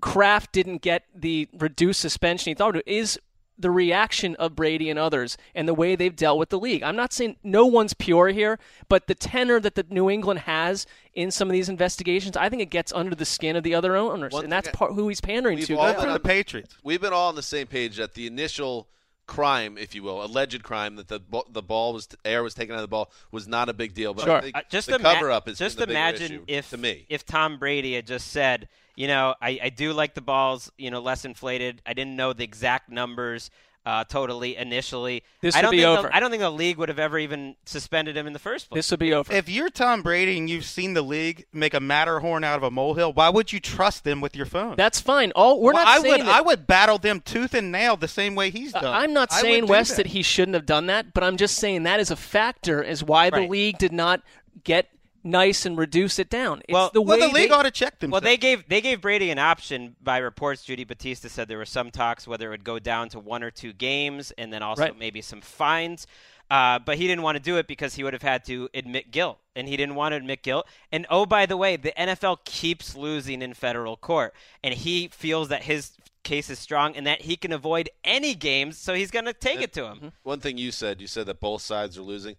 Kraft 0.00 0.52
didn't 0.52 0.82
get 0.82 1.04
the 1.14 1.48
reduced 1.56 2.00
suspension 2.00 2.50
he 2.50 2.54
thought 2.54 2.76
it 2.76 2.84
is 2.86 3.18
the 3.60 3.70
reaction 3.70 4.34
of 4.36 4.54
Brady 4.56 4.88
and 4.90 4.98
others 4.98 5.36
and 5.54 5.68
the 5.68 5.74
way 5.74 5.94
they've 5.96 6.14
dealt 6.16 6.38
with 6.38 6.48
the 6.48 6.58
league. 6.58 6.82
I'm 6.82 6.96
not 6.96 7.12
saying 7.12 7.36
no 7.44 7.66
one's 7.66 7.94
pure 7.94 8.28
here, 8.28 8.58
but 8.88 9.06
the 9.06 9.14
tenor 9.14 9.60
that 9.60 9.74
the 9.74 9.84
New 9.90 10.08
England 10.10 10.40
has 10.40 10.86
in 11.14 11.30
some 11.30 11.48
of 11.48 11.52
these 11.52 11.68
investigations, 11.68 12.36
I 12.36 12.48
think 12.48 12.62
it 12.62 12.70
gets 12.70 12.92
under 12.92 13.14
the 13.14 13.24
skin 13.24 13.56
of 13.56 13.62
the 13.62 13.74
other 13.74 13.96
owners, 13.96 14.32
One 14.32 14.44
and 14.44 14.52
that's 14.52 14.68
I- 14.68 14.72
part 14.72 14.94
who 14.94 15.08
he's 15.08 15.20
pandering 15.20 15.58
We've 15.58 15.66
to. 15.66 15.78
all 15.78 15.86
Good 15.86 15.92
been 15.92 15.94
for 15.96 16.06
For 16.06 16.12
the 16.12 16.18
the 16.18 16.28
Patriots. 16.28 16.76
We've 16.82 17.00
been 17.00 17.12
all 17.12 17.28
on 17.28 17.34
the 17.34 17.42
same 17.42 17.66
page 17.66 17.96
that 17.96 18.14
the 18.14 18.26
initial 18.26 18.88
crime, 19.26 19.78
if 19.78 19.94
you 19.94 20.02
will, 20.02 20.24
alleged 20.24 20.62
crime 20.64 20.96
that 20.96 21.06
the 21.08 21.20
the 21.50 21.62
ball 21.62 21.92
was 21.92 22.08
air 22.24 22.42
was 22.42 22.52
taken 22.54 22.74
out 22.74 22.78
of 22.78 22.82
the 22.82 22.88
ball 22.88 23.10
was 23.30 23.46
not 23.46 23.68
a 23.68 23.72
big 23.72 23.94
deal. 23.94 24.12
But 24.12 24.24
Sure. 24.24 24.36
I 24.36 24.40
think 24.40 24.56
Uh, 24.56 24.62
just 24.68 24.88
the 24.88 24.96
ima- 24.96 25.12
cover 25.14 25.30
up 25.30 25.48
is 25.48 25.58
just 25.58 25.76
the 25.78 25.84
imagine 25.84 26.32
issue 26.32 26.44
if 26.48 26.70
to 26.70 26.76
me. 26.76 27.06
if 27.08 27.24
Tom 27.24 27.56
Brady 27.58 27.94
had 27.94 28.06
just 28.08 28.28
said, 28.28 28.68
you 28.96 29.06
know, 29.08 29.34
I, 29.40 29.58
I 29.64 29.68
do 29.70 29.92
like 29.92 30.14
the 30.14 30.20
balls, 30.20 30.70
you 30.78 30.90
know, 30.90 31.00
less 31.00 31.24
inflated. 31.24 31.82
I 31.86 31.94
didn't 31.94 32.16
know 32.16 32.32
the 32.32 32.44
exact 32.44 32.90
numbers 32.90 33.50
uh, 33.86 34.04
totally 34.04 34.56
initially. 34.56 35.22
This 35.40 35.54
I 35.54 35.58
would 35.58 35.62
don't 35.62 35.70
be 35.70 35.78
think 35.78 35.98
over. 35.98 36.08
The, 36.08 36.14
I 36.16 36.20
don't 36.20 36.30
think 36.30 36.42
the 36.42 36.50
league 36.50 36.76
would 36.76 36.90
have 36.90 36.98
ever 36.98 37.18
even 37.18 37.56
suspended 37.64 38.14
him 38.14 38.26
in 38.26 38.34
the 38.34 38.38
first 38.38 38.68
place. 38.68 38.76
This 38.78 38.90
would 38.90 39.00
be 39.00 39.14
over. 39.14 39.32
If 39.32 39.48
you're 39.48 39.70
Tom 39.70 40.02
Brady 40.02 40.36
and 40.36 40.50
you've 40.50 40.66
seen 40.66 40.92
the 40.92 41.00
league 41.00 41.46
make 41.54 41.72
a 41.72 41.80
Matterhorn 41.80 42.44
out 42.44 42.58
of 42.58 42.62
a 42.62 42.70
molehill, 42.70 43.14
why 43.14 43.30
would 43.30 43.54
you 43.54 43.58
trust 43.58 44.04
them 44.04 44.20
with 44.20 44.36
your 44.36 44.44
phone? 44.44 44.74
that's 44.76 45.00
fine. 45.00 45.32
All 45.32 45.60
we're 45.62 45.72
Well, 45.72 45.82
not 45.84 45.88
I 45.96 46.00
saying 46.02 46.12
would. 46.12 46.20
that- 46.26 46.28
I 46.36 46.40
would 46.42 46.66
battle 46.66 46.98
them 46.98 47.20
tooth 47.20 47.54
and 47.54 47.72
nail 47.72 47.96
the 47.96 48.06
same 48.06 48.34
way 48.34 48.50
he's 48.50 48.72
done. 48.72 48.84
I'm 48.84 49.14
not 49.14 49.32
saying 49.32 49.64
do 49.64 49.70
Wes 49.72 49.88
that. 49.88 49.96
that 49.96 50.06
he 50.08 50.22
shouldn't 50.22 50.54
have 50.56 50.66
done 50.66 50.86
that, 50.88 51.14
but 51.14 51.24
I'm 51.24 51.38
just 51.38 51.56
saying 51.56 51.84
that 51.84 52.00
is 52.00 52.10
a 52.10 52.16
factor 52.16 52.84
as 52.84 53.02
why 53.02 53.30
the 53.30 53.46
league 53.48 53.78
did 53.78 53.92
not 53.92 54.20
get 54.62 54.88
nice 55.22 55.66
and 55.66 55.76
reduce 55.78 56.18
it 56.18 56.30
down. 56.30 56.60
It's 56.68 56.72
Well- 56.72 56.90
the 56.92 57.02
Well, 57.02 57.18
the 57.18 57.28
league 57.28 57.50
they, 57.50 57.54
ought 57.54 57.62
to 57.64 57.70
check 57.70 57.98
themselves. 57.98 58.12
Well, 58.22 58.30
they 58.30 58.36
gave 58.36 58.68
they 58.68 58.80
gave 58.80 59.00
Brady 59.00 59.30
an 59.30 59.38
option 59.38 59.96
by 60.02 60.18
reports. 60.18 60.62
Judy 60.64 60.84
Battista 60.84 61.28
said 61.28 61.48
there 61.48 61.58
were 61.58 61.64
some 61.66 61.90
talks 61.90 62.26
whether 62.26 62.46
it 62.48 62.50
would 62.50 62.64
go 62.64 62.78
down 62.78 63.08
to 63.10 63.18
one 63.18 63.42
or 63.42 63.50
two 63.50 63.72
games, 63.72 64.30
and 64.32 64.52
then 64.52 64.62
also 64.62 64.82
Right. 64.82 64.98
maybe 64.98 65.20
some 65.22 65.40
fines. 65.40 66.06
Uh, 66.50 66.80
but 66.80 66.96
he 66.98 67.06
didn't 67.06 67.22
want 67.22 67.36
to 67.36 67.42
do 67.42 67.58
it 67.58 67.68
because 67.68 67.94
he 67.94 68.02
would 68.02 68.12
have 68.12 68.22
had 68.22 68.44
to 68.44 68.68
admit 68.74 69.12
guilt, 69.12 69.38
and 69.54 69.68
he 69.68 69.76
didn't 69.76 69.94
want 69.94 70.12
to 70.12 70.16
admit 70.16 70.42
guilt. 70.42 70.66
And 70.90 71.06
oh, 71.08 71.24
by 71.24 71.46
the 71.46 71.56
way, 71.56 71.76
the 71.76 71.92
NFL 71.96 72.38
keeps 72.44 72.96
losing 72.96 73.40
in 73.40 73.54
federal 73.54 73.96
court, 73.96 74.34
and 74.64 74.74
he 74.74 75.06
feels 75.08 75.48
that 75.48 75.62
his 75.62 75.92
case 76.24 76.50
is 76.50 76.58
strong 76.58 76.96
and 76.96 77.06
that 77.06 77.22
he 77.22 77.36
can 77.36 77.52
avoid 77.52 77.88
any 78.02 78.34
games, 78.34 78.76
so 78.78 78.94
he's 78.94 79.12
going 79.12 79.24
to 79.26 79.32
take 79.32 79.60
it 79.60 79.72
to 79.74 79.86
him. 79.86 80.12
One 80.24 80.40
thing 80.40 80.58
you 80.58 80.72
said, 80.72 81.00
you 81.00 81.06
said 81.06 81.26
that 81.26 81.38
both 81.40 81.62
sides 81.62 81.96
are 81.96 82.02
losing. 82.02 82.36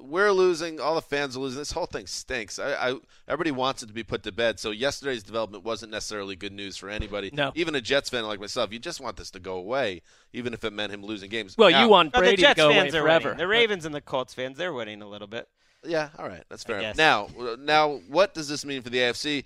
We're 0.00 0.32
losing. 0.32 0.80
All 0.80 0.94
the 0.94 1.02
fans 1.02 1.36
are 1.36 1.40
losing. 1.40 1.58
This 1.58 1.72
whole 1.72 1.86
thing 1.86 2.06
stinks. 2.06 2.58
I, 2.58 2.72
I 2.90 2.94
everybody 3.28 3.50
wants 3.50 3.82
it 3.82 3.86
to 3.86 3.92
be 3.92 4.02
put 4.02 4.22
to 4.24 4.32
bed. 4.32 4.58
So 4.58 4.70
yesterday's 4.70 5.22
development 5.22 5.64
wasn't 5.64 5.92
necessarily 5.92 6.34
good 6.36 6.52
news 6.52 6.76
for 6.76 6.88
anybody. 6.88 7.30
No. 7.32 7.52
even 7.54 7.74
a 7.74 7.80
Jets 7.80 8.10
fan 8.10 8.24
like 8.26 8.40
myself, 8.40 8.72
you 8.72 8.78
just 8.78 9.00
want 9.00 9.16
this 9.16 9.30
to 9.32 9.38
go 9.40 9.56
away, 9.56 10.02
even 10.32 10.54
if 10.54 10.64
it 10.64 10.72
meant 10.72 10.92
him 10.92 11.02
losing 11.04 11.30
games. 11.30 11.56
well, 11.56 11.70
Now- 11.70 11.82
you 11.82 11.88
want 11.88 12.12
Brady 12.12 12.36
the 12.36 12.42
Jets 12.42 12.54
to 12.54 12.62
go 12.62 12.66
away 12.68 12.80
fans 12.80 12.94
are 12.94 13.02
forever. 13.02 13.28
winning. 13.30 13.38
The 13.38 13.48
Ravens 13.48 13.84
and 13.84 13.94
the 13.94 14.00
Colts 14.00 14.34
fans, 14.34 14.58
they're 14.58 14.72
winning 14.72 15.02
a 15.02 15.08
little 15.08 15.28
bit. 15.28 15.48
Yeah, 15.84 16.10
all 16.18 16.28
right, 16.28 16.44
that's 16.48 16.62
fair. 16.62 16.92
Now, 16.96 17.28
now, 17.58 18.00
what 18.08 18.34
does 18.34 18.48
this 18.48 18.64
mean 18.64 18.82
for 18.82 18.90
the 18.90 18.98
AFC, 18.98 19.44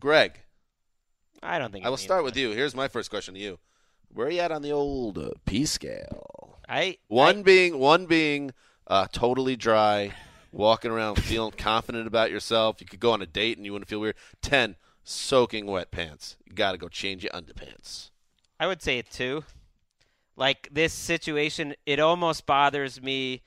Greg? 0.00 0.40
I 1.42 1.58
don't 1.58 1.72
think. 1.72 1.86
I 1.86 1.90
will 1.90 1.96
start 1.96 2.22
much. 2.24 2.32
with 2.32 2.36
you. 2.36 2.50
Here's 2.50 2.74
my 2.74 2.88
first 2.88 3.08
question 3.08 3.34
to 3.34 3.40
you: 3.40 3.58
Where 4.12 4.26
are 4.26 4.30
you 4.30 4.40
at 4.40 4.50
on 4.50 4.62
the 4.62 4.72
old 4.72 5.16
uh, 5.16 5.30
P 5.44 5.64
scale? 5.64 6.58
I 6.68 6.98
One 7.06 7.42
being 7.44 7.78
one 7.78 8.06
being 8.06 8.50
uh, 8.86 9.06
totally 9.12 9.56
dry, 9.56 10.12
walking 10.52 10.90
around 10.90 11.16
feeling 11.16 11.52
confident 11.52 12.06
about 12.06 12.30
yourself. 12.30 12.80
You 12.80 12.86
could 12.86 13.00
go 13.00 13.12
on 13.12 13.22
a 13.22 13.26
date 13.26 13.56
and 13.56 13.66
you 13.66 13.72
wouldn't 13.72 13.88
feel 13.88 14.00
weird. 14.00 14.16
Ten, 14.42 14.76
soaking 15.04 15.66
wet 15.66 15.90
pants. 15.90 16.36
You 16.44 16.52
got 16.54 16.72
to 16.72 16.78
go 16.78 16.88
change 16.88 17.22
your 17.24 17.32
underpants. 17.32 18.10
I 18.58 18.66
would 18.66 18.82
say 18.82 18.98
it 18.98 19.10
too. 19.10 19.44
Like 20.36 20.68
this 20.72 20.92
situation, 20.92 21.74
it 21.86 22.00
almost 22.00 22.46
bothers 22.46 23.00
me 23.02 23.42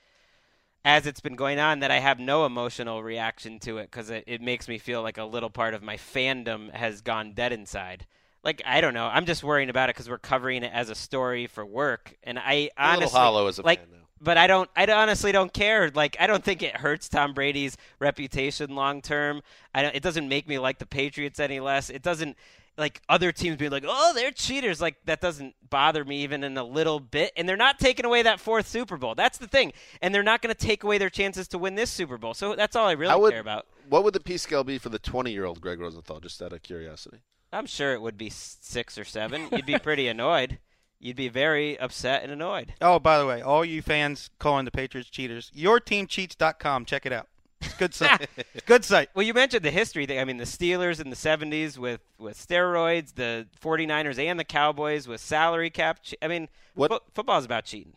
as 0.84 1.06
it's 1.06 1.20
been 1.20 1.36
going 1.36 1.58
on 1.58 1.80
that 1.80 1.90
I 1.90 1.98
have 2.00 2.18
no 2.18 2.46
emotional 2.46 3.02
reaction 3.02 3.58
to 3.60 3.78
it 3.78 3.90
because 3.90 4.10
it, 4.10 4.24
it 4.26 4.40
makes 4.40 4.68
me 4.68 4.78
feel 4.78 5.02
like 5.02 5.18
a 5.18 5.24
little 5.24 5.50
part 5.50 5.74
of 5.74 5.82
my 5.82 5.96
fandom 5.96 6.72
has 6.74 7.00
gone 7.02 7.34
dead 7.34 7.52
inside. 7.52 8.06
Like 8.42 8.62
I 8.66 8.80
don't 8.80 8.94
know, 8.94 9.06
I'm 9.06 9.26
just 9.26 9.44
worrying 9.44 9.70
about 9.70 9.90
it 9.90 9.96
because 9.96 10.08
we're 10.08 10.18
covering 10.18 10.62
it 10.64 10.72
as 10.72 10.90
a 10.90 10.94
story 10.94 11.46
for 11.46 11.64
work, 11.66 12.16
and 12.24 12.38
I 12.38 12.70
A 12.82 12.88
little 12.88 13.08
honestly 13.08 13.10
hollow 13.10 13.46
as 13.46 13.58
a 13.58 13.62
like. 13.62 13.80
fan. 13.80 13.99
But 14.20 14.36
I 14.36 14.46
don't. 14.46 14.68
I 14.76 14.84
honestly 14.86 15.32
don't 15.32 15.52
care. 15.52 15.90
Like 15.94 16.16
I 16.20 16.26
don't 16.26 16.44
think 16.44 16.62
it 16.62 16.76
hurts 16.76 17.08
Tom 17.08 17.32
Brady's 17.32 17.76
reputation 17.98 18.74
long 18.74 19.00
term. 19.00 19.42
I 19.74 19.82
don't, 19.82 19.94
it 19.94 20.02
doesn't 20.02 20.28
make 20.28 20.46
me 20.48 20.58
like 20.58 20.78
the 20.78 20.86
Patriots 20.86 21.40
any 21.40 21.60
less. 21.60 21.88
It 21.90 22.02
doesn't. 22.02 22.36
like 22.76 23.00
other 23.08 23.32
teams 23.32 23.56
being 23.56 23.70
like, 23.70 23.84
"Oh, 23.86 24.12
they're 24.14 24.30
cheaters." 24.30 24.80
Like 24.80 24.96
that 25.06 25.20
doesn't 25.20 25.54
bother 25.70 26.04
me 26.04 26.22
even 26.22 26.44
in 26.44 26.56
a 26.58 26.64
little 26.64 27.00
bit. 27.00 27.32
And 27.36 27.48
they're 27.48 27.56
not 27.56 27.78
taking 27.78 28.04
away 28.04 28.22
that 28.22 28.40
fourth 28.40 28.66
Super 28.68 28.96
Bowl. 28.96 29.14
That's 29.14 29.38
the 29.38 29.46
thing. 29.48 29.72
And 30.02 30.14
they're 30.14 30.22
not 30.22 30.42
going 30.42 30.54
to 30.54 30.66
take 30.66 30.84
away 30.84 30.98
their 30.98 31.10
chances 31.10 31.48
to 31.48 31.58
win 31.58 31.74
this 31.74 31.90
Super 31.90 32.18
Bowl. 32.18 32.34
So 32.34 32.54
that's 32.54 32.76
all 32.76 32.86
I 32.86 32.92
really 32.92 33.18
would- 33.18 33.32
care 33.32 33.40
about. 33.40 33.66
What 33.88 34.04
would 34.04 34.14
the 34.14 34.20
P 34.20 34.36
scale 34.36 34.62
be 34.64 34.78
for 34.78 34.88
the 34.88 34.98
20 35.00 35.32
year 35.32 35.44
old 35.46 35.60
Gregg 35.60 35.80
Rosenthal? 35.80 36.20
Just 36.20 36.40
out 36.42 36.52
of 36.52 36.62
curiosity. 36.62 37.18
I'm 37.52 37.66
sure 37.66 37.92
it 37.94 38.00
would 38.00 38.16
be 38.16 38.30
six 38.30 38.96
or 38.96 39.04
seven. 39.04 39.48
You'd 39.50 39.66
be 39.66 39.78
pretty 39.78 40.06
annoyed. 40.08 40.58
You'd 41.00 41.16
be 41.16 41.28
very 41.28 41.78
upset 41.80 42.22
and 42.22 42.30
annoyed. 42.30 42.74
Oh, 42.82 42.98
by 42.98 43.18
the 43.18 43.26
way, 43.26 43.40
all 43.40 43.64
you 43.64 43.80
fans 43.80 44.28
calling 44.38 44.66
the 44.66 44.70
Patriots 44.70 45.08
cheaters, 45.08 45.50
yourteamcheats.com. 45.56 46.84
Check 46.84 47.06
it 47.06 47.12
out. 47.12 47.26
It's 47.62 47.74
good 47.74 47.94
site. 47.94 48.28
good 48.66 48.84
site. 48.84 49.08
Well, 49.14 49.24
you 49.24 49.34
mentioned 49.34 49.64
the 49.64 49.70
history 49.70 50.06
thing. 50.06 50.18
I 50.18 50.24
mean, 50.24 50.36
the 50.38 50.44
Steelers 50.44 51.00
in 51.00 51.10
the 51.10 51.16
70s 51.16 51.76
with, 51.78 52.00
with 52.18 52.36
steroids, 52.38 53.14
the 53.14 53.46
49ers 53.62 54.18
and 54.18 54.38
the 54.40 54.44
Cowboys 54.44 55.06
with 55.08 55.20
salary 55.20 55.70
cap. 55.70 56.02
che- 56.02 56.16
I 56.22 56.28
mean, 56.28 56.48
What- 56.74 56.90
fo- 56.90 57.00
football's 57.14 57.44
about 57.44 57.64
cheating. 57.64 57.94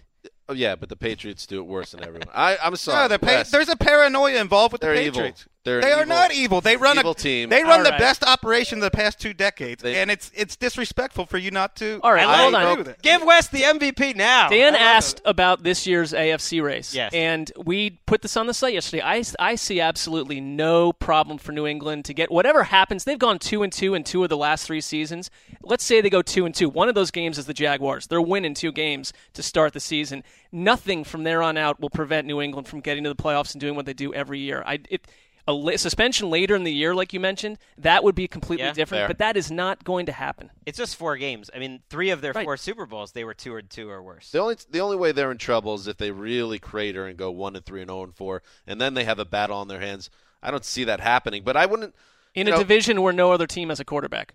Oh 0.50 0.54
yeah, 0.54 0.76
but 0.76 0.90
the 0.90 0.98
Patriots 0.98 1.46
do 1.46 1.60
it 1.60 1.66
worse 1.66 1.92
than 1.92 2.04
everyone. 2.04 2.28
I, 2.34 2.58
I'm 2.62 2.76
sorry. 2.76 3.04
No, 3.04 3.08
the 3.08 3.20
pa- 3.20 3.28
Wes. 3.28 3.52
there's 3.52 3.70
a 3.70 3.78
paranoia 3.78 4.42
involved 4.42 4.74
with 4.74 4.82
They're 4.82 4.94
the 4.94 5.02
evil. 5.04 5.22
Patriots. 5.22 5.46
They're 5.64 5.80
they 5.80 5.94
are 5.94 6.02
evil- 6.02 6.08
not 6.16 6.34
evil. 6.34 6.60
They 6.60 6.76
run 6.76 6.98
evil 6.98 7.12
a 7.12 7.16
team. 7.16 7.48
They 7.48 7.64
run 7.64 7.80
All 7.80 7.84
the 7.86 7.92
right. 7.92 7.98
best 8.00 8.22
operation 8.26 8.80
of 8.80 8.84
the 8.84 8.92
past 8.92 9.22
two 9.22 9.34
decades, 9.34 9.82
They- 9.82 9.96
and 10.02 10.12
it's 10.12 10.30
it's 10.36 10.58
disrespectful 10.58 11.26
for 11.28 11.38
you 11.38 11.50
not 11.52 11.78
to. 11.78 12.02
All 12.04 12.12
right, 12.12 12.28
I 12.28 12.38
hold 12.42 12.54
agree 12.56 12.66
on. 12.66 12.78
with 12.80 12.90
it. 12.90 13.02
Give 13.02 13.24
Wes 13.24 13.48
the 13.48 13.62
MVP 13.62 14.18
now. 14.18 14.50
Dan 14.50 14.76
I 14.76 14.80
love 14.80 14.82
asked 14.82 15.22
about 15.24 15.64
this 15.64 15.88
year's 15.88 16.12
AFC 16.12 16.62
race. 16.62 16.94
Yes. 16.94 17.14
And 17.14 17.50
we 17.56 17.92
put 18.06 18.22
this 18.22 18.36
on 18.36 18.46
the 18.48 18.54
site 18.54 18.74
yesterday. 18.74 19.02
I, 19.02 19.24
I 19.40 19.56
see 19.56 19.80
absolutely 19.80 20.42
no 20.42 20.92
problem 20.92 21.38
for 21.38 21.54
New 21.54 21.66
England 21.66 22.04
to 22.06 22.14
get 22.14 22.30
whatever 22.30 22.64
happens. 22.64 23.06
They've 23.06 23.18
gone 23.18 23.40
2 23.40 23.64
and 23.64 23.72
2 23.72 23.94
in 23.94 24.04
two 24.04 24.24
of 24.24 24.30
the 24.30 24.36
last 24.36 24.68
3 24.68 24.82
seasons. 24.82 25.32
Let's 25.62 25.86
say 25.86 26.02
they 26.02 26.10
go 26.10 26.22
2 26.22 26.46
and 26.46 26.54
2. 26.54 26.68
One 26.68 26.90
of 26.90 26.96
those 26.96 27.12
games 27.12 27.38
is 27.38 27.46
the 27.46 27.54
Jaguars. 27.54 28.08
They're 28.08 28.22
winning 28.22 28.54
two 28.54 28.74
games 28.74 29.14
to 29.32 29.42
start 29.42 29.72
the 29.72 29.80
season. 29.80 30.26
Nothing 30.52 31.04
from 31.04 31.24
there 31.24 31.42
on 31.42 31.58
out 31.58 31.80
will 31.80 31.90
prevent 31.90 32.28
New 32.28 32.42
England 32.42 32.68
from 32.68 32.80
getting 32.82 33.04
to 33.04 33.10
the 33.10 33.16
playoffs 33.22 33.54
and 33.54 33.62
doing 33.62 33.76
what 33.76 33.86
they 33.86 33.94
do 33.94 34.14
every 34.14 34.40
year. 34.40 34.64
I 34.66 34.80
it 34.90 35.08
a 35.46 35.52
la- 35.52 35.76
suspension 35.76 36.30
later 36.30 36.56
in 36.56 36.64
the 36.64 36.72
year 36.72 36.96
like 36.96 37.12
you 37.12 37.20
mentioned, 37.20 37.58
that 37.78 38.02
would 38.04 38.16
be 38.16 38.28
completely 38.30 38.66
Yeah, 38.66 38.72
different, 38.72 39.02
fair. 39.02 39.08
but 39.10 39.18
that 39.18 39.36
is 39.36 39.52
not 39.52 39.84
going 39.84 40.06
to 40.06 40.14
happen. 40.14 40.52
It's 40.66 40.78
just 40.78 40.96
four 40.96 41.18
games. 41.18 41.50
I 41.54 41.60
mean, 41.60 41.82
three 41.90 42.12
of 42.12 42.22
their 42.22 42.32
Right. 42.32 42.46
four 42.46 42.56
Super 42.56 42.86
Bowls, 42.86 43.12
they 43.12 43.26
were 43.26 43.34
two 43.34 43.54
or 43.54 43.62
two 43.62 43.90
or 43.90 44.02
worse. 44.02 44.32
The 44.32 44.40
only 44.40 44.56
the 44.70 44.80
only 44.80 44.96
way 44.96 45.12
they're 45.12 45.32
in 45.32 45.38
trouble 45.38 45.74
is 45.76 45.88
if 45.88 45.98
they 45.98 46.12
really 46.12 46.60
crater 46.60 47.06
and 47.08 47.18
go 47.18 47.30
one 47.32 47.56
and 47.58 47.66
three 47.66 47.82
and 47.82 47.90
zero 47.90 48.04
and 48.04 48.16
four, 48.16 48.42
and 48.66 48.80
then 48.80 48.94
they 48.94 49.04
have 49.04 49.20
a 49.20 49.26
battle 49.26 49.58
on 49.58 49.68
their 49.68 49.82
hands. 49.82 50.10
I 50.42 50.50
don't 50.52 50.64
see 50.66 50.84
that 50.86 51.00
happening, 51.00 51.44
but 51.44 51.58
I 51.58 51.66
wouldn't. 51.66 51.96
In 52.36 52.48
a 52.48 52.52
know, 52.52 52.58
division 52.60 53.02
where 53.02 53.14
no 53.14 53.32
other 53.32 53.46
team 53.48 53.70
has 53.70 53.80
a 53.80 53.86
quarterback. 53.86 54.34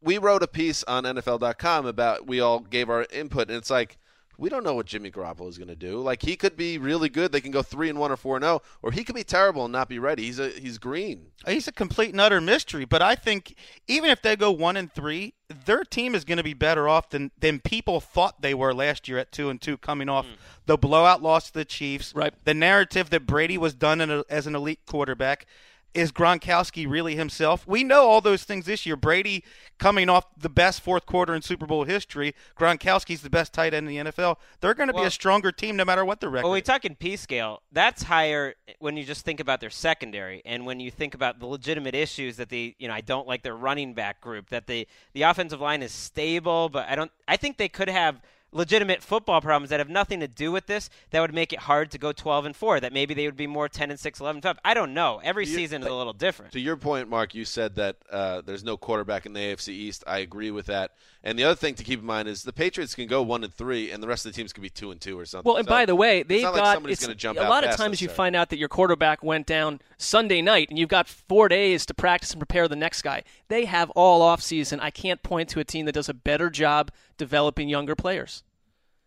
we 0.00 0.18
wrote 0.18 0.42
a 0.42 0.48
piece 0.48 0.84
on 0.84 1.04
NFL.com 1.04 1.84
about 1.86 2.26
we 2.26 2.40
all 2.40 2.60
gave 2.60 2.88
our 2.88 3.06
input, 3.12 3.48
and 3.48 3.56
it's 3.58 3.70
like 3.70 3.98
we 4.38 4.48
don't 4.48 4.64
know 4.64 4.74
what 4.74 4.86
Jimmy 4.86 5.10
Garoppolo 5.10 5.48
is 5.48 5.58
going 5.58 5.68
to 5.68 5.76
do. 5.76 6.00
Like 6.00 6.22
he 6.22 6.36
could 6.36 6.56
be 6.56 6.78
really 6.78 7.08
good; 7.08 7.32
they 7.32 7.40
can 7.40 7.50
go 7.50 7.62
three 7.62 7.88
and 7.88 7.98
one 7.98 8.12
or 8.12 8.16
four 8.16 8.36
and 8.36 8.44
zero, 8.44 8.62
or 8.82 8.92
he 8.92 9.04
could 9.04 9.14
be 9.14 9.24
terrible 9.24 9.64
and 9.64 9.72
not 9.72 9.88
be 9.88 9.98
ready. 9.98 10.24
He's 10.24 10.38
a 10.38 10.48
he's 10.48 10.78
green. 10.78 11.26
He's 11.46 11.68
a 11.68 11.72
complete 11.72 12.10
and 12.10 12.20
utter 12.20 12.40
mystery. 12.40 12.84
But 12.84 13.02
I 13.02 13.14
think 13.14 13.56
even 13.88 14.10
if 14.10 14.22
they 14.22 14.36
go 14.36 14.50
one 14.50 14.76
and 14.76 14.92
three, 14.92 15.34
their 15.64 15.84
team 15.84 16.14
is 16.14 16.24
going 16.24 16.38
to 16.38 16.44
be 16.44 16.54
better 16.54 16.88
off 16.88 17.10
than 17.10 17.30
than 17.38 17.60
people 17.60 18.00
thought 18.00 18.42
they 18.42 18.54
were 18.54 18.74
last 18.74 19.08
year 19.08 19.18
at 19.18 19.32
two 19.32 19.48
and 19.48 19.60
two, 19.60 19.76
coming 19.76 20.08
off 20.08 20.26
hmm. 20.26 20.34
the 20.66 20.76
blowout 20.76 21.22
loss 21.22 21.48
to 21.48 21.54
the 21.54 21.64
Chiefs. 21.64 22.14
Right. 22.14 22.34
The 22.44 22.54
narrative 22.54 23.10
that 23.10 23.26
Brady 23.26 23.58
was 23.58 23.74
done 23.74 24.00
in 24.00 24.10
a, 24.10 24.24
as 24.28 24.46
an 24.46 24.54
elite 24.54 24.80
quarterback. 24.86 25.46
Is 25.96 26.12
Gronkowski 26.12 26.88
really 26.88 27.16
himself? 27.16 27.66
We 27.66 27.84
know 27.84 28.08
all 28.08 28.20
those 28.20 28.44
things 28.44 28.66
this 28.66 28.84
year. 28.86 28.96
Brady 28.96 29.44
coming 29.78 30.08
off 30.08 30.26
the 30.38 30.48
best 30.48 30.80
fourth 30.80 31.06
quarter 31.06 31.34
in 31.34 31.42
Super 31.42 31.66
Bowl 31.66 31.84
history. 31.84 32.34
Gronkowski's 32.58 33.22
the 33.22 33.30
best 33.30 33.52
tight 33.52 33.74
end 33.74 33.88
in 33.88 34.04
the 34.04 34.10
NFL. 34.10 34.36
They're 34.60 34.74
going 34.74 34.88
to 34.88 34.94
be 34.94 35.02
a 35.02 35.10
stronger 35.10 35.52
team 35.52 35.76
no 35.76 35.84
matter 35.84 36.04
what 36.04 36.20
the 36.20 36.28
record. 36.28 36.44
Well, 36.44 36.52
we 36.52 36.62
talk 36.62 36.84
in 36.84 36.94
P 36.94 37.16
scale. 37.16 37.62
That's 37.72 38.02
higher 38.02 38.54
when 38.78 38.96
you 38.96 39.04
just 39.04 39.24
think 39.24 39.40
about 39.40 39.60
their 39.60 39.70
secondary, 39.70 40.42
and 40.44 40.66
when 40.66 40.80
you 40.80 40.90
think 40.90 41.14
about 41.14 41.40
the 41.40 41.46
legitimate 41.46 41.94
issues 41.94 42.36
that 42.36 42.48
they, 42.48 42.74
you 42.78 42.88
know, 42.88 42.94
I 42.94 43.00
don't 43.00 43.26
like 43.26 43.42
their 43.42 43.56
running 43.56 43.94
back 43.94 44.20
group. 44.20 44.50
That 44.50 44.66
the 44.66 44.86
the 45.14 45.22
offensive 45.22 45.60
line 45.60 45.82
is 45.82 45.92
stable, 45.92 46.68
but 46.68 46.88
I 46.88 46.96
don't. 46.96 47.10
I 47.26 47.36
think 47.36 47.56
they 47.56 47.68
could 47.68 47.88
have 47.88 48.20
legitimate 48.56 49.02
football 49.02 49.40
problems 49.40 49.70
that 49.70 49.78
have 49.80 49.88
nothing 49.88 50.20
to 50.20 50.28
do 50.28 50.50
with 50.50 50.66
this 50.66 50.88
that 51.10 51.20
would 51.20 51.34
make 51.34 51.52
it 51.52 51.60
hard 51.60 51.90
to 51.90 51.98
go 51.98 52.10
12 52.12 52.46
and 52.46 52.56
4 52.56 52.80
that 52.80 52.92
maybe 52.92 53.14
they 53.14 53.26
would 53.26 53.36
be 53.36 53.46
more 53.46 53.68
10 53.68 53.90
and 53.90 54.00
6 54.00 54.20
11 54.20 54.40
12 54.42 54.58
i 54.64 54.74
don't 54.74 54.94
know 54.94 55.20
every 55.22 55.46
You- 55.46 55.54
season 55.54 55.82
is 55.82 55.88
a 55.88 55.94
little 55.94 56.12
different 56.12 56.52
To 56.52 56.60
your 56.60 56.76
point, 56.76 57.08
Mark, 57.08 57.34
you 57.34 57.44
said 57.44 57.74
that 57.76 57.96
uh, 58.10 58.40
there's 58.40 58.64
no 58.64 58.76
quarterback 58.76 59.26
in 59.26 59.32
the 59.32 59.40
AFC 59.40 59.68
East. 59.68 60.02
I 60.06 60.18
agree 60.18 60.50
with 60.50 60.66
that. 60.66 60.92
And 61.22 61.36
the 61.38 61.44
other 61.44 61.56
thing 61.56 61.74
to 61.74 61.82
keep 61.84 61.98
in 62.00 62.06
mind 62.06 62.28
is 62.28 62.44
the 62.44 62.52
Patriots 62.52 62.94
can 62.94 63.08
go 63.08 63.20
one 63.20 63.42
and 63.42 63.52
three, 63.52 63.90
and 63.90 64.00
the 64.00 64.06
rest 64.06 64.24
of 64.26 64.32
the 64.32 64.36
teams 64.36 64.52
could 64.52 64.62
be 64.62 64.70
two 64.70 64.92
and 64.92 65.00
two 65.00 65.18
or 65.18 65.26
something. 65.26 65.48
Well, 65.48 65.56
and 65.58 65.66
So 65.66 65.70
by 65.70 65.84
the 65.84 65.96
way, 65.96 66.22
they've 66.22 66.42
not 66.42 66.54
like 66.54 66.62
got 66.62 66.74
somebody's 66.74 67.02
it's, 67.02 67.14
jump 67.16 67.36
a 67.38 67.42
out 67.42 67.50
lot 67.50 67.64
of 67.64 67.70
fast 67.70 67.78
times 67.80 68.00
you 68.00 68.06
necessarily. 68.06 68.16
find 68.16 68.36
out 68.36 68.50
that 68.50 68.58
your 68.58 68.68
quarterback 68.68 69.24
went 69.24 69.44
down 69.46 69.80
Sunday 69.98 70.40
night, 70.40 70.68
and 70.70 70.78
you've 70.78 70.88
got 70.88 71.08
four 71.08 71.48
days 71.48 71.84
to 71.86 71.94
practice 71.94 72.30
and 72.30 72.38
prepare 72.40 72.68
the 72.68 72.76
next 72.76 73.02
guy. 73.02 73.22
They 73.48 73.64
have 73.64 73.90
all 73.90 74.22
off 74.22 74.40
season. 74.40 74.78
I 74.78 74.90
can't 74.90 75.22
point 75.22 75.48
to 75.50 75.60
a 75.60 75.64
team 75.64 75.84
that 75.86 75.92
does 75.96 76.08
a 76.08 76.14
better 76.14 76.48
job 76.48 76.92
developing 77.18 77.68
younger 77.68 77.96
players. 77.96 78.44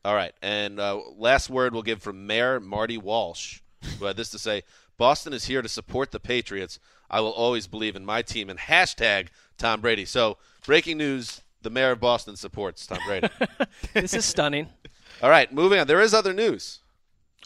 All 0.06 0.16
right, 0.16 0.34
and 0.42 0.80
uh, 0.80 1.00
last 1.18 1.50
word 1.50 1.74
we'll 1.74 1.84
give 1.84 2.02
from 2.02 2.26
Mayor 2.26 2.60
Marty 2.60 2.98
Walsh, 2.98 3.60
who 4.00 4.06
had 4.06 4.16
this 4.16 4.30
to 4.30 4.40
say: 4.40 4.64
"Boston 4.98 5.34
is 5.34 5.46
here 5.46 5.62
to 5.62 5.68
support 5.68 6.12
the 6.12 6.20
Patriots. 6.20 6.80
I 7.10 7.20
will 7.20 7.34
always 7.34 7.68
believe 7.68 7.96
in 7.96 8.06
my 8.06 8.22
team." 8.22 8.50
And 8.50 8.60
hashtag 8.60 9.28
Tom 9.58 9.82
Brady. 9.82 10.06
So, 10.06 10.38
breaking 10.66 10.98
news: 10.98 11.42
the 11.62 11.70
mayor 11.70 11.92
of 11.92 12.00
Boston 12.00 12.38
supports 12.38 12.88
Tom 12.88 13.00
Brady. 13.06 13.30
This 13.94 14.14
is 14.14 14.26
stunning. 14.26 14.70
All 15.22 15.30
right, 15.30 15.52
moving 15.52 15.80
on. 15.80 15.88
There 15.88 16.02
is 16.02 16.14
other 16.14 16.34
news. 16.34 16.80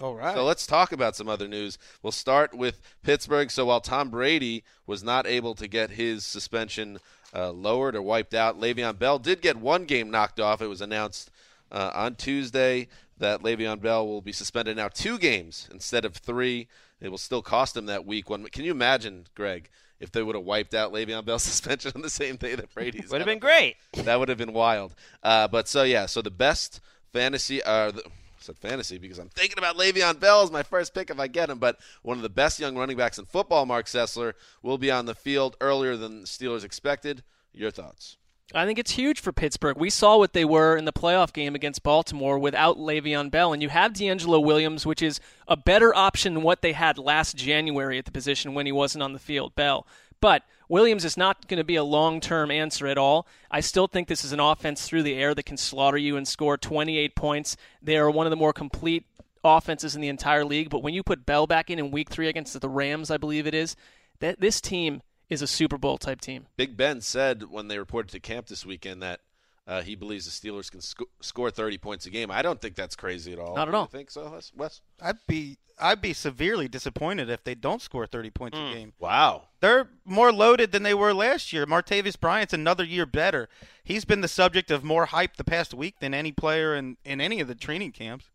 All 0.02 0.16
right. 0.16 0.36
So 0.36 0.44
let's 0.44 0.66
talk 0.66 0.92
about 0.92 1.16
some 1.16 1.30
other 1.30 1.48
news. 1.48 1.78
We'll 2.02 2.12
start 2.12 2.54
with 2.54 2.82
Pittsburgh. 3.04 3.52
So 3.52 3.66
while 3.66 3.80
Tom 3.82 4.10
Brady 4.10 4.64
was 4.88 5.04
not 5.04 5.28
able 5.28 5.54
to 5.56 5.68
get 5.68 5.92
his 5.92 6.26
suspension 6.26 7.00
uh, 7.34 7.52
lowered 7.52 7.96
or 7.96 8.02
wiped 8.02 8.34
out, 8.34 8.60
Le'Veon 8.60 8.98
Bell 8.98 9.20
did 9.20 9.42
get 9.42 9.56
one 9.56 9.86
game 9.86 10.10
knocked 10.10 10.40
off. 10.40 10.62
It 10.62 10.68
was 10.68 10.82
announced 10.82 11.30
uh, 11.74 11.92
on 11.94 12.16
Tuesday 12.16 12.88
that 13.18 13.42
Le'Veon 13.42 13.82
Bell 13.82 14.08
will 14.08 14.22
be 14.22 14.32
suspended 14.32 14.78
now 14.78 14.88
two 14.88 15.18
games 15.18 15.68
instead 15.72 16.06
of 16.06 16.16
three. 16.16 16.68
It 17.02 17.10
will 17.10 17.18
still 17.18 17.42
cost 17.42 17.76
him 17.76 17.88
that 17.88 18.06
week 18.06 18.30
one. 18.30 18.46
Can 18.46 18.64
you 18.64 18.72
imagine, 18.72 19.26
Greg, 19.36 19.70
if 20.00 20.12
they 20.12 20.24
would 20.24 20.36
have 20.36 20.46
wiped 20.46 20.74
out 20.74 20.94
Le'Veon 20.94 21.26
Bell's 21.26 21.44
suspension 21.54 21.92
on 21.96 22.02
the 22.02 22.10
same 22.10 22.36
day 22.38 22.56
that 22.56 22.74
Brady's? 22.74 23.10
would 23.10 23.20
have 23.22 23.28
been 23.28 23.40
great 23.40 23.76
That 23.94 24.20
would 24.20 24.30
have 24.30 24.38
been 24.38 24.54
wild. 24.54 24.96
Uh, 25.22 25.48
but 25.48 25.68
so 25.68 25.84
yeah, 25.84 26.06
so 26.06 26.22
the 26.22 26.32
best 26.32 26.80
fantasy, 27.12 27.62
uh, 27.64 27.92
I 27.96 28.02
said 28.40 28.58
fantasy 28.58 28.98
because 28.98 29.20
I'm 29.20 29.30
thinking 29.30 29.58
about 29.58 29.78
Le'Veon 29.78 30.20
Bell 30.20 30.44
as 30.44 30.52
my 30.52 30.64
first 30.64 30.94
pick 30.94 31.10
if 31.10 31.20
I 31.20 31.28
get 31.28 31.50
him. 31.50 31.60
But 31.60 31.80
one 32.02 32.18
of 32.18 32.24
the 32.24 32.30
best 32.30 32.60
young 32.60 32.78
running 32.78 32.98
backs 32.98 33.18
in 33.18 33.26
football, 33.26 33.66
Marc 33.66 33.86
Sessler, 33.86 34.34
will 34.62 34.78
be 34.78 34.92
on 34.92 35.06
the 35.06 35.16
field 35.16 35.56
earlier 35.62 35.96
than 35.96 36.22
the 36.22 36.28
Steelers 36.28 36.64
expected. 36.64 37.24
Your 37.54 37.72
thoughts? 37.72 38.18
I 38.54 38.66
think 38.66 38.78
it's 38.78 38.92
huge 38.92 39.20
for 39.20 39.32
Pittsburgh. 39.32 39.78
We 39.78 39.90
saw 39.90 40.18
what 40.18 40.34
they 40.34 40.46
were 40.46 40.76
in 40.76 40.86
the 40.86 40.94
playoff 40.94 41.34
game 41.34 41.56
against 41.56 41.82
Baltimore 41.82 42.38
without 42.38 42.78
Le'Veon 42.78 43.32
Bell, 43.32 43.54
and 43.54 43.62
you 43.62 43.70
have 43.70 43.94
DeAngelo 43.94 44.44
Williams, 44.44 44.86
which 44.86 45.02
is 45.02 45.20
a 45.48 45.58
better 45.58 45.96
option 45.96 46.34
than 46.34 46.44
what 46.44 46.62
they 46.62 46.74
had 46.74 46.98
last 46.98 47.36
January 47.36 47.98
at 47.98 48.06
the 48.06 48.12
position 48.12 48.54
when 48.54 48.66
he 48.66 48.72
wasn't 48.72 49.04
on 49.04 49.14
the 49.14 49.20
field. 49.20 49.56
Bell, 49.56 49.88
but 50.20 50.44
Williams 50.70 51.04
is 51.04 51.18
not 51.18 51.48
going 51.48 51.58
to 51.58 51.64
be 51.64 51.76
a 51.76 51.84
long-term 51.84 52.52
answer 52.52 52.88
at 52.88 52.98
all. 52.98 53.28
I 53.52 53.60
still 53.60 53.88
think 53.88 54.08
this 54.08 54.24
is 54.24 54.34
an 54.34 54.40
offense 54.40 54.88
through 54.88 55.04
the 55.04 55.16
air 55.16 55.36
that 55.36 55.46
can 55.46 55.58
slaughter 55.58 55.98
you 55.98 56.16
and 56.16 56.28
score 56.28 56.58
28 56.58 57.16
points. 57.16 57.58
They 57.82 57.98
are 57.98 58.10
one 58.10 58.26
of 58.26 58.32
the 58.32 58.38
more 58.38 58.54
complete 58.54 59.06
offenses 59.44 59.96
in 59.96 60.02
the 60.02 60.08
entire 60.08 60.46
league. 60.46 60.70
But 60.70 60.84
when 60.84 60.94
you 60.94 61.04
put 61.04 61.26
Bell 61.26 61.48
back 61.48 61.70
in 61.70 61.80
in 61.80 61.92
Week 61.92 62.10
Three 62.10 62.30
against 62.30 62.60
the 62.60 62.70
Rams, 62.70 63.12
I 63.12 63.18
believe 63.18 63.48
it 63.48 63.54
is, 63.54 63.76
that 64.20 64.40
this 64.40 64.62
team 64.62 65.02
is 65.30 65.42
a 65.42 65.48
Super 65.48 65.78
Bowl 65.78 65.98
type 65.98 66.22
team. 66.22 66.48
Big 66.58 66.78
Ben 66.78 67.02
said 67.02 67.50
when 67.50 67.68
they 67.68 67.78
reported 67.80 68.12
to 68.12 68.20
camp 68.20 68.48
this 68.48 68.66
weekend 68.66 69.02
that 69.02 69.22
uh, 69.66 69.82
he 69.82 69.96
believes 69.96 70.26
the 70.26 70.32
Steelers 70.32 70.70
can 70.70 70.82
sc- 70.82 71.04
score 71.22 71.50
30 71.50 71.78
points 71.78 72.06
a 72.06 72.10
game. 72.10 72.30
I 72.30 72.42
don't 72.42 72.62
think 72.62 72.76
that's 72.76 72.96
crazy 72.96 73.32
at 73.32 73.40
all. 73.40 73.56
Not 73.56 73.68
at 73.70 73.74
all. 73.76 73.84
You 73.84 73.98
think 73.98 74.12
so, 74.12 74.30
Wes- 74.30 74.52
Wes? 74.56 74.82
I'd 75.02 75.18
be 75.28 75.58
I'd 75.80 76.02
be 76.02 76.14
severely 76.14 76.68
disappointed 76.68 77.30
if 77.30 77.44
they 77.44 77.56
don't 77.56 77.82
score 77.82 78.06
30 78.06 78.30
points 78.30 78.58
a 78.58 78.74
game. 78.74 78.94
Wow. 79.00 79.48
They're 79.60 79.90
more 80.06 80.32
loaded 80.32 80.72
than 80.72 80.84
they 80.84 80.94
were 80.94 81.14
last 81.14 81.52
year. 81.52 81.66
Martavis 81.66 82.20
Bryant's 82.20 82.54
another 82.54 82.84
year 82.84 83.08
better. 83.08 83.50
He's 83.84 84.06
been 84.06 84.22
the 84.22 84.28
subject 84.28 84.70
of 84.70 84.84
more 84.84 85.08
hype 85.08 85.36
the 85.36 85.44
past 85.44 85.74
week 85.74 86.00
than 86.00 86.14
any 86.14 86.32
player 86.32 86.76
in, 86.76 86.98
in 87.04 87.20
any 87.20 87.40
of 87.40 87.48
the 87.48 87.56
training 87.56 87.92
camps. 87.92 88.30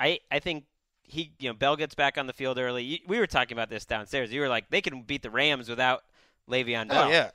I, 0.00 0.18
I 0.32 0.40
think 0.40 0.64
he 1.04 1.32
you 1.38 1.48
know 1.50 1.54
Bell 1.54 1.76
gets 1.76 1.94
back 1.94 2.18
on 2.18 2.26
the 2.26 2.32
field 2.32 2.58
early. 2.58 3.02
We 3.06 3.18
were 3.18 3.26
talking 3.26 3.56
about 3.56 3.70
this 3.70 3.84
downstairs. 3.84 4.32
You 4.32 4.40
were 4.40 4.48
like 4.48 4.70
they 4.70 4.80
can 4.80 5.02
beat 5.02 5.22
the 5.22 5.30
Rams 5.30 5.68
without 5.68 6.02
Le'Veon 6.48 6.86
oh, 6.86 6.88
Bell. 6.88 7.08
Oh 7.08 7.10
yeah. 7.10 7.30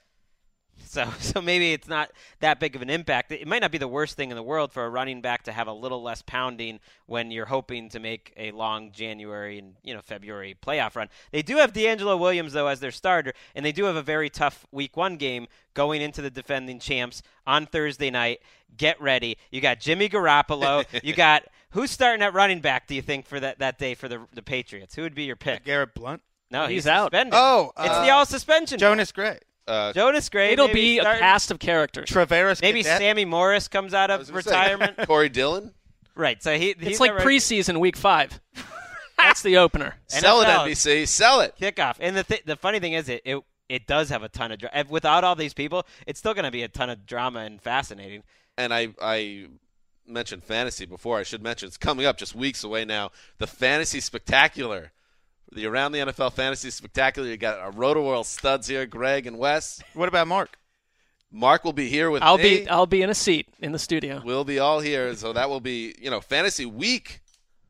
So, 0.85 1.07
so 1.19 1.41
maybe 1.41 1.73
it's 1.73 1.87
not 1.87 2.11
that 2.39 2.59
big 2.59 2.75
of 2.75 2.81
an 2.81 2.89
impact. 2.89 3.31
It 3.31 3.47
might 3.47 3.61
not 3.61 3.71
be 3.71 3.77
the 3.77 3.87
worst 3.87 4.15
thing 4.15 4.31
in 4.31 4.35
the 4.35 4.43
world 4.43 4.71
for 4.71 4.85
a 4.85 4.89
running 4.89 5.21
back 5.21 5.43
to 5.43 5.51
have 5.51 5.67
a 5.67 5.73
little 5.73 6.01
less 6.01 6.21
pounding 6.21 6.79
when 7.05 7.31
you're 7.31 7.45
hoping 7.45 7.89
to 7.89 7.99
make 7.99 8.33
a 8.37 8.51
long 8.51 8.91
January 8.91 9.59
and 9.59 9.75
you 9.83 9.93
know 9.93 10.01
February 10.01 10.55
playoff 10.65 10.95
run. 10.95 11.09
They 11.31 11.41
do 11.41 11.57
have 11.57 11.73
DeAngelo 11.73 12.17
Williams 12.17 12.53
though 12.53 12.67
as 12.67 12.79
their 12.79 12.91
starter, 12.91 13.33
and 13.55 13.65
they 13.65 13.71
do 13.71 13.85
have 13.85 13.95
a 13.95 14.01
very 14.01 14.29
tough 14.29 14.65
Week 14.71 14.95
One 14.97 15.17
game 15.17 15.47
going 15.73 16.01
into 16.01 16.21
the 16.21 16.31
defending 16.31 16.79
champs 16.79 17.21
on 17.45 17.65
Thursday 17.65 18.09
night. 18.09 18.39
Get 18.75 18.99
ready. 19.01 19.37
You 19.51 19.61
got 19.61 19.79
Jimmy 19.79 20.09
Garoppolo. 20.09 20.85
you 21.03 21.13
got 21.13 21.43
who's 21.71 21.91
starting 21.91 22.23
at 22.23 22.33
running 22.33 22.61
back? 22.61 22.87
Do 22.87 22.95
you 22.95 23.01
think 23.01 23.25
for 23.25 23.39
that 23.39 23.59
that 23.59 23.77
day 23.77 23.95
for 23.95 24.07
the 24.07 24.25
the 24.33 24.41
Patriots? 24.41 24.95
Who 24.95 25.03
would 25.03 25.15
be 25.15 25.23
your 25.23 25.35
pick? 25.35 25.65
Garrett 25.65 25.93
Blount. 25.93 26.21
No, 26.51 26.63
He's 26.67 26.83
he's, 26.83 26.87
out. 26.87 27.05
Suspended. 27.11 27.33
Oh, 27.35 27.71
it's 27.77 27.89
uh, 27.89 28.03
the 28.05 28.09
all 28.11 28.25
suspension. 28.25 28.79
Jonas 28.79 29.11
Gray. 29.11 29.39
Uh, 29.67 29.93
Jonas 29.93 30.29
Gray. 30.29 30.53
It'll 30.53 30.67
maybe 30.67 30.81
be 30.81 30.97
a 30.99 31.03
cast 31.03 31.51
of 31.51 31.59
characters. 31.59 32.09
Travaris. 32.09 32.61
Maybe 32.61 32.81
Cadet. 32.81 32.99
Sammy 32.99 33.25
Morris 33.25 33.67
comes 33.67 33.93
out 33.93 34.09
of 34.09 34.19
was 34.19 34.29
gonna 34.31 34.41
say, 34.41 34.49
retirement. 34.49 34.97
Corey 35.07 35.29
Dillon. 35.29 35.73
right. 36.15 36.41
So 36.41 36.57
he. 36.57 36.69
It's 36.71 36.83
he's 36.83 36.99
like 36.99 37.13
not 37.13 37.21
preseason 37.21 37.79
week 37.79 37.95
five. 37.95 38.39
That's 39.17 39.41
the 39.43 39.57
opener. 39.57 39.95
Sell 40.07 40.41
it, 40.41 40.45
NBC. 40.47 41.07
Sell 41.07 41.41
it. 41.41 41.53
kickoff. 41.59 41.97
And 41.99 42.15
the 42.15 42.23
th- 42.23 42.45
the 42.45 42.55
funny 42.55 42.79
thing 42.79 42.93
is, 42.93 43.09
it 43.09 43.21
it, 43.25 43.43
it 43.67 43.85
does 43.85 44.09
have 44.09 44.23
a 44.23 44.29
ton 44.29 44.51
of 44.51 44.59
dra- 44.59 44.85
without 44.89 45.23
all 45.23 45.35
these 45.35 45.53
people, 45.53 45.85
it's 46.07 46.17
still 46.17 46.33
going 46.33 46.45
to 46.45 46.51
be 46.51 46.63
a 46.63 46.67
ton 46.67 46.89
of 46.89 47.05
drama 47.05 47.39
and 47.41 47.61
fascinating. 47.61 48.23
and 48.57 48.73
I 48.73 48.87
I 48.99 49.47
mentioned 50.07 50.43
fantasy 50.43 50.85
before. 50.87 51.19
I 51.19 51.23
should 51.23 51.43
mention 51.43 51.67
it's 51.67 51.77
coming 51.77 52.05
up 52.07 52.17
just 52.17 52.33
weeks 52.33 52.63
away 52.63 52.85
now. 52.85 53.11
The 53.37 53.45
Fantasy 53.45 53.99
Spectacular, 53.99 54.91
the 55.51 55.65
Around 55.65 55.93
the 55.93 55.99
NFL 55.99 56.33
Fantasy 56.33 56.69
Spectacular. 56.69 57.27
You 57.27 57.37
got 57.37 57.59
our 57.59 57.71
Rotoworld 57.71 58.25
studs 58.25 58.67
here, 58.67 58.85
Greg 58.85 59.25
and 59.27 59.37
Wes. 59.37 59.81
What 59.93 60.07
about 60.07 60.27
Mark? 60.27 60.57
Mark 61.31 61.63
will 61.63 61.73
be 61.73 61.89
here 61.89 62.09
with 62.09 62.23
I'll 62.23 62.37
me. 62.37 62.61
be 62.61 62.67
I'll 62.69 62.87
be 62.87 63.01
in 63.03 63.09
a 63.09 63.15
seat 63.15 63.47
in 63.59 63.71
the 63.71 63.79
studio. 63.79 64.21
We'll 64.25 64.43
be 64.43 64.57
all 64.59 64.79
here, 64.79 65.13
so 65.15 65.31
that 65.33 65.49
will 65.49 65.59
be 65.59 65.93
you 66.01 66.09
know 66.09 66.21
Fantasy 66.21 66.65
Week 66.65 67.21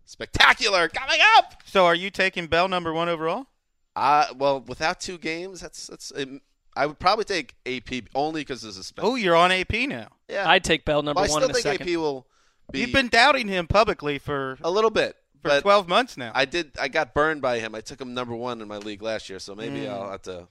Spectacular 0.05 0.87
coming 0.87 1.19
up. 1.37 1.55
So 1.65 1.85
are 1.85 1.95
you 1.95 2.09
taking 2.09 2.47
Bell 2.47 2.67
number 2.67 2.93
one 2.93 3.09
overall? 3.09 3.47
Uh 3.95 4.27
well, 4.37 4.61
without 4.61 4.99
two 4.99 5.17
games, 5.17 5.61
that's 5.61 5.87
that's. 5.87 6.11
Um, 6.15 6.41
I 6.75 6.85
would 6.85 6.99
probably 6.99 7.25
take 7.25 7.55
AP 7.65 8.03
only 8.15 8.41
because 8.41 8.63
of 8.63 8.73
suspension. 8.73 9.11
Oh, 9.11 9.15
you're 9.15 9.35
on 9.35 9.51
AP 9.51 9.73
now. 9.89 10.07
yeah. 10.29 10.49
I'd 10.49 10.63
take 10.63 10.85
Bell 10.85 11.01
number 11.01 11.19
one. 11.19 11.29
I 11.29 11.33
one 11.33 11.41
still 11.41 11.49
in 11.49 11.51
a 11.51 11.53
think 11.55 11.63
second. 11.79 11.89
AP 11.93 11.97
will 11.99 12.27
be 12.71 12.79
You've 12.79 12.93
been 12.93 13.09
doubting 13.09 13.47
him 13.49 13.67
publicly 13.67 14.19
for 14.19 14.57
a 14.61 14.71
little 14.71 14.91
bit, 14.91 15.17
for 15.41 15.49
but 15.49 15.61
12 15.61 15.87
months 15.87 16.17
now. 16.17 16.31
I 16.35 16.45
did. 16.45 16.71
I 16.79 16.87
got 16.87 17.13
burned 17.13 17.41
by 17.41 17.59
him. 17.59 17.75
I 17.75 17.81
took 17.81 17.99
him 18.01 18.13
number 18.13 18.35
one 18.35 18.61
in 18.61 18.67
my 18.67 18.77
league 18.77 19.01
last 19.01 19.29
year, 19.29 19.39
so 19.39 19.55
maybe 19.55 19.79
Mm. 19.81 19.89
I'll 19.89 20.11
have 20.11 20.21
to. 20.23 20.47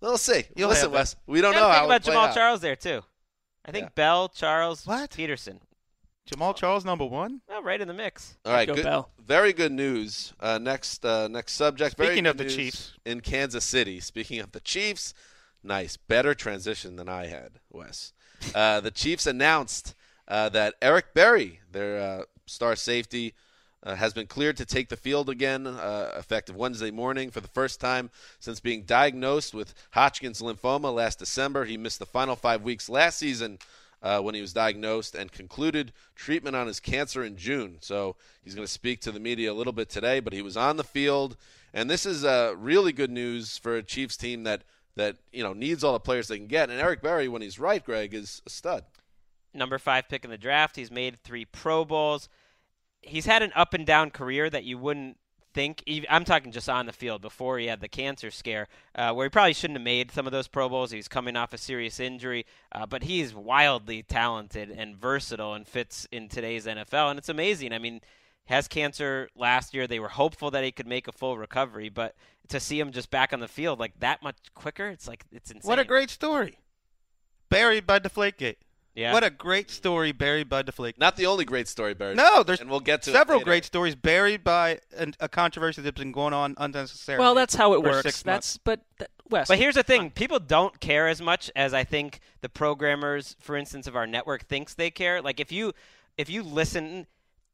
We'll 0.00 0.18
see. 0.18 0.44
You'll 0.56 0.68
Listen. 0.68 0.90
Wes, 0.90 1.16
we 1.26 1.40
don't 1.40 1.52
You 1.54 1.60
know 1.60 1.66
gotta 1.66 1.72
how 1.72 1.80
think 1.80 1.84
it'll 1.84 1.90
about 1.92 2.02
play 2.02 2.12
Jamal 2.12 2.26
out. 2.28 2.34
Charles 2.34 2.60
there 2.60 2.76
too. 2.76 3.02
I 3.64 3.70
think 3.72 3.84
Yeah. 3.84 3.90
Bell, 3.94 4.28
Charles, 4.28 4.86
What? 4.86 5.10
Peterson. 5.16 5.60
Jamaal 6.30 6.56
Charles 6.56 6.84
number 6.84 7.04
one. 7.04 7.40
Well, 7.48 7.62
right 7.62 7.80
in 7.80 7.86
the 7.88 7.94
mix. 7.94 8.36
All 8.46 8.52
right, 8.52 8.66
Go 8.66 8.74
good, 8.74 8.84
Bell. 8.84 9.10
very 9.18 9.52
good 9.52 9.72
news. 9.72 10.32
Uh, 10.40 10.58
next, 10.58 11.04
uh, 11.04 11.28
next 11.28 11.52
subject. 11.52 11.96
very 11.96 12.08
Speaking 12.10 12.24
good 12.24 12.30
of 12.30 12.36
the 12.38 12.44
news 12.44 12.56
Chiefs. 12.56 12.92
in 13.04 13.20
Kansas 13.20 13.64
City. 13.64 14.00
Speaking 14.00 14.40
of 14.40 14.52
the 14.52 14.60
Chiefs, 14.60 15.12
nice, 15.62 15.96
better 15.98 16.34
transition 16.34 16.96
than 16.96 17.08
I 17.10 17.26
had, 17.26 17.60
Wes. 17.70 18.12
Uh, 18.54 18.80
the 18.80 18.90
Chiefs 18.90 19.26
announced 19.26 19.94
uh, 20.26 20.48
that 20.50 20.74
Eric 20.80 21.12
Berry, 21.14 21.60
their 21.70 21.98
uh, 22.00 22.24
star 22.46 22.74
safety, 22.76 23.34
uh, 23.84 23.94
has 23.94 24.14
been 24.14 24.26
cleared 24.26 24.56
to 24.56 24.64
take 24.64 24.88
the 24.88 24.96
field 24.96 25.28
again, 25.28 25.66
uh, 25.66 26.12
effective 26.16 26.56
Wednesday 26.56 26.90
morning 26.90 27.30
for 27.30 27.40
the 27.40 27.48
first 27.48 27.80
time 27.80 28.10
since 28.40 28.58
being 28.58 28.82
diagnosed 28.82 29.54
with 29.54 29.74
Hodgkin's 29.90 30.40
lymphoma 30.40 30.92
last 30.92 31.18
December. 31.18 31.64
He 31.64 31.76
missed 31.76 31.98
the 31.98 32.06
final 32.06 32.34
five 32.34 32.62
weeks 32.62 32.88
last 32.88 33.18
season 33.18 33.58
uh, 34.02 34.20
when 34.20 34.34
he 34.34 34.40
was 34.40 34.52
diagnosed 34.52 35.14
and 35.14 35.32
concluded 35.32 35.92
treatment 36.14 36.56
on 36.56 36.66
his 36.66 36.80
cancer 36.80 37.22
in 37.24 37.36
June. 37.36 37.76
So 37.80 38.16
he's 38.42 38.54
going 38.54 38.66
to 38.66 38.72
speak 38.72 39.00
to 39.02 39.12
the 39.12 39.20
media 39.20 39.52
a 39.52 39.54
little 39.54 39.72
bit 39.72 39.88
today, 39.88 40.20
but 40.20 40.32
he 40.32 40.42
was 40.42 40.56
on 40.56 40.76
the 40.76 40.84
field, 40.84 41.36
and 41.72 41.90
this 41.90 42.06
is 42.06 42.24
uh, 42.24 42.54
really 42.56 42.92
good 42.92 43.10
news 43.10 43.58
for 43.58 43.76
a 43.76 43.82
Chiefs 43.82 44.16
team 44.16 44.44
that 44.44 44.62
that 44.96 45.16
you 45.32 45.42
know 45.42 45.52
needs 45.52 45.82
all 45.82 45.92
the 45.92 46.00
players 46.00 46.28
they 46.28 46.38
can 46.38 46.46
get. 46.46 46.70
And 46.70 46.80
Eric 46.80 47.02
Berry, 47.02 47.28
when 47.28 47.42
he's 47.42 47.58
right, 47.58 47.84
Greg, 47.84 48.14
is 48.14 48.42
a 48.46 48.50
stud. 48.50 48.84
Number 49.52 49.78
five 49.78 50.08
pick 50.08 50.24
in 50.24 50.30
the 50.30 50.38
draft. 50.38 50.76
He's 50.76 50.90
made 50.90 51.18
three 51.18 51.44
Pro 51.44 51.84
Bowls. 51.84 52.28
He's 53.06 53.26
had 53.26 53.42
an 53.42 53.52
up 53.54 53.74
and 53.74 53.86
down 53.86 54.10
career 54.10 54.48
that 54.50 54.64
you 54.64 54.78
wouldn't 54.78 55.18
think. 55.52 55.84
I'm 56.10 56.24
talking 56.24 56.52
just 56.52 56.68
on 56.68 56.86
the 56.86 56.92
field 56.92 57.22
before 57.22 57.58
he 57.58 57.66
had 57.66 57.80
the 57.80 57.88
cancer 57.88 58.30
scare, 58.30 58.68
uh, 58.94 59.12
where 59.12 59.26
he 59.26 59.30
probably 59.30 59.54
shouldn't 59.54 59.78
have 59.78 59.84
made 59.84 60.10
some 60.10 60.26
of 60.26 60.32
those 60.32 60.48
Pro 60.48 60.68
Bowls. 60.68 60.90
He 60.90 60.96
was 60.96 61.08
coming 61.08 61.36
off 61.36 61.52
a 61.52 61.58
serious 61.58 62.00
injury, 62.00 62.44
uh, 62.72 62.86
but 62.86 63.04
he's 63.04 63.34
wildly 63.34 64.02
talented 64.02 64.70
and 64.70 64.96
versatile 64.96 65.54
and 65.54 65.66
fits 65.66 66.06
in 66.10 66.28
today's 66.28 66.66
NFL. 66.66 67.10
And 67.10 67.18
it's 67.18 67.28
amazing. 67.28 67.72
I 67.72 67.78
mean, 67.78 68.00
has 68.46 68.68
cancer 68.68 69.28
last 69.36 69.74
year. 69.74 69.86
They 69.86 70.00
were 70.00 70.08
hopeful 70.08 70.50
that 70.50 70.64
he 70.64 70.72
could 70.72 70.86
make 70.86 71.08
a 71.08 71.12
full 71.12 71.38
recovery, 71.38 71.88
but 71.88 72.14
to 72.48 72.60
see 72.60 72.78
him 72.78 72.92
just 72.92 73.10
back 73.10 73.32
on 73.32 73.40
the 73.40 73.48
field 73.48 73.78
like 73.78 73.98
that 74.00 74.22
much 74.22 74.36
quicker, 74.54 74.88
it's 74.88 75.08
like 75.08 75.24
it's 75.32 75.50
insane. 75.50 75.68
What 75.68 75.78
a 75.78 75.84
great 75.84 76.10
story. 76.10 76.58
Buried 77.48 77.86
by 77.86 77.98
Deflategate. 78.00 78.56
Yeah. 78.94 79.12
What 79.12 79.24
a 79.24 79.30
great 79.30 79.70
story 79.70 80.12
buried 80.12 80.48
by 80.48 80.62
Deflategate. 80.62 80.98
Not 80.98 81.16
the 81.16 81.26
only 81.26 81.44
great 81.44 81.66
story, 81.66 81.94
Barry. 81.94 82.14
No, 82.14 82.44
there's 82.44 82.60
and 82.60 82.70
we'll 82.70 82.80
get 82.80 83.02
to 83.02 83.10
several 83.10 83.38
later. 83.38 83.44
great 83.46 83.64
stories 83.64 83.96
buried 83.96 84.44
by 84.44 84.78
an, 84.96 85.14
a 85.18 85.28
controversy 85.28 85.82
that's 85.82 85.98
been 85.98 86.12
going 86.12 86.32
on 86.32 86.54
unnecessarily. 86.58 87.20
Well, 87.20 87.34
that's 87.34 87.56
how 87.56 87.74
it 87.74 87.82
for 87.82 87.90
works. 87.90 88.22
That's 88.22 88.56
but 88.58 88.80
that, 88.98 89.10
Wes. 89.28 89.48
But 89.48 89.58
here's 89.58 89.74
the 89.74 89.82
thing: 89.82 90.10
people 90.10 90.38
don't 90.38 90.78
care 90.78 91.08
as 91.08 91.20
much 91.20 91.50
as 91.56 91.74
I 91.74 91.82
think 91.82 92.20
the 92.40 92.48
programmers, 92.48 93.34
for 93.40 93.56
instance, 93.56 93.88
of 93.88 93.96
our 93.96 94.06
network 94.06 94.44
thinks 94.44 94.74
they 94.74 94.90
care. 94.90 95.20
Like 95.20 95.40
if 95.40 95.50
you 95.50 95.72
if 96.16 96.30
you 96.30 96.44
listen, 96.44 97.08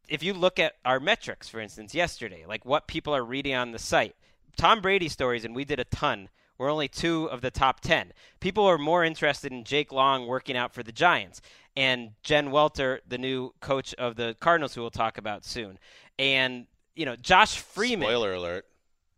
if 0.08 0.22
you 0.22 0.34
look 0.34 0.58
at 0.58 0.74
our 0.84 1.00
metrics, 1.00 1.48
for 1.48 1.58
instance, 1.58 1.94
yesterday, 1.94 2.44
like 2.46 2.66
what 2.66 2.86
people 2.86 3.14
are 3.16 3.24
reading 3.24 3.54
on 3.54 3.72
the 3.72 3.78
site, 3.78 4.14
Tom 4.58 4.82
Brady 4.82 5.08
stories, 5.08 5.46
and 5.46 5.54
we 5.54 5.64
did 5.64 5.80
a 5.80 5.84
ton. 5.84 6.28
We're 6.60 6.70
only 6.70 6.88
two 6.88 7.24
of 7.30 7.40
the 7.40 7.50
top 7.50 7.80
ten. 7.80 8.12
People 8.38 8.66
are 8.66 8.76
more 8.76 9.02
interested 9.02 9.50
in 9.50 9.64
Jake 9.64 9.92
Long 9.92 10.26
working 10.26 10.58
out 10.58 10.74
for 10.74 10.82
the 10.82 10.92
Giants 10.92 11.40
and 11.74 12.10
Jen 12.22 12.50
Welter, 12.50 13.00
the 13.08 13.16
new 13.16 13.54
coach 13.60 13.94
of 13.94 14.16
the 14.16 14.36
Cardinals, 14.40 14.74
who 14.74 14.82
we'll 14.82 14.90
talk 14.90 15.16
about 15.16 15.46
soon, 15.46 15.78
and 16.18 16.66
you 16.94 17.06
know 17.06 17.16
Josh 17.16 17.56
Freeman 17.56 18.06
Spoiler 18.08 18.34
alert. 18.34 18.66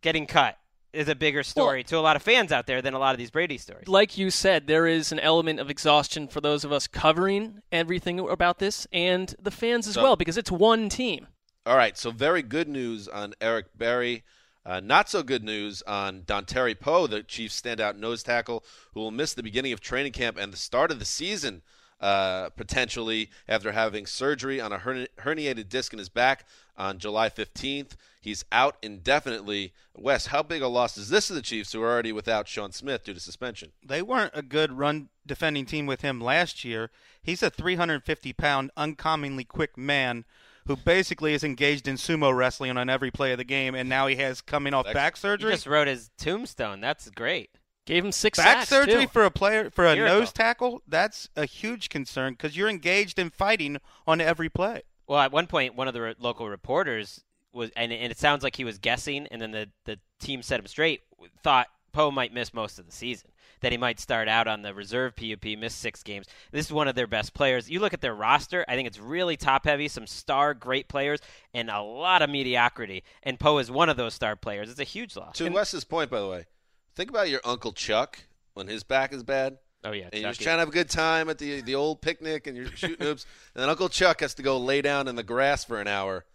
getting 0.01 0.25
cut 0.25 0.57
is 0.93 1.09
a 1.09 1.15
bigger 1.15 1.43
story 1.43 1.83
to 1.83 1.97
a 1.97 1.99
lot 1.99 2.15
of 2.15 2.21
fans 2.23 2.53
out 2.53 2.65
there 2.65 2.81
than 2.81 2.93
a 2.93 2.99
lot 2.99 3.13
of 3.13 3.17
these 3.17 3.29
Brady 3.31 3.57
stories. 3.57 3.89
like 3.89 4.17
you 4.17 4.29
said, 4.29 4.65
there 4.67 4.87
is 4.87 5.11
an 5.11 5.19
element 5.19 5.59
of 5.59 5.69
exhaustion 5.69 6.29
for 6.29 6.39
those 6.39 6.63
of 6.63 6.71
us 6.71 6.87
covering 6.87 7.61
everything 7.73 8.19
about 8.19 8.59
this 8.59 8.87
and 8.93 9.35
the 9.37 9.51
fans 9.51 9.85
as 9.85 9.95
So- 9.95 10.03
well 10.03 10.15
because 10.15 10.37
it's 10.37 10.49
one 10.51 10.87
team. 10.87 11.27
All 11.65 11.75
right, 11.75 11.97
so 11.97 12.09
very 12.11 12.41
good 12.41 12.69
news 12.69 13.09
on 13.09 13.33
Eric 13.41 13.77
Berry. 13.77 14.23
Uh, 14.65 14.79
not 14.79 15.09
so 15.09 15.23
good 15.23 15.43
news 15.43 15.81
on 15.83 16.21
Dontari 16.21 16.79
Poe, 16.79 17.07
the 17.07 17.21
Chiefs' 17.21 17.61
standout 17.61 17.97
nose 17.97 18.23
tackle, 18.23 18.63
who 18.93 19.01
will 19.01 19.11
miss 19.11 19.33
the 19.33 19.43
beginning 19.43 19.73
of 19.73 19.81
training 19.81 20.13
camp 20.13 20.37
and 20.37 20.53
the 20.53 20.57
start 20.57 20.89
of 20.89 20.99
the 20.99 21.05
season 21.05 21.61
uh, 21.99 22.49
potentially 22.49 23.29
after 23.47 23.71
having 23.71 24.05
surgery 24.05 24.59
on 24.59 24.73
a 24.73 24.79
herni- 24.79 25.07
herniated 25.19 25.69
disc 25.69 25.93
in 25.93 25.99
his 25.99 26.09
back 26.09 26.45
on 26.77 26.99
July 26.99 27.29
15th. 27.29 27.91
He's 28.19 28.43
out 28.51 28.77
indefinitely. 28.81 29.73
Wes, 29.95 30.27
how 30.27 30.43
big 30.43 30.61
a 30.61 30.67
loss 30.67 30.97
is 30.97 31.09
this 31.09 31.27
to 31.27 31.33
the 31.33 31.41
Chiefs, 31.41 31.71
who 31.71 31.81
are 31.81 31.89
already 31.89 32.11
without 32.11 32.47
Sean 32.47 32.71
Smith 32.71 33.03
due 33.05 33.13
to 33.13 33.19
suspension? 33.19 33.71
they 33.85 34.01
weren't 34.01 34.31
a 34.33 34.41
good 34.41 34.71
run 34.73 35.09
defending 35.25 35.65
team 35.65 35.85
with 35.85 36.01
him 36.01 36.19
last 36.19 36.63
year. 36.65 36.89
He's 37.21 37.43
a 37.43 37.49
350 37.49 38.33
pound, 38.33 38.71
uncommonly 38.75 39.43
quick 39.43 39.77
man 39.77 40.25
who 40.67 40.75
basically 40.75 41.33
is 41.33 41.43
engaged 41.43 41.87
in 41.87 41.95
sumo 41.95 42.35
wrestling 42.35 42.77
on 42.77 42.89
every 42.89 43.11
play 43.11 43.31
of 43.31 43.37
the 43.37 43.43
game, 43.43 43.75
and 43.75 43.87
now 43.89 44.07
he 44.07 44.15
has 44.17 44.41
coming 44.41 44.73
off 44.73 44.85
That's- 44.85 44.93
back 45.03 45.15
He 45.15 45.21
surgery. 45.21 45.51
just 45.51 45.67
wrote 45.67 45.87
his 45.87 46.09
tombstone. 46.17 46.79
That's 46.81 47.09
great. 47.09 47.49
Gave 47.85 48.05
him 48.05 48.13
six 48.13 48.37
Back 48.39 48.59
sacks 48.59 48.69
surgery 48.69 49.03
too. 49.03 49.07
for 49.09 49.25
a 49.25 49.31
player 49.31 49.69
for 49.69 49.85
a 49.85 49.93
Miracle. 49.95 50.19
nose 50.19 50.31
tackle. 50.31 50.81
That's 50.87 51.27
a 51.35 51.45
huge 51.45 51.89
concern 51.89 52.33
because 52.33 52.55
you're 52.55 52.69
engaged 52.69 53.19
in 53.19 53.29
fighting 53.29 53.77
on 54.07 54.21
every 54.21 54.47
play. 54.47 54.83
Well, 55.05 55.19
at 55.19 55.33
one 55.33 55.47
point, 55.47 55.75
one 55.75 55.89
of 55.89 55.93
the 55.93 56.01
re- 56.01 56.15
local 56.17 56.47
reporters 56.49 57.25
was, 57.51 57.71
and, 57.75 57.91
and 57.91 58.09
it 58.09 58.17
sounds 58.17 58.41
like 58.41 58.55
he 58.55 58.63
was 58.63 58.77
guessing, 58.77 59.27
and 59.27 59.41
then 59.41 59.51
the, 59.51 59.69
the 59.83 59.99
team 60.19 60.41
set 60.41 60.61
him 60.61 60.65
straight, 60.67 61.01
thought 61.43 61.67
Poe 61.93 62.11
might 62.11 62.33
miss 62.33 62.53
most 62.53 62.79
of 62.79 62.85
the 62.85 62.91
season. 62.91 63.29
That 63.61 63.71
he 63.71 63.77
might 63.77 63.97
start 63.97 64.27
out 64.27 64.49
on 64.49 64.61
the 64.61 64.73
reserve 64.73 65.15
PUP, 65.15 65.57
miss 65.57 65.73
six 65.73 66.03
games. 66.03 66.25
This 66.51 66.65
is 66.65 66.73
one 66.73 66.89
of 66.89 66.95
their 66.95 67.07
best 67.07 67.33
players. 67.33 67.69
You 67.69 67.79
look 67.79 67.93
at 67.93 68.01
their 68.01 68.13
roster, 68.13 68.65
I 68.67 68.75
think 68.75 68.87
it's 68.87 68.99
really 68.99 69.37
top 69.37 69.63
heavy, 69.63 69.87
some 69.87 70.05
star 70.05 70.53
great 70.53 70.89
players, 70.89 71.21
and 71.53 71.69
a 71.69 71.81
lot 71.81 72.21
of 72.21 72.29
mediocrity. 72.29 73.03
And 73.21 73.39
Poe 73.39 73.59
is 73.59 73.71
one 73.71 73.87
of 73.87 73.95
those 73.95 74.13
star 74.13 74.35
players. 74.35 74.69
It's 74.69 74.81
a 74.81 74.83
huge 74.83 75.15
loss. 75.15 75.37
To 75.37 75.47
Wes's 75.49 75.85
point, 75.85 76.09
by 76.09 76.19
the 76.19 76.27
way, 76.27 76.45
think 76.93 77.09
about 77.09 77.29
your 77.29 77.39
Uncle 77.45 77.71
Chuck 77.71 78.25
when 78.53 78.67
his 78.67 78.83
back 78.83 79.13
is 79.13 79.23
bad. 79.23 79.59
Oh, 79.85 79.91
yeah. 79.91 80.09
and 80.11 80.21
you're 80.21 80.31
just 80.31 80.41
trying 80.41 80.55
to 80.55 80.59
have 80.59 80.69
a 80.69 80.71
good 80.71 80.89
time 80.89 81.29
at 81.29 81.37
the 81.37 81.61
the 81.61 81.75
old 81.75 82.01
picnic, 82.01 82.47
and 82.47 82.55
you're 82.55 82.67
shooting 82.75 83.05
hoops, 83.05 83.25
and 83.53 83.61
then 83.61 83.69
Uncle 83.69 83.89
Chuck 83.89 84.21
has 84.21 84.33
to 84.35 84.41
go 84.41 84.57
lay 84.57 84.81
down 84.81 85.07
in 85.07 85.15
the 85.15 85.23
grass 85.23 85.63
for 85.65 85.79
an 85.79 85.87
hour. 85.87 86.25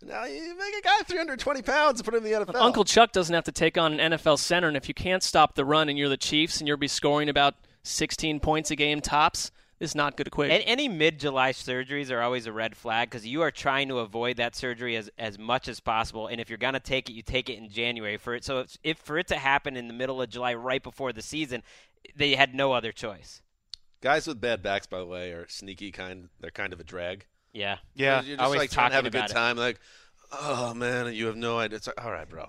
And 0.00 0.10
now 0.10 0.24
you 0.24 0.56
make 0.56 0.74
a 0.76 0.82
guy 0.82 1.02
320 1.06 1.62
pounds 1.62 2.00
and 2.00 2.04
put 2.04 2.14
him 2.14 2.24
in 2.24 2.30
the 2.30 2.46
NFL. 2.46 2.60
Uncle 2.60 2.84
Chuck 2.84 3.12
doesn't 3.12 3.34
have 3.34 3.44
to 3.44 3.52
take 3.52 3.76
on 3.76 3.98
an 3.98 4.12
NFL 4.12 4.38
center, 4.38 4.68
and 4.68 4.76
if 4.76 4.88
you 4.88 4.94
can't 4.94 5.22
stop 5.22 5.54
the 5.54 5.64
run 5.64 5.88
and 5.88 5.98
you're 5.98 6.08
the 6.08 6.16
Chiefs 6.16 6.58
and 6.58 6.68
you'll 6.68 6.76
be 6.76 6.88
scoring 6.88 7.28
about 7.28 7.54
16 7.82 8.40
points 8.40 8.70
a 8.70 8.76
game 8.76 9.00
tops 9.00 9.50
this 9.78 9.92
is 9.92 9.94
not 9.94 10.16
good 10.16 10.26
equation. 10.26 10.56
And 10.56 10.64
any 10.66 10.88
mid-July 10.88 11.52
surgeries 11.52 12.10
are 12.10 12.20
always 12.20 12.46
a 12.46 12.52
red 12.52 12.76
flag 12.76 13.10
because 13.10 13.26
you 13.26 13.42
are 13.42 13.52
trying 13.52 13.88
to 13.88 13.98
avoid 13.98 14.38
that 14.38 14.56
surgery 14.56 14.96
as, 14.96 15.08
as 15.18 15.38
much 15.38 15.68
as 15.68 15.78
possible. 15.78 16.26
And 16.26 16.40
if 16.40 16.48
you're 16.48 16.58
gonna 16.58 16.80
take 16.80 17.08
it, 17.08 17.12
you 17.12 17.22
take 17.22 17.48
it 17.48 17.58
in 17.58 17.68
January 17.68 18.16
for 18.16 18.34
it. 18.34 18.44
So 18.44 18.60
if, 18.60 18.76
if 18.82 18.98
for 18.98 19.18
it 19.18 19.28
to 19.28 19.36
happen 19.36 19.76
in 19.76 19.86
the 19.86 19.94
middle 19.94 20.20
of 20.20 20.30
July, 20.30 20.54
right 20.54 20.82
before 20.82 21.12
the 21.12 21.22
season, 21.22 21.62
they 22.16 22.34
had 22.34 22.54
no 22.54 22.72
other 22.72 22.90
choice. 22.90 23.40
Guys 24.00 24.26
with 24.26 24.40
bad 24.40 24.62
backs, 24.62 24.86
by 24.86 24.98
the 24.98 25.06
way, 25.06 25.30
are 25.30 25.46
sneaky 25.48 25.92
kind. 25.92 26.28
They're 26.40 26.50
kind 26.50 26.72
of 26.72 26.80
a 26.80 26.84
drag. 26.84 27.26
Yeah, 27.58 27.78
Yeah. 27.94 28.22
You're 28.22 28.36
just 28.36 28.40
always 28.40 28.58
like 28.58 28.70
trying 28.70 28.90
to 28.90 28.96
have 28.96 29.06
a 29.06 29.10
good 29.10 29.24
it. 29.24 29.28
time. 29.28 29.56
Like, 29.56 29.78
oh 30.32 30.74
man, 30.74 31.12
you 31.14 31.26
have 31.26 31.36
no 31.36 31.58
idea. 31.58 31.76
It's 31.76 31.86
like, 31.86 32.02
all 32.04 32.10
right, 32.12 32.28
bro. 32.28 32.48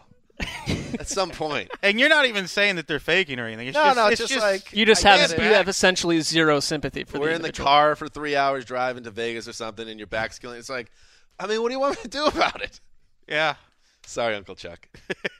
At 0.99 1.07
some 1.09 1.31
point. 1.31 1.69
And 1.83 1.99
you're 1.99 2.09
not 2.09 2.25
even 2.25 2.47
saying 2.47 2.75
that 2.77 2.87
they're 2.87 2.99
faking 2.99 3.39
or 3.39 3.45
anything. 3.47 3.67
It's 3.69 3.75
No, 3.75 3.83
just, 3.85 3.95
no, 3.97 4.07
it's 4.07 4.27
just 4.27 4.37
like- 4.37 4.71
you 4.73 4.85
just 4.85 5.05
I 5.05 5.17
have 5.17 5.31
you 5.31 5.53
have 5.53 5.67
essentially 5.67 6.21
zero 6.21 6.59
sympathy 6.59 7.03
for 7.03 7.19
We're 7.19 7.29
the 7.29 7.35
in 7.35 7.41
the 7.41 7.51
car 7.51 7.95
for 7.95 8.07
three 8.07 8.35
hours 8.35 8.63
driving 8.65 9.03
to 9.03 9.11
Vegas 9.11 9.47
or 9.47 9.53
something, 9.53 9.87
and 9.89 9.99
your 9.99 10.07
back's 10.07 10.39
killing. 10.39 10.57
It's 10.59 10.69
like, 10.69 10.91
I 11.39 11.47
mean, 11.47 11.61
what 11.61 11.69
do 11.69 11.73
you 11.73 11.79
want 11.79 11.97
me 11.97 12.01
to 12.03 12.07
do 12.07 12.25
about 12.25 12.61
it? 12.61 12.79
yeah. 13.27 13.55
Sorry, 14.05 14.35
Uncle 14.35 14.55
Chuck. 14.55 14.87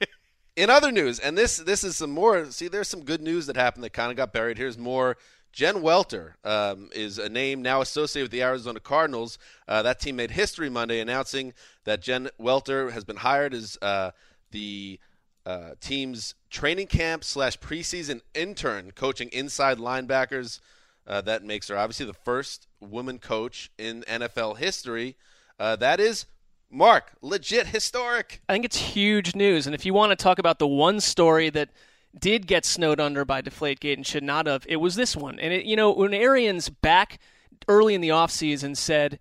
In 0.56 0.68
other 0.68 0.92
news, 0.92 1.18
and 1.18 1.38
this 1.38 1.56
this 1.56 1.82
is 1.84 1.96
some 1.96 2.10
more. 2.10 2.50
See, 2.50 2.68
there's 2.68 2.88
some 2.88 3.02
good 3.04 3.22
news 3.22 3.46
that 3.46 3.56
happened 3.56 3.84
that 3.84 3.92
kind 3.94 4.10
of 4.10 4.16
got 4.16 4.32
buried. 4.32 4.58
Here's 4.58 4.76
more. 4.76 5.16
Jen 5.52 5.82
Welter 5.82 6.36
um, 6.44 6.90
is 6.92 7.18
a 7.18 7.28
name 7.28 7.62
now 7.62 7.80
associated 7.80 8.26
with 8.26 8.32
the 8.32 8.42
Arizona 8.42 8.80
Cardinals. 8.80 9.38
Uh, 9.66 9.82
that 9.82 10.00
team 10.00 10.16
made 10.16 10.30
history 10.30 10.70
Monday, 10.70 11.00
announcing 11.00 11.52
that 11.84 12.00
Jen 12.00 12.28
Welter 12.38 12.90
has 12.90 13.04
been 13.04 13.16
hired 13.16 13.52
as 13.52 13.76
uh, 13.82 14.12
the 14.52 15.00
uh, 15.44 15.70
team's 15.80 16.34
training 16.50 16.86
camp 16.86 17.24
slash 17.24 17.58
preseason 17.58 18.20
intern, 18.34 18.92
coaching 18.92 19.28
inside 19.32 19.78
linebackers. 19.78 20.60
Uh, 21.06 21.20
that 21.22 21.42
makes 21.42 21.68
her 21.68 21.76
obviously 21.76 22.06
the 22.06 22.12
first 22.12 22.68
woman 22.80 23.18
coach 23.18 23.70
in 23.78 24.02
NFL 24.02 24.58
history. 24.58 25.16
Uh, 25.58 25.76
that 25.76 25.98
is 25.98 26.26
Mark, 26.70 27.12
legit 27.20 27.66
historic. 27.66 28.40
I 28.48 28.52
think 28.52 28.64
it's 28.64 28.76
huge 28.76 29.34
news. 29.34 29.66
And 29.66 29.74
if 29.74 29.84
you 29.84 29.92
want 29.92 30.10
to 30.10 30.16
talk 30.16 30.38
about 30.38 30.60
the 30.60 30.68
one 30.68 31.00
story 31.00 31.50
that 31.50 31.70
did 32.18 32.46
get 32.46 32.64
snowed 32.64 33.00
under 33.00 33.24
by 33.24 33.42
Deflategate 33.42 33.94
and 33.94 34.06
should 34.06 34.22
not 34.22 34.46
have, 34.46 34.66
it 34.68 34.76
was 34.76 34.96
this 34.96 35.16
one. 35.16 35.38
And 35.38 35.52
it, 35.52 35.64
you 35.64 35.76
know, 35.76 35.92
when 35.92 36.14
Arians 36.14 36.68
back 36.68 37.18
early 37.68 37.94
in 37.94 38.00
the 38.00 38.08
offseason 38.08 38.76
said 38.76 39.18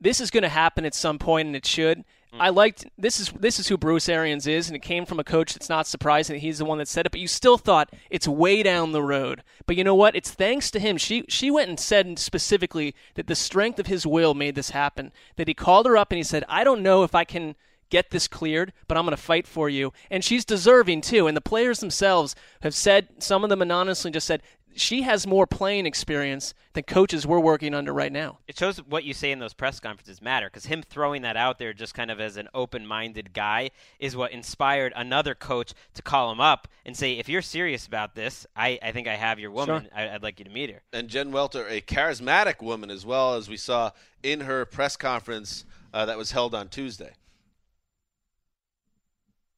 this 0.00 0.20
is 0.20 0.30
going 0.30 0.42
to 0.42 0.48
happen 0.48 0.84
at 0.84 0.94
some 0.94 1.18
point 1.18 1.46
and 1.46 1.56
it 1.56 1.66
should. 1.66 1.98
Mm. 2.34 2.40
I 2.40 2.48
liked 2.50 2.86
this 2.98 3.18
is 3.18 3.30
this 3.30 3.58
is 3.58 3.68
who 3.68 3.76
Bruce 3.76 4.08
Arians 4.08 4.46
is, 4.46 4.68
and 4.68 4.76
it 4.76 4.82
came 4.82 5.06
from 5.06 5.18
a 5.18 5.24
coach 5.24 5.54
that's 5.54 5.68
not 5.68 5.86
surprising 5.86 6.34
that 6.34 6.40
he's 6.40 6.58
the 6.58 6.64
one 6.64 6.78
that 6.78 6.88
said 6.88 7.06
it. 7.06 7.12
But 7.12 7.20
you 7.20 7.28
still 7.28 7.56
thought 7.56 7.92
it's 8.10 8.28
way 8.28 8.62
down 8.62 8.92
the 8.92 9.02
road. 9.02 9.42
But 9.66 9.76
you 9.76 9.84
know 9.84 9.94
what? 9.94 10.14
It's 10.14 10.30
thanks 10.30 10.70
to 10.72 10.80
him. 10.80 10.98
She 10.98 11.24
she 11.28 11.50
went 11.50 11.70
and 11.70 11.80
said 11.80 12.18
specifically 12.18 12.94
that 13.14 13.26
the 13.26 13.34
strength 13.34 13.78
of 13.78 13.86
his 13.86 14.06
will 14.06 14.34
made 14.34 14.54
this 14.54 14.70
happen. 14.70 15.10
That 15.36 15.48
he 15.48 15.54
called 15.54 15.86
her 15.86 15.96
up 15.96 16.12
and 16.12 16.18
he 16.18 16.24
said, 16.24 16.44
"I 16.48 16.64
don't 16.64 16.82
know 16.82 17.02
if 17.02 17.14
I 17.14 17.24
can." 17.24 17.56
Get 17.90 18.10
this 18.10 18.28
cleared, 18.28 18.72
but 18.86 18.96
I'm 18.96 19.04
going 19.04 19.16
to 19.16 19.22
fight 19.22 19.46
for 19.46 19.68
you. 19.68 19.92
And 20.10 20.24
she's 20.24 20.44
deserving 20.44 21.02
too. 21.02 21.26
And 21.26 21.36
the 21.36 21.40
players 21.40 21.80
themselves 21.80 22.34
have 22.62 22.74
said, 22.74 23.08
some 23.18 23.44
of 23.44 23.50
them 23.50 23.62
anonymously 23.62 24.10
just 24.10 24.26
said, 24.26 24.42
she 24.78 25.02
has 25.02 25.26
more 25.26 25.46
playing 25.46 25.86
experience 25.86 26.54
than 26.72 26.84
coaches 26.84 27.26
we're 27.26 27.40
working 27.40 27.74
under 27.74 27.92
right 27.92 28.12
now. 28.12 28.38
It 28.46 28.56
shows 28.56 28.78
what 28.78 29.04
you 29.04 29.12
say 29.12 29.32
in 29.32 29.38
those 29.38 29.54
press 29.54 29.80
conferences 29.80 30.22
matter 30.22 30.46
because 30.46 30.66
him 30.66 30.82
throwing 30.82 31.22
that 31.22 31.36
out 31.36 31.58
there 31.58 31.72
just 31.72 31.94
kind 31.94 32.10
of 32.10 32.20
as 32.20 32.36
an 32.36 32.48
open 32.54 32.86
minded 32.86 33.32
guy 33.32 33.70
is 33.98 34.16
what 34.16 34.32
inspired 34.32 34.92
another 34.94 35.34
coach 35.34 35.74
to 35.94 36.02
call 36.02 36.30
him 36.30 36.40
up 36.40 36.68
and 36.86 36.96
say, 36.96 37.14
if 37.14 37.28
you're 37.28 37.42
serious 37.42 37.86
about 37.86 38.14
this, 38.14 38.46
I, 38.54 38.78
I 38.82 38.92
think 38.92 39.08
I 39.08 39.16
have 39.16 39.38
your 39.38 39.50
woman. 39.50 39.88
I, 39.94 40.10
I'd 40.10 40.22
like 40.22 40.38
you 40.38 40.44
to 40.44 40.50
meet 40.50 40.70
her. 40.70 40.82
And 40.92 41.08
Jen 41.08 41.32
Welter, 41.32 41.66
a 41.66 41.80
charismatic 41.80 42.62
woman 42.62 42.90
as 42.90 43.04
well, 43.04 43.34
as 43.34 43.48
we 43.48 43.56
saw 43.56 43.90
in 44.22 44.40
her 44.40 44.64
press 44.64 44.96
conference 44.96 45.64
uh, 45.92 46.06
that 46.06 46.18
was 46.18 46.30
held 46.30 46.54
on 46.54 46.68
Tuesday. 46.68 47.12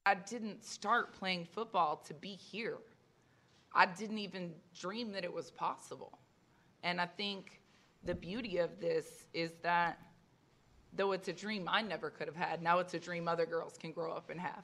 I 0.05 0.15
didn't 0.15 0.63
start 0.63 1.13
playing 1.13 1.45
football 1.45 1.97
to 2.07 2.13
be 2.13 2.29
here. 2.29 2.77
I 3.73 3.85
didn't 3.85 4.17
even 4.17 4.51
dream 4.77 5.11
that 5.13 5.23
it 5.23 5.33
was 5.33 5.51
possible. 5.51 6.17
And 6.83 6.99
I 6.99 7.05
think 7.05 7.61
the 8.03 8.15
beauty 8.15 8.57
of 8.57 8.79
this 8.79 9.25
is 9.33 9.51
that 9.61 9.99
though 10.93 11.11
it's 11.11 11.27
a 11.27 11.33
dream 11.33 11.69
I 11.71 11.81
never 11.81 12.09
could 12.09 12.27
have 12.27 12.35
had, 12.35 12.61
now 12.61 12.79
it's 12.79 12.93
a 12.93 12.99
dream 12.99 13.27
other 13.27 13.45
girls 13.45 13.77
can 13.79 13.91
grow 13.91 14.11
up 14.11 14.29
and 14.29 14.39
have. 14.39 14.63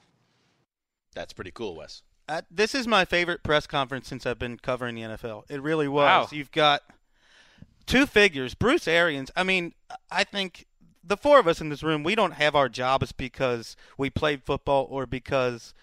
That's 1.14 1.32
pretty 1.32 1.52
cool, 1.52 1.76
Wes. 1.76 2.02
Uh, 2.28 2.42
this 2.50 2.74
is 2.74 2.86
my 2.86 3.04
favorite 3.04 3.42
press 3.42 3.66
conference 3.66 4.06
since 4.08 4.26
I've 4.26 4.38
been 4.38 4.58
covering 4.58 4.94
the 4.94 5.02
NFL. 5.02 5.44
It 5.48 5.62
really 5.62 5.88
was. 5.88 6.04
Wow. 6.04 6.28
You've 6.30 6.52
got 6.52 6.82
two 7.86 8.06
figures. 8.06 8.54
Bruce 8.54 8.86
Arians. 8.86 9.30
I 9.34 9.44
mean, 9.44 9.72
I 10.10 10.24
think 10.24 10.66
the 11.08 11.16
four 11.16 11.40
of 11.40 11.48
us 11.48 11.60
in 11.60 11.68
this 11.70 11.82
room, 11.82 12.02
we 12.04 12.14
don't 12.14 12.34
have 12.34 12.54
our 12.54 12.68
jobs 12.68 13.12
because 13.12 13.76
we 13.96 14.10
played 14.10 14.44
football 14.44 14.86
or 14.90 15.06
because 15.06 15.74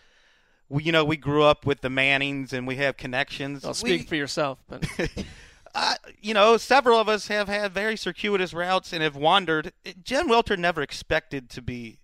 we, 0.70 0.84
you 0.84 0.92
know, 0.92 1.04
we 1.04 1.18
grew 1.18 1.44
up 1.44 1.66
with 1.66 1.82
the 1.82 1.90
Mannings 1.90 2.54
and 2.54 2.66
we 2.68 2.76
have 2.78 2.96
connections. 2.98 3.66
I'll 3.66 3.74
speak 3.74 4.02
We- 4.02 4.08
for 4.08 4.16
yourself, 4.16 4.60
but 4.70 4.86
uh, 5.76 5.96
you 6.22 6.34
know, 6.34 6.58
several 6.58 7.00
of 7.00 7.10
us 7.10 7.28
have 7.28 7.48
had 7.48 7.74
very 7.74 7.98
circuitous 7.98 8.54
routes 8.54 8.94
and 8.94 9.04
have 9.04 9.16
wandered. 9.16 9.74
Jen 10.04 10.28
Welter 10.30 10.56
never 10.56 10.82
expected 10.82 11.50
to 11.50 11.62
be 11.62 12.00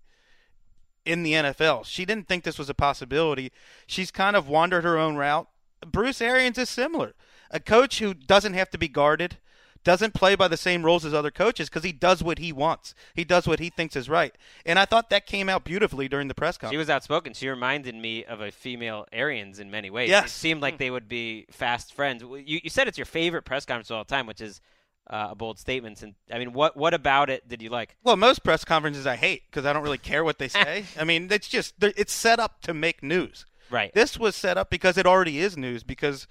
in 1.05 1.23
the 1.23 1.34
NFL. 1.34 1.86
She 1.86 2.05
didn't 2.05 2.27
think 2.27 2.43
this 2.43 2.60
was 2.60 2.69
a 2.69 2.73
possibility. 2.75 3.51
She's 3.88 4.12
kind 4.12 4.36
of 4.36 4.47
wandered 4.47 4.84
her 4.84 4.97
own 4.97 5.15
route. 5.15 5.47
Bruce 5.86 6.21
Arians 6.21 6.57
is 6.57 6.69
similar. 6.69 7.13
A 7.49 7.60
coach 7.60 7.99
who 7.99 8.13
doesn't 8.13 8.53
have 8.53 8.69
to 8.71 8.77
be 8.77 8.88
guarded, 8.88 9.38
doesn't 9.83 10.13
play 10.13 10.35
by 10.35 10.47
the 10.47 10.57
same 10.57 10.83
rules 10.83 11.05
as 11.05 11.13
other 11.13 11.31
coaches 11.31 11.69
because 11.69 11.83
he 11.83 11.91
does 11.91 12.23
what 12.23 12.39
he 12.39 12.51
wants. 12.51 12.93
He 13.13 13.23
does 13.23 13.47
what 13.47 13.59
he 13.59 13.69
thinks 13.69 13.95
is 13.95 14.09
right. 14.09 14.35
And 14.65 14.77
I 14.77 14.85
thought 14.85 15.09
that 15.09 15.25
came 15.25 15.49
out 15.49 15.63
beautifully 15.63 16.07
during 16.07 16.27
the 16.27 16.33
press 16.33 16.57
conference. 16.57 16.73
She 16.73 16.77
was 16.77 16.89
outspoken. 16.89 17.33
She 17.33 17.49
reminded 17.49 17.95
me 17.95 18.23
of 18.25 18.41
a 18.41 18.51
female 18.51 19.05
Arians 19.11 19.59
in 19.59 19.71
many 19.71 19.89
ways. 19.89 20.09
Yes. 20.09 20.25
It 20.25 20.29
seemed 20.29 20.61
like 20.61 20.77
they 20.77 20.91
would 20.91 21.07
be 21.07 21.45
fast 21.51 21.93
friends. 21.93 22.23
You, 22.23 22.59
you 22.63 22.69
said 22.69 22.87
it's 22.87 22.97
your 22.97 23.05
favorite 23.05 23.43
press 23.43 23.65
conference 23.65 23.89
of 23.89 23.97
all 23.97 24.05
time, 24.05 24.27
which 24.27 24.41
is 24.41 24.61
uh, 25.09 25.29
a 25.31 25.35
bold 25.35 25.59
statement. 25.59 26.01
And 26.01 26.15
I 26.31 26.39
mean, 26.39 26.53
what 26.53 26.77
what 26.77 26.93
about 26.93 27.29
it 27.29 27.47
did 27.47 27.61
you 27.61 27.69
like? 27.69 27.95
Well, 28.03 28.15
most 28.15 28.43
press 28.43 28.63
conferences 28.63 29.05
I 29.07 29.15
hate 29.15 29.43
because 29.49 29.65
I 29.65 29.73
don't 29.73 29.83
really 29.83 29.97
care 29.97 30.23
what 30.23 30.37
they 30.39 30.47
say. 30.49 30.85
I 30.99 31.03
mean, 31.03 31.27
it's 31.31 31.47
just 31.47 31.75
it's 31.81 32.13
set 32.13 32.39
up 32.39 32.61
to 32.61 32.73
make 32.73 33.03
news. 33.03 33.45
Right. 33.69 33.93
This 33.93 34.17
was 34.17 34.35
set 34.35 34.57
up 34.57 34.69
because 34.69 34.97
it 34.97 35.05
already 35.05 35.39
is 35.39 35.55
news 35.57 35.83
because 35.83 36.27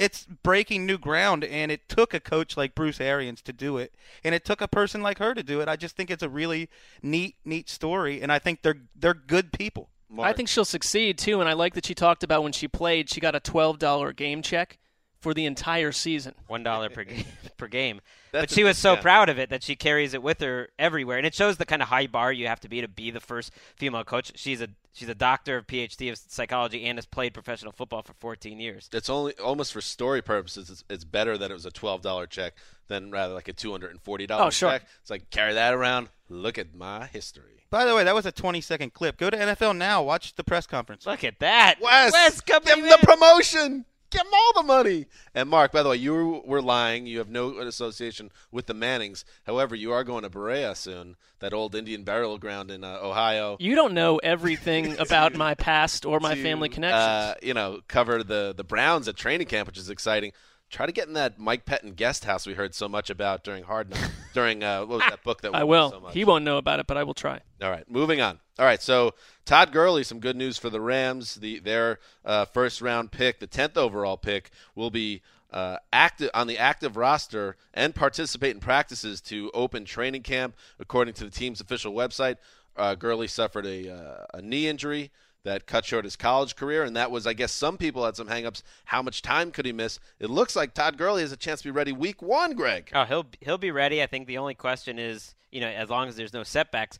it's 0.00 0.26
breaking 0.42 0.86
new 0.86 0.96
ground 0.96 1.44
and 1.44 1.70
it 1.70 1.86
took 1.88 2.14
a 2.14 2.20
coach 2.20 2.56
like 2.56 2.74
Bruce 2.74 3.00
Arians 3.00 3.42
to 3.42 3.52
do 3.52 3.76
it 3.76 3.94
and 4.24 4.34
it 4.34 4.46
took 4.46 4.62
a 4.62 4.68
person 4.68 5.02
like 5.02 5.18
her 5.18 5.34
to 5.34 5.42
do 5.42 5.60
it. 5.60 5.68
I 5.68 5.76
just 5.76 5.94
think 5.94 6.10
it's 6.10 6.22
a 6.22 6.28
really 6.28 6.70
neat 7.02 7.36
neat 7.44 7.68
story 7.68 8.22
and 8.22 8.32
I 8.32 8.38
think 8.38 8.62
they're 8.62 8.80
they're 8.96 9.14
good 9.14 9.52
people. 9.52 9.90
I 10.18 10.32
think 10.32 10.48
she'll 10.48 10.64
succeed 10.64 11.18
too. 11.18 11.40
And 11.40 11.48
I 11.48 11.52
like 11.52 11.74
that 11.74 11.86
she 11.86 11.94
talked 11.94 12.24
about 12.24 12.42
when 12.42 12.52
she 12.52 12.66
played, 12.66 13.10
she 13.10 13.20
got 13.20 13.36
a 13.36 13.40
twelve 13.40 13.78
dollar 13.78 14.12
game 14.12 14.42
check 14.42 14.78
for 15.20 15.34
the 15.34 15.44
entire 15.44 15.92
season. 15.92 16.34
one 16.48 16.62
dollar 16.62 16.88
per 16.88 17.04
game 17.04 17.24
per 17.58 17.68
game. 17.68 18.00
That's 18.32 18.42
but 18.42 18.50
she 18.50 18.64
was 18.64 18.78
so 18.78 18.94
yeah. 18.94 19.00
proud 19.00 19.28
of 19.28 19.38
it 19.38 19.50
that 19.50 19.62
she 19.62 19.76
carries 19.76 20.14
it 20.14 20.22
with 20.22 20.40
her 20.40 20.70
everywhere, 20.78 21.18
and 21.18 21.26
it 21.26 21.34
shows 21.34 21.58
the 21.58 21.66
kind 21.66 21.82
of 21.82 21.88
high 21.88 22.06
bar 22.06 22.32
you 22.32 22.46
have 22.46 22.60
to 22.60 22.68
be 22.68 22.80
to 22.80 22.88
be 22.88 23.10
the 23.10 23.20
first 23.20 23.52
female 23.76 24.04
coach. 24.04 24.32
She's 24.36 24.60
a 24.60 24.68
she's 24.92 25.08
a 25.08 25.14
doctor, 25.14 25.56
of 25.58 25.66
PhD 25.66 26.10
of 26.10 26.18
psychology, 26.18 26.84
and 26.84 26.98
has 26.98 27.06
played 27.06 27.34
professional 27.34 27.72
football 27.72 28.02
for 28.02 28.12
14 28.14 28.58
years. 28.60 28.88
It's 28.92 29.10
only 29.10 29.34
almost 29.38 29.72
for 29.72 29.80
story 29.80 30.22
purposes. 30.22 30.70
It's, 30.70 30.84
it's 30.90 31.04
better 31.04 31.36
that 31.38 31.50
it 31.50 31.54
was 31.54 31.66
a 31.66 31.70
twelve 31.70 32.02
dollar 32.02 32.26
check 32.26 32.54
than 32.88 33.10
rather 33.10 33.34
like 33.34 33.48
a 33.48 33.52
two 33.52 33.70
hundred 33.70 33.90
and 33.92 34.00
forty 34.00 34.26
dollar 34.26 34.46
Oh, 34.46 34.50
sure. 34.50 34.70
check. 34.70 34.82
It's 35.00 35.10
like 35.10 35.30
carry 35.30 35.54
that 35.54 35.74
around. 35.74 36.08
Look 36.28 36.58
at 36.58 36.74
my 36.74 37.06
history. 37.06 37.44
By 37.70 37.84
the 37.84 37.94
way, 37.94 38.02
that 38.02 38.14
was 38.16 38.26
a 38.26 38.32
20 38.32 38.60
second 38.60 38.94
clip. 38.94 39.16
Go 39.16 39.30
to 39.30 39.36
NFL 39.36 39.76
now, 39.76 40.02
watch 40.02 40.34
the 40.34 40.42
press 40.42 40.66
conference. 40.66 41.06
Look 41.06 41.22
at 41.22 41.38
that, 41.38 41.76
Wes, 41.80 42.12
Wes 42.12 42.40
give 42.40 42.64
coming 42.64 42.84
him 42.84 42.92
in. 42.92 43.00
the 43.00 43.06
promotion. 43.06 43.84
Give 44.10 44.22
him 44.22 44.32
all 44.32 44.52
the 44.54 44.66
money. 44.66 45.06
And 45.34 45.48
Mark, 45.48 45.72
by 45.72 45.82
the 45.82 45.90
way, 45.90 45.96
you 45.96 46.42
were 46.44 46.60
lying. 46.60 47.06
You 47.06 47.18
have 47.18 47.30
no 47.30 47.58
association 47.58 48.32
with 48.50 48.66
the 48.66 48.74
Mannings. 48.74 49.24
However, 49.44 49.74
you 49.74 49.92
are 49.92 50.02
going 50.02 50.24
to 50.24 50.30
Berea 50.30 50.74
soon, 50.74 51.16
that 51.38 51.54
old 51.54 51.74
Indian 51.74 52.02
burial 52.02 52.36
ground 52.38 52.70
in 52.70 52.82
uh, 52.82 52.98
Ohio. 53.00 53.56
You 53.60 53.76
don't 53.76 53.94
know 53.94 54.18
everything 54.18 54.96
about 54.98 55.34
my 55.34 55.54
past 55.54 56.04
or 56.04 56.18
my 56.18 56.34
to, 56.34 56.42
family 56.42 56.68
connections. 56.68 57.00
Uh, 57.02 57.34
you 57.42 57.54
know, 57.54 57.80
cover 57.86 58.24
the 58.24 58.52
the 58.56 58.64
Browns 58.64 59.06
at 59.06 59.16
training 59.16 59.46
camp, 59.46 59.68
which 59.68 59.78
is 59.78 59.90
exciting. 59.90 60.32
Try 60.70 60.86
to 60.86 60.92
get 60.92 61.08
in 61.08 61.14
that 61.14 61.38
Mike 61.38 61.66
Pettine 61.66 61.96
guest 61.96 62.24
house 62.24 62.46
we 62.46 62.54
heard 62.54 62.74
so 62.74 62.88
much 62.88 63.10
about 63.10 63.42
during 63.42 63.64
Hard 63.64 63.90
Knocks. 63.90 64.08
during 64.34 64.62
uh, 64.62 64.80
what 64.80 64.98
was 64.98 65.08
that 65.08 65.24
book 65.24 65.42
that 65.42 65.54
I 65.54 65.64
will. 65.64 65.90
So 65.90 66.06
he 66.08 66.24
won't 66.24 66.44
know 66.44 66.58
about 66.58 66.78
it, 66.78 66.86
but 66.86 66.96
I 66.96 67.02
will 67.02 67.14
try. 67.14 67.40
All 67.60 67.70
right, 67.70 67.88
moving 67.90 68.20
on. 68.20 68.38
All 68.58 68.64
right, 68.64 68.80
so 68.80 69.14
Todd 69.44 69.72
Gurley, 69.72 70.04
some 70.04 70.20
good 70.20 70.36
news 70.36 70.58
for 70.58 70.70
the 70.70 70.80
Rams. 70.80 71.34
The 71.34 71.58
their 71.58 71.98
uh, 72.24 72.44
first 72.44 72.80
round 72.80 73.10
pick, 73.10 73.40
the 73.40 73.48
tenth 73.48 73.76
overall 73.76 74.16
pick, 74.16 74.50
will 74.76 74.90
be 74.90 75.22
uh, 75.52 75.78
active 75.92 76.30
on 76.34 76.46
the 76.46 76.58
active 76.58 76.96
roster 76.96 77.56
and 77.74 77.94
participate 77.94 78.54
in 78.54 78.60
practices 78.60 79.20
to 79.22 79.50
open 79.52 79.84
training 79.84 80.22
camp, 80.22 80.54
according 80.78 81.14
to 81.14 81.24
the 81.24 81.30
team's 81.30 81.60
official 81.60 81.92
website. 81.92 82.36
Uh, 82.76 82.94
Gurley 82.94 83.26
suffered 83.26 83.66
a, 83.66 83.92
uh, 83.92 84.26
a 84.34 84.42
knee 84.42 84.68
injury 84.68 85.10
that 85.44 85.66
cut 85.66 85.84
short 85.84 86.04
his 86.04 86.16
college 86.16 86.54
career, 86.54 86.82
and 86.82 86.94
that 86.96 87.10
was, 87.10 87.26
I 87.26 87.32
guess, 87.32 87.52
some 87.52 87.78
people 87.78 88.04
had 88.04 88.16
some 88.16 88.28
hangups. 88.28 88.62
How 88.84 89.00
much 89.02 89.22
time 89.22 89.50
could 89.50 89.64
he 89.64 89.72
miss? 89.72 89.98
It 90.18 90.28
looks 90.28 90.54
like 90.54 90.74
Todd 90.74 90.98
Gurley 90.98 91.22
has 91.22 91.32
a 91.32 91.36
chance 91.36 91.62
to 91.62 91.68
be 91.68 91.72
ready 91.72 91.92
week 91.92 92.20
one. 92.20 92.52
Gregg. 92.52 92.90
Oh, 92.94 93.04
he'll 93.04 93.26
he'll 93.40 93.58
be 93.58 93.70
ready. 93.70 94.02
I 94.02 94.06
think 94.06 94.26
the 94.26 94.38
only 94.38 94.54
question 94.54 94.98
is, 94.98 95.34
you 95.50 95.60
know, 95.60 95.68
as 95.68 95.88
long 95.88 96.08
as 96.08 96.16
there's 96.16 96.34
no 96.34 96.42
setbacks, 96.42 96.98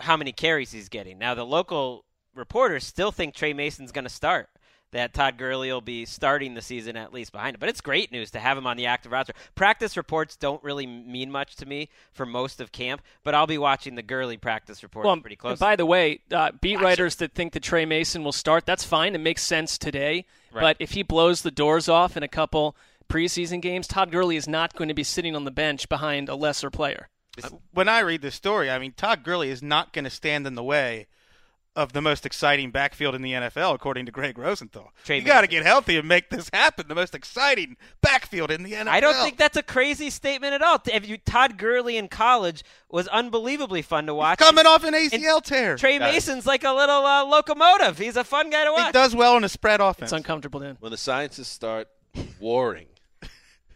how 0.00 0.16
many 0.16 0.32
carries 0.32 0.72
he's 0.72 0.88
getting. 0.88 1.18
Now, 1.18 1.34
the 1.34 1.46
local 1.46 2.04
reporters 2.34 2.84
still 2.84 3.10
think 3.10 3.34
Tre 3.34 3.52
Mason's 3.54 3.92
going 3.92 4.04
to 4.04 4.10
start. 4.10 4.49
That 4.92 5.14
Todd 5.14 5.38
Gurley 5.38 5.70
will 5.70 5.80
be 5.80 6.04
starting 6.04 6.54
the 6.54 6.62
season 6.62 6.96
at 6.96 7.12
least 7.14 7.30
behind 7.30 7.54
him. 7.54 7.60
But 7.60 7.68
it's 7.68 7.80
great 7.80 8.10
news 8.10 8.32
to 8.32 8.40
have 8.40 8.58
him 8.58 8.66
on 8.66 8.76
the 8.76 8.86
active 8.86 9.12
roster. 9.12 9.34
Practice 9.54 9.96
reports 9.96 10.34
don't 10.36 10.62
really 10.64 10.86
mean 10.86 11.30
much 11.30 11.54
to 11.56 11.66
me 11.66 11.88
for 12.12 12.26
most 12.26 12.60
of 12.60 12.72
camp, 12.72 13.02
but 13.22 13.34
I'll 13.34 13.46
be 13.46 13.58
watching 13.58 13.94
the 13.94 14.02
Gurley 14.02 14.36
practice 14.36 14.82
reports 14.82 15.06
Well, 15.06 15.16
pretty 15.20 15.34
and 15.34 15.38
closely. 15.38 15.64
by 15.64 15.76
the 15.76 15.86
way, 15.86 16.20
uh, 16.32 16.50
beat 16.60 16.80
writers 16.80 17.16
that 17.16 17.34
think 17.34 17.52
that 17.52 17.62
Tre 17.62 17.84
Mason 17.84 18.24
will 18.24 18.32
start, 18.32 18.66
that's 18.66 18.82
fine. 18.84 19.14
It 19.14 19.18
makes 19.18 19.42
sense 19.44 19.78
today. 19.78 20.26
Right. 20.52 20.60
But 20.62 20.76
if 20.80 20.92
he 20.92 21.04
blows 21.04 21.42
the 21.42 21.52
doors 21.52 21.88
off 21.88 22.16
in 22.16 22.24
a 22.24 22.28
couple 22.28 22.74
preseason 23.08 23.60
games, 23.62 23.86
Todd 23.86 24.10
Gurley 24.10 24.36
is 24.36 24.48
not 24.48 24.74
going 24.74 24.88
to 24.88 24.94
be 24.94 25.04
sitting 25.04 25.36
on 25.36 25.44
the 25.44 25.50
bench 25.52 25.88
behind 25.88 26.28
a 26.28 26.34
lesser 26.34 26.70
player. 26.70 27.08
when 27.72 27.88
I 27.88 28.00
read 28.00 28.22
this 28.22 28.34
story, 28.34 28.68
I 28.70 28.80
mean, 28.80 28.92
Todd 28.96 29.22
Gurley 29.22 29.50
is 29.50 29.62
not 29.62 29.92
going 29.92 30.04
to 30.04 30.10
stand 30.10 30.46
in 30.48 30.56
the 30.56 30.64
way 30.64 31.06
of 31.80 31.94
the 31.94 32.02
most 32.02 32.26
exciting 32.26 32.70
backfield 32.70 33.14
in 33.14 33.22
the 33.22 33.32
NFL, 33.32 33.74
according 33.74 34.04
to 34.06 34.12
Gregg 34.12 34.36
Rosenthal. 34.36 34.92
Tre 35.04 35.18
you 35.18 35.24
got 35.24 35.40
to 35.40 35.46
get 35.46 35.64
healthy 35.64 35.96
and 35.96 36.06
make 36.06 36.28
this 36.28 36.50
happen. 36.52 36.86
The 36.88 36.94
most 36.94 37.14
exciting 37.14 37.76
backfield 38.02 38.50
in 38.50 38.62
the 38.62 38.72
NFL. 38.72 38.88
I 38.88 39.00
don't 39.00 39.14
think 39.14 39.38
that's 39.38 39.56
a 39.56 39.62
crazy 39.62 40.10
statement 40.10 40.52
at 40.52 40.60
all. 40.62 40.78
If 40.92 41.08
you, 41.08 41.16
Todd 41.16 41.56
Gurley 41.56 41.96
in 41.96 42.08
college 42.08 42.62
was 42.90 43.08
unbelievably 43.08 43.80
fun 43.82 44.06
to 44.06 44.14
watch. 44.14 44.38
coming 44.38 44.66
off 44.66 44.84
an 44.84 44.92
ACL 44.92 45.42
tear. 45.42 45.76
Tre 45.76 45.98
Mason's 45.98 46.44
like 46.46 46.64
a 46.64 46.72
little 46.72 47.06
uh, 47.06 47.24
locomotive. 47.24 47.96
He's 47.98 48.16
a 48.16 48.24
fun 48.24 48.50
guy 48.50 48.64
to 48.64 48.72
watch. 48.72 48.86
he 48.86 48.92
does 48.92 49.16
well 49.16 49.36
in 49.38 49.44
a 49.44 49.48
spread 49.48 49.80
offense. 49.80 50.10
It's 50.10 50.12
uncomfortable 50.12 50.60
then. 50.60 50.76
When 50.80 50.92
the 50.92 50.98
scientists 50.98 51.48
start 51.48 51.88
warring, 52.38 52.88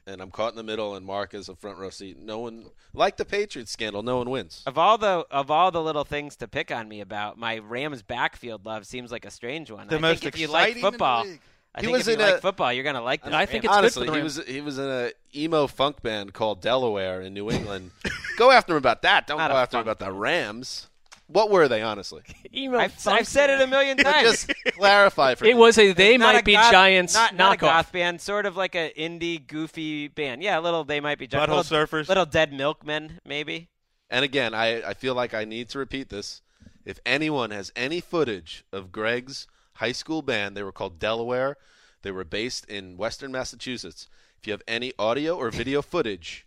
and 0.06 0.20
I'm 0.20 0.30
caught 0.30 0.52
in 0.52 0.56
the 0.56 0.62
middle, 0.62 0.94
and 0.94 1.04
Mark 1.06 1.34
is 1.34 1.48
a 1.48 1.54
front 1.54 1.78
row 1.78 1.90
seat, 1.90 2.18
no 2.18 2.38
one, 2.40 2.66
like 2.92 3.16
the 3.16 3.24
Patriots 3.24 3.70
scandal, 3.72 4.02
no 4.02 4.18
one 4.18 4.30
wins. 4.30 4.62
Of 4.66 4.76
all 4.78 4.98
the 4.98 5.26
of 5.30 5.50
all 5.50 5.70
the 5.70 5.82
little 5.82 6.04
things 6.04 6.36
to 6.36 6.48
pick 6.48 6.70
on 6.70 6.88
me 6.88 7.00
about, 7.00 7.38
my 7.38 7.58
Rams 7.58 8.02
backfield 8.02 8.66
love 8.66 8.86
seems 8.86 9.10
like 9.10 9.24
a 9.24 9.30
strange 9.30 9.70
one. 9.70 9.88
The 9.88 9.96
I 9.96 9.98
most 10.00 10.22
think 10.22 10.34
if 10.34 10.40
you 10.40 10.48
like 10.48 10.76
exciting 10.76 10.76
in 10.78 10.82
the 10.84 10.90
football, 10.92 11.24
league. 11.24 11.40
I 11.76 11.80
He 11.80 11.86
think 11.86 11.96
was 11.98 12.06
if 12.08 12.16
you 12.18 12.22
in 12.22 12.28
like 12.30 12.38
a- 12.38 12.40
football, 12.40 12.72
you're 12.72 12.84
gonna 12.84 13.02
like 13.02 13.24
this. 13.24 13.32
I 13.34 13.46
think 13.46 13.64
Rams. 13.64 13.86
it's 13.86 13.96
good 13.96 14.04
for 14.04 14.04
Honestly, 14.04 14.06
the 14.06 14.14
he 14.16 14.22
was 14.22 14.46
he 14.46 14.60
was 14.60 14.78
in 14.78 14.88
a 14.88 15.12
emo 15.34 15.66
funk 15.66 16.02
band 16.02 16.32
called 16.32 16.60
Delaware 16.60 17.20
in 17.20 17.34
New 17.34 17.50
England. 17.50 17.90
go 18.38 18.50
after 18.50 18.72
him 18.74 18.78
about 18.78 19.02
that. 19.02 19.26
Don't 19.26 19.38
Not 19.38 19.50
go 19.50 19.56
after 19.56 19.78
him 19.78 19.84
funk 19.84 19.96
about 19.98 20.06
the 20.06 20.12
Rams. 20.12 20.88
What 21.26 21.50
were 21.50 21.68
they, 21.68 21.80
honestly? 21.82 22.22
Emo 22.54 22.78
I've, 22.78 22.92
funk 22.92 23.20
I've 23.20 23.26
said 23.28 23.48
it 23.50 23.60
a 23.60 23.66
million 23.66 23.96
times. 23.98 24.46
Just 24.46 24.52
clarify 24.76 25.34
for 25.34 25.44
me. 25.44 25.50
It 25.50 25.56
was 25.56 25.78
a 25.78 25.92
they 25.92 26.16
Not 26.18 26.34
might 26.34 26.40
a 26.40 26.44
be 26.44 26.52
goth- 26.52 26.70
Giants 26.72 27.14
not, 27.14 27.34
not 27.34 27.54
a 27.54 27.56
knockoff. 27.56 27.60
goth 27.60 27.92
band, 27.92 28.20
sort 28.20 28.44
of 28.46 28.56
like 28.56 28.74
a 28.74 28.92
indie 28.96 29.44
goofy 29.46 30.08
band. 30.08 30.42
Yeah, 30.42 30.58
a 30.58 30.60
little 30.60 30.84
they 30.84 31.00
might 31.00 31.18
be 31.18 31.26
Giants. 31.26 31.50
Butthole 31.50 31.70
little, 31.70 31.86
surfers. 31.86 32.08
little 32.08 32.26
dead 32.26 32.52
milkmen, 32.52 33.20
maybe. 33.24 33.68
And 34.10 34.24
again, 34.24 34.54
I, 34.54 34.82
I 34.90 34.94
feel 34.94 35.14
like 35.14 35.32
I 35.34 35.44
need 35.44 35.70
to 35.70 35.78
repeat 35.78 36.10
this. 36.10 36.42
If 36.84 37.00
anyone 37.06 37.50
has 37.50 37.72
any 37.74 38.00
footage 38.00 38.64
of 38.70 38.92
Gregg's 38.92 39.46
high 39.74 39.92
school 39.92 40.20
band, 40.20 40.54
they 40.56 40.62
were 40.62 40.72
called 40.72 40.98
Delaware. 40.98 41.56
They 42.02 42.10
were 42.10 42.24
based 42.24 42.66
in 42.66 42.98
Western 42.98 43.32
Massachusetts. 43.32 44.08
If 44.38 44.46
you 44.46 44.52
have 44.52 44.62
any 44.68 44.92
audio 44.98 45.34
or 45.36 45.50
video 45.50 45.80
footage, 45.80 46.46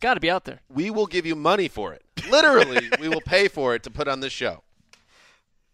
It's 0.00 0.02
got 0.06 0.14
to 0.14 0.20
be 0.20 0.30
out 0.30 0.46
there. 0.46 0.62
we 0.72 0.90
will 0.90 1.04
give 1.04 1.26
you 1.26 1.36
money 1.36 1.68
for 1.68 1.92
it. 1.92 2.02
Literally, 2.30 2.88
we 2.98 3.10
will 3.10 3.20
pay 3.20 3.48
for 3.48 3.74
it 3.74 3.82
to 3.82 3.90
put 3.90 4.08
on 4.08 4.20
this 4.20 4.32
show. 4.32 4.62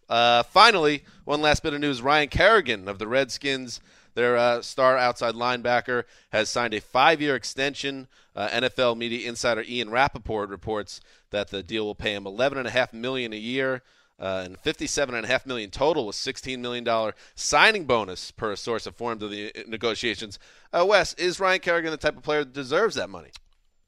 Uh, 0.08 0.42
finally, 0.42 1.04
one 1.24 1.40
last 1.40 1.62
bit 1.62 1.74
of 1.74 1.80
news: 1.80 2.02
Ryan 2.02 2.26
Kerrigan 2.28 2.88
of 2.88 2.98
the 2.98 3.06
Redskins, 3.06 3.80
their 4.14 4.36
uh, 4.36 4.62
star 4.62 4.98
outside 4.98 5.36
linebacker, 5.36 6.02
has 6.32 6.48
signed 6.50 6.74
a 6.74 6.80
five-year 6.80 7.36
extension. 7.36 8.08
Uh, 8.34 8.48
NFL 8.48 8.96
media 8.96 9.28
insider 9.28 9.62
Ian 9.62 9.90
Rapoport 9.90 10.50
reports 10.50 11.00
that 11.30 11.50
the 11.50 11.62
deal 11.62 11.84
will 11.84 11.94
pay 11.94 12.12
him 12.12 12.26
eleven 12.26 12.58
and 12.58 12.66
a 12.66 12.72
half 12.72 12.92
million 12.92 13.32
a 13.32 13.36
year. 13.36 13.82
Uh, 14.18 14.42
and 14.44 14.58
fifty-seven 14.58 15.14
and 15.14 15.24
a 15.24 15.28
half 15.28 15.46
million 15.46 15.70
total 15.70 16.04
with 16.04 16.16
sixteen 16.16 16.60
million 16.60 16.82
dollar 16.82 17.14
signing 17.36 17.84
bonus 17.84 18.32
per 18.32 18.50
a 18.50 18.56
source 18.56 18.88
informed 18.88 19.22
of 19.22 19.30
the 19.30 19.52
negotiations. 19.68 20.40
Uh, 20.72 20.84
Wes, 20.84 21.14
is 21.14 21.38
Ryan 21.38 21.60
Kerrigan 21.60 21.92
the 21.92 21.96
type 21.96 22.16
of 22.16 22.24
player 22.24 22.42
that 22.42 22.52
deserves 22.52 22.96
that 22.96 23.08
money? 23.08 23.30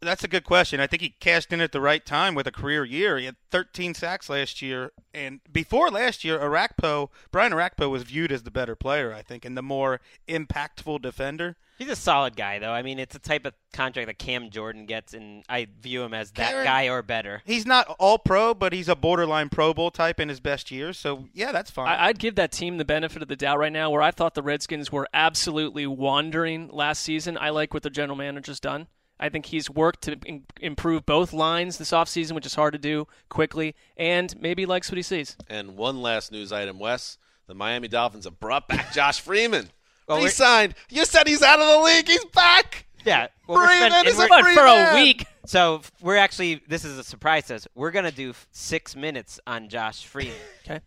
That's 0.00 0.22
a 0.22 0.28
good 0.28 0.44
question. 0.44 0.78
I 0.78 0.86
think 0.86 1.02
he 1.02 1.10
cashed 1.10 1.52
in 1.52 1.60
at 1.60 1.72
the 1.72 1.80
right 1.80 2.04
time 2.04 2.34
with 2.36 2.46
a 2.46 2.52
career 2.52 2.84
year. 2.84 3.18
He 3.18 3.24
had 3.24 3.36
13 3.50 3.94
sacks 3.94 4.30
last 4.30 4.62
year, 4.62 4.92
and 5.12 5.40
before 5.50 5.90
last 5.90 6.22
year, 6.24 6.38
Orakpo, 6.38 7.08
Brian 7.32 7.52
Orakpo 7.52 7.90
was 7.90 8.04
viewed 8.04 8.30
as 8.30 8.44
the 8.44 8.50
better 8.52 8.76
player, 8.76 9.12
I 9.12 9.22
think, 9.22 9.44
and 9.44 9.56
the 9.56 9.62
more 9.62 10.00
impactful 10.28 11.02
defender. 11.02 11.56
He's 11.78 11.88
a 11.88 11.96
solid 11.96 12.36
guy, 12.36 12.58
though. 12.58 12.72
I 12.72 12.82
mean, 12.82 12.98
it's 12.98 13.14
a 13.14 13.20
type 13.20 13.46
of 13.46 13.54
contract 13.72 14.08
that 14.08 14.18
Cam 14.18 14.50
Jordan 14.50 14.86
gets, 14.86 15.14
and 15.14 15.44
I 15.48 15.66
view 15.80 16.02
him 16.02 16.12
as 16.14 16.32
that 16.32 16.50
Karen- 16.50 16.64
guy 16.64 16.88
or 16.88 17.02
better. 17.02 17.42
He's 17.44 17.66
not 17.66 17.88
all 17.98 18.18
pro, 18.18 18.52
but 18.54 18.72
he's 18.72 18.88
a 18.88 18.96
borderline 18.96 19.48
Pro 19.48 19.72
Bowl 19.74 19.90
type 19.90 20.18
in 20.18 20.28
his 20.28 20.40
best 20.40 20.70
years. 20.70 20.98
So 20.98 21.28
yeah, 21.32 21.52
that's 21.52 21.70
fine. 21.70 21.88
I, 21.88 22.06
I'd 22.06 22.18
give 22.18 22.34
that 22.36 22.50
team 22.52 22.78
the 22.78 22.84
benefit 22.84 23.22
of 23.22 23.28
the 23.28 23.36
doubt 23.36 23.58
right 23.58 23.72
now, 23.72 23.90
where 23.90 24.02
I 24.02 24.10
thought 24.10 24.34
the 24.34 24.42
Redskins 24.42 24.90
were 24.90 25.08
absolutely 25.14 25.86
wandering 25.86 26.68
last 26.68 27.02
season. 27.02 27.38
I 27.40 27.50
like 27.50 27.72
what 27.72 27.84
the 27.84 27.90
general 27.90 28.16
manager's 28.16 28.60
done. 28.60 28.88
I 29.20 29.28
think 29.28 29.46
he's 29.46 29.68
worked 29.68 30.02
to 30.02 30.12
in- 30.24 30.44
improve 30.60 31.04
both 31.06 31.32
lines 31.32 31.78
this 31.78 31.90
offseason, 31.90 32.32
which 32.32 32.46
is 32.46 32.54
hard 32.54 32.72
to 32.74 32.78
do 32.78 33.06
quickly, 33.28 33.74
and 33.96 34.34
maybe 34.40 34.64
likes 34.66 34.90
what 34.90 34.96
he 34.96 35.02
sees. 35.02 35.36
And 35.48 35.76
one 35.76 36.00
last 36.02 36.30
news 36.32 36.52
item, 36.52 36.78
Wes. 36.78 37.18
The 37.46 37.54
Miami 37.54 37.88
Dolphins 37.88 38.24
have 38.26 38.38
brought 38.38 38.68
back 38.68 38.92
Josh 38.94 39.20
Freeman. 39.20 39.70
Well, 40.06 40.18
we're- 40.18 40.26
Re-signed. 40.26 40.74
You 40.90 41.04
said 41.04 41.26
he's 41.26 41.42
out 41.42 41.58
of 41.60 41.66
the 41.66 41.80
league. 41.80 42.06
He's 42.06 42.24
back. 42.26 42.86
Yeah, 43.04 43.28
well, 43.46 43.64
Freeman 43.66 43.90
spend- 43.92 44.08
is 44.08 44.18
a 44.18 44.26
we're- 44.28 44.42
free 44.42 44.54
for 44.54 44.64
man. 44.64 44.96
a 44.96 45.00
week, 45.02 45.24
So 45.46 45.82
we're 46.00 46.16
actually 46.16 46.60
this 46.68 46.84
is 46.84 46.98
a 46.98 47.04
surprise 47.04 47.46
to 47.46 47.54
us. 47.56 47.66
We're 47.74 47.90
gonna 47.90 48.10
do 48.12 48.34
six 48.50 48.94
minutes 48.96 49.40
on 49.46 49.68
Josh 49.68 50.04
Freeman. 50.04 50.34
okay. 50.64 50.80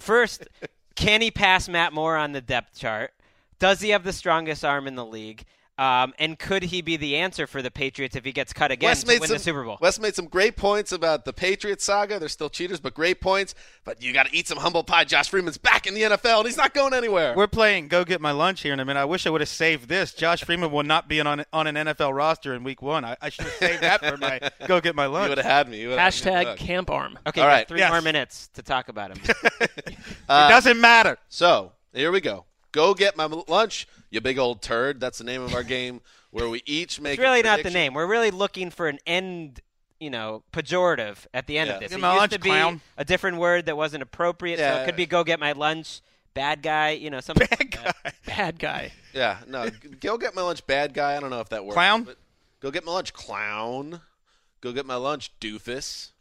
First, 0.00 0.46
can 0.94 1.20
he 1.20 1.30
pass 1.30 1.68
Matt 1.68 1.92
Moore 1.92 2.16
on 2.16 2.32
the 2.32 2.40
depth 2.40 2.78
chart? 2.78 3.12
Does 3.58 3.80
he 3.80 3.90
have 3.90 4.04
the 4.04 4.12
strongest 4.12 4.64
arm 4.64 4.86
in 4.86 4.94
the 4.94 5.04
league? 5.06 5.44
Um, 5.76 6.14
and 6.20 6.38
could 6.38 6.62
he 6.62 6.82
be 6.82 6.96
the 6.96 7.16
answer 7.16 7.48
for 7.48 7.60
the 7.60 7.70
Patriots 7.70 8.14
if 8.14 8.24
he 8.24 8.30
gets 8.30 8.52
cut 8.52 8.70
again 8.70 8.90
Wes 8.90 9.02
to 9.02 9.08
win 9.18 9.22
some 9.22 9.28
the 9.36 9.38
Super 9.40 9.64
Bowl? 9.64 9.76
Wes 9.80 9.98
made 9.98 10.14
some 10.14 10.26
great 10.26 10.56
points 10.56 10.92
about 10.92 11.24
the 11.24 11.32
Patriots 11.32 11.84
saga. 11.84 12.20
They're 12.20 12.28
still 12.28 12.48
cheaters, 12.48 12.78
but 12.78 12.94
great 12.94 13.20
points. 13.20 13.56
But 13.84 14.00
you 14.00 14.12
got 14.12 14.26
to 14.26 14.36
eat 14.36 14.46
some 14.46 14.58
humble 14.58 14.84
pie. 14.84 15.02
Josh 15.04 15.28
Freeman's 15.30 15.58
back 15.58 15.88
in 15.88 15.94
the 15.94 16.02
NFL, 16.02 16.38
and 16.38 16.46
he's 16.46 16.56
not 16.56 16.74
going 16.74 16.94
anywhere. 16.94 17.34
We're 17.36 17.48
playing 17.48 17.88
go 17.88 18.04
get 18.04 18.20
my 18.20 18.30
lunch 18.30 18.60
here 18.62 18.72
in 18.72 18.78
a 18.78 18.84
minute. 18.84 19.00
I 19.00 19.04
wish 19.04 19.26
I 19.26 19.30
would 19.30 19.40
have 19.40 19.48
saved 19.48 19.88
this. 19.88 20.14
Josh 20.14 20.44
Freeman 20.44 20.70
will 20.70 20.84
not 20.84 21.08
be 21.08 21.20
on 21.20 21.44
on 21.52 21.66
an 21.66 21.74
NFL 21.74 22.14
roster 22.14 22.54
in 22.54 22.62
Week 22.62 22.80
One. 22.80 23.04
I, 23.04 23.16
I 23.20 23.28
should 23.30 23.46
have 23.46 23.54
saved 23.54 23.82
that 23.82 24.04
for 24.06 24.16
my 24.16 24.40
go 24.68 24.80
get 24.80 24.94
my 24.94 25.04
you 25.06 25.10
lunch. 25.10 25.28
would 25.30 25.38
have 25.38 25.46
had 25.46 25.68
me. 25.68 25.80
You 25.80 25.88
would've 25.88 25.98
had 26.00 26.14
me 26.14 26.30
Hashtag 26.30 26.56
camp 26.56 26.88
arm. 26.88 27.18
Okay, 27.26 27.40
All 27.40 27.48
you 27.48 27.56
got 27.56 27.68
three 27.68 27.80
Yes. 27.80 27.90
more 27.90 28.00
minutes 28.00 28.48
to 28.54 28.62
talk 28.62 28.88
about 28.88 29.10
him. 29.10 29.34
it 29.60 29.96
doesn't 30.28 30.80
matter. 30.80 31.18
So 31.28 31.72
here 31.92 32.12
we 32.12 32.20
go. 32.20 32.44
Go 32.72 32.94
get 32.94 33.16
my 33.16 33.26
lunch, 33.48 33.86
you 34.14 34.20
big 34.20 34.38
old 34.38 34.62
turd. 34.62 35.00
That's 35.00 35.18
the 35.18 35.24
name 35.24 35.42
of 35.42 35.54
our 35.54 35.62
game, 35.64 36.00
where 36.30 36.48
we 36.48 36.62
each 36.66 37.00
make. 37.00 37.14
it's 37.14 37.20
really 37.20 37.40
a 37.40 37.42
not 37.42 37.62
the 37.62 37.70
name. 37.70 37.94
We're 37.94 38.06
really 38.06 38.30
looking 38.30 38.70
for 38.70 38.88
an 38.88 38.98
end, 39.06 39.60
you 40.00 40.08
know, 40.10 40.42
pejorative 40.52 41.26
at 41.34 41.46
the 41.46 41.58
end 41.58 41.68
Yeah. 41.68 41.74
of 41.74 41.80
this. 41.80 41.90
Get 41.90 41.98
it 41.98 42.02
my 42.02 42.10
used 42.12 42.20
lunch, 42.20 42.32
to 42.32 42.38
be 42.38 42.48
clown. 42.50 42.80
a 42.96 43.04
different 43.04 43.38
word 43.38 43.66
that 43.66 43.76
wasn't 43.76 44.02
appropriate. 44.02 44.58
So 44.58 44.62
Yeah. 44.64 44.82
it 44.82 44.86
could 44.86 44.96
be 44.96 45.06
go 45.06 45.24
get 45.24 45.40
my 45.40 45.52
lunch, 45.52 46.00
bad 46.32 46.62
guy, 46.62 46.90
you 46.90 47.10
know, 47.10 47.20
something 47.20 47.46
Bad 47.50 47.58
like 47.60 47.84
guy. 48.02 48.12
Bad 48.26 48.58
guy. 48.58 48.92
Yeah, 49.12 49.38
no. 49.46 49.68
go 50.00 50.16
get 50.16 50.34
my 50.34 50.42
lunch, 50.42 50.66
bad 50.66 50.94
guy. 50.94 51.16
I 51.16 51.20
don't 51.20 51.30
know 51.30 51.40
if 51.40 51.48
that 51.50 51.64
works. 51.64 51.74
Clown? 51.74 52.08
Go 52.60 52.70
get 52.70 52.84
my 52.84 52.92
lunch, 52.92 53.12
clown. 53.12 54.00
Go 54.60 54.72
get 54.72 54.86
my 54.86 54.94
lunch, 54.96 55.30
doofus. 55.40 56.12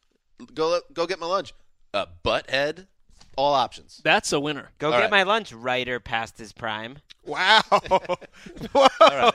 Go 0.53 0.81
go 0.91 1.05
get 1.07 1.19
my 1.19 1.25
lunch, 1.27 1.53
uh, 1.93 2.05
butthead. 2.25 2.87
All 3.35 3.53
options. 3.53 4.01
That's 4.03 4.31
a 4.31 4.39
winner. 4.39 4.69
Go 4.79 4.87
All 4.87 4.93
get 4.99 5.01
right. 5.03 5.11
my 5.11 5.23
lunch, 5.23 5.51
writer 5.53 5.99
past 5.99 6.37
his 6.37 6.53
prime. 6.53 6.97
Wow. 7.25 7.61
Whoa. 8.73 9.31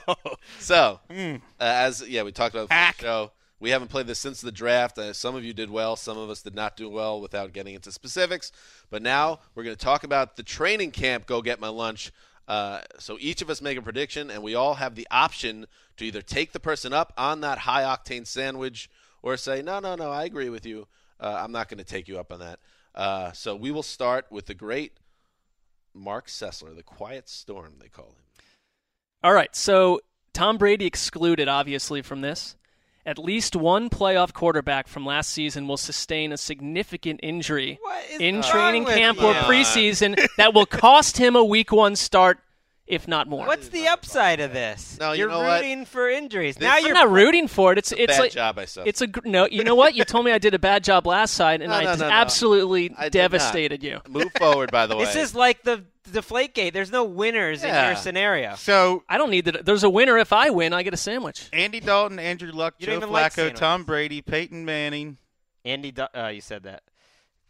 So, 0.59 1.01
Hmm. 1.11 1.37
uh, 1.61 1.65
as 1.65 2.07
yeah, 2.07 2.23
we 2.23 2.33
talked 2.33 2.55
about 2.55 2.69
the 2.69 3.03
show. 3.03 3.33
We 3.61 3.71
haven't 3.71 3.89
played 3.89 4.07
this 4.07 4.21
since 4.21 4.41
the 4.41 4.53
draft. 4.53 4.99
Uh, 4.99 5.13
some 5.13 5.35
of 5.35 5.43
you 5.45 5.53
did 5.53 5.69
well, 5.71 5.97
some 5.97 6.17
of 6.17 6.31
us 6.31 6.43
did 6.43 6.55
not 6.55 6.77
do 6.77 6.89
well 6.89 7.21
without 7.21 7.53
getting 7.53 7.75
into 7.75 7.91
specifics. 7.91 8.53
But 8.89 9.03
now 9.03 9.41
we're 9.55 9.65
going 9.65 9.75
to 9.77 9.85
talk 9.85 10.05
about 10.05 10.37
the 10.37 10.45
training 10.45 10.93
camp. 10.93 11.27
Go 11.27 11.43
get 11.43 11.59
my 11.59 11.69
lunch. 11.69 12.13
Uh, 12.47 12.81
so 12.99 13.17
each 13.21 13.43
of 13.43 13.51
us 13.51 13.61
make 13.61 13.77
a 13.77 13.83
prediction, 13.83 14.31
and 14.31 14.43
we 14.43 14.55
all 14.55 14.75
have 14.75 14.95
the 14.95 15.07
option 15.11 15.67
to 15.97 16.05
either 16.05 16.23
take 16.23 16.53
the 16.53 16.61
person 16.61 16.93
up 16.93 17.13
on 17.19 17.41
that 17.41 17.59
high 17.59 17.83
octane 17.83 18.27
sandwich 18.27 18.89
or 19.23 19.37
say, 19.37 19.61
no, 19.61 19.81
no, 19.81 19.97
no, 19.97 20.11
I 20.11 20.25
agree 20.25 20.49
with 20.49 20.65
you. 20.65 20.87
Uh, 21.21 21.37
I'm 21.43 21.51
not 21.53 21.69
going 21.69 21.79
to 21.79 21.85
take 21.85 22.07
you 22.07 22.19
up 22.19 22.33
on 22.33 22.39
that. 22.39 22.61
Uh, 22.99 23.31
so 23.31 23.55
we 23.55 23.71
will 23.71 23.85
start 23.85 24.27
with 24.29 24.47
the 24.47 24.55
great 24.55 24.99
Marc 25.95 26.27
Sessler, 26.27 26.75
the 26.75 26.83
quiet 26.83 27.29
storm, 27.29 27.75
they 27.81 27.89
call 27.89 28.07
him. 28.07 28.25
All 29.23 29.33
right, 29.33 29.55
so 29.55 30.01
Tom 30.33 30.59
Brady 30.59 30.85
excluded, 30.85 31.49
obviously, 31.49 32.03
from 32.03 32.21
this. 32.23 32.57
at 33.07 33.19
least 33.19 33.57
one 33.57 33.89
playoff 33.89 34.35
quarterback 34.35 34.87
from 34.87 35.07
last 35.07 35.31
season 35.31 35.67
will 35.67 35.79
sustain 35.79 36.31
a 36.31 36.37
significant 36.37 37.21
injury 37.23 37.79
in 38.21 38.43
training 38.43 38.85
camp 38.85 39.19
you? 39.19 39.27
or 39.27 39.33
preseason 39.33 40.15
that 40.37 40.53
will 40.53 40.67
cost 40.67 41.17
him 41.17 41.35
a 41.35 41.43
week 41.43 41.73
one 41.73 41.97
start, 41.97 42.39
if 42.89 43.07
not 43.07 43.29
more. 43.29 43.47
What's 43.47 43.69
the 43.69 43.87
upside 43.89 44.41
of 44.41 44.53
this? 44.53 44.97
No, 44.99 45.13
you 45.13 45.21
you're 45.21 45.29
know 45.29 45.41
what? 45.41 45.61
rooting 45.63 45.85
for 45.85 46.09
injuries. 46.09 46.57
This- 46.57 46.63
now 46.67 46.77
you're 46.79 46.89
I'm 46.89 46.95
not 46.95 47.11
rooting 47.11 47.47
for 47.49 47.73
it. 47.73 47.79
It's 47.79 47.93
it's 47.93 48.07
Bad 48.15 48.21
like 48.21 48.33
job, 48.33 48.59
I 48.59 48.65
said. 48.65 48.87
it's 48.87 49.03
a 49.03 49.09
no. 49.25 49.47
You 49.51 49.65
know 49.65 49.75
what? 49.75 49.95
You 49.95 50.05
told 50.05 50.25
me 50.25 50.33
I 50.33 50.39
did 50.39 50.55
a 50.55 50.59
bad 50.59 50.85
job 50.85 51.07
last 51.07 51.35
side, 51.35 51.61
and 51.63 51.71
No, 51.71 51.77
I 51.77 51.85
no, 51.85 51.91
just 51.91 52.01
no, 52.01 52.09
no. 52.09 52.15
absolutely 52.15 52.95
I 52.99 53.09
devastated 53.09 53.83
you. 53.83 54.01
Move 54.09 54.31
forward, 54.39 54.71
by 54.71 54.87
the 54.87 54.97
way. 54.99 55.05
This 55.05 55.17
is 55.17 55.35
like 55.35 55.63
the 55.63 55.85
deflate 56.11 56.55
gate. 56.55 56.73
There's 56.73 56.91
no 56.91 57.05
winners 57.05 57.63
in 57.63 57.69
Yeah. 57.69 57.89
your 57.89 57.97
scenario. 57.97 58.55
So 58.55 59.05
I 59.09 59.19
don't 59.19 59.31
need 59.31 59.45
that. 59.45 59.65
There's 59.67 59.85
a 59.85 59.91
winner 59.91 60.17
if 60.17 60.33
I 60.33 60.51
win. 60.51 60.73
I 60.73 60.83
get 60.83 60.95
a 60.95 60.97
sandwich. 60.99 61.49
Andy 61.53 61.81
Dalton, 61.81 62.19
Andrew 62.19 62.51
Luck, 62.53 62.75
You 62.79 62.87
don't 62.87 62.95
Joe 62.95 62.99
even 63.01 63.11
like 63.11 63.35
Flacco. 63.35 63.55
Tom 63.55 63.85
Brady, 63.85 64.23
Peyton 64.23 64.65
Manning, 64.65 65.19
Andy, 65.67 65.91
Du- 65.93 66.09
uh, 66.19 66.29
you 66.29 66.41
said 66.41 66.63
that. 66.63 66.83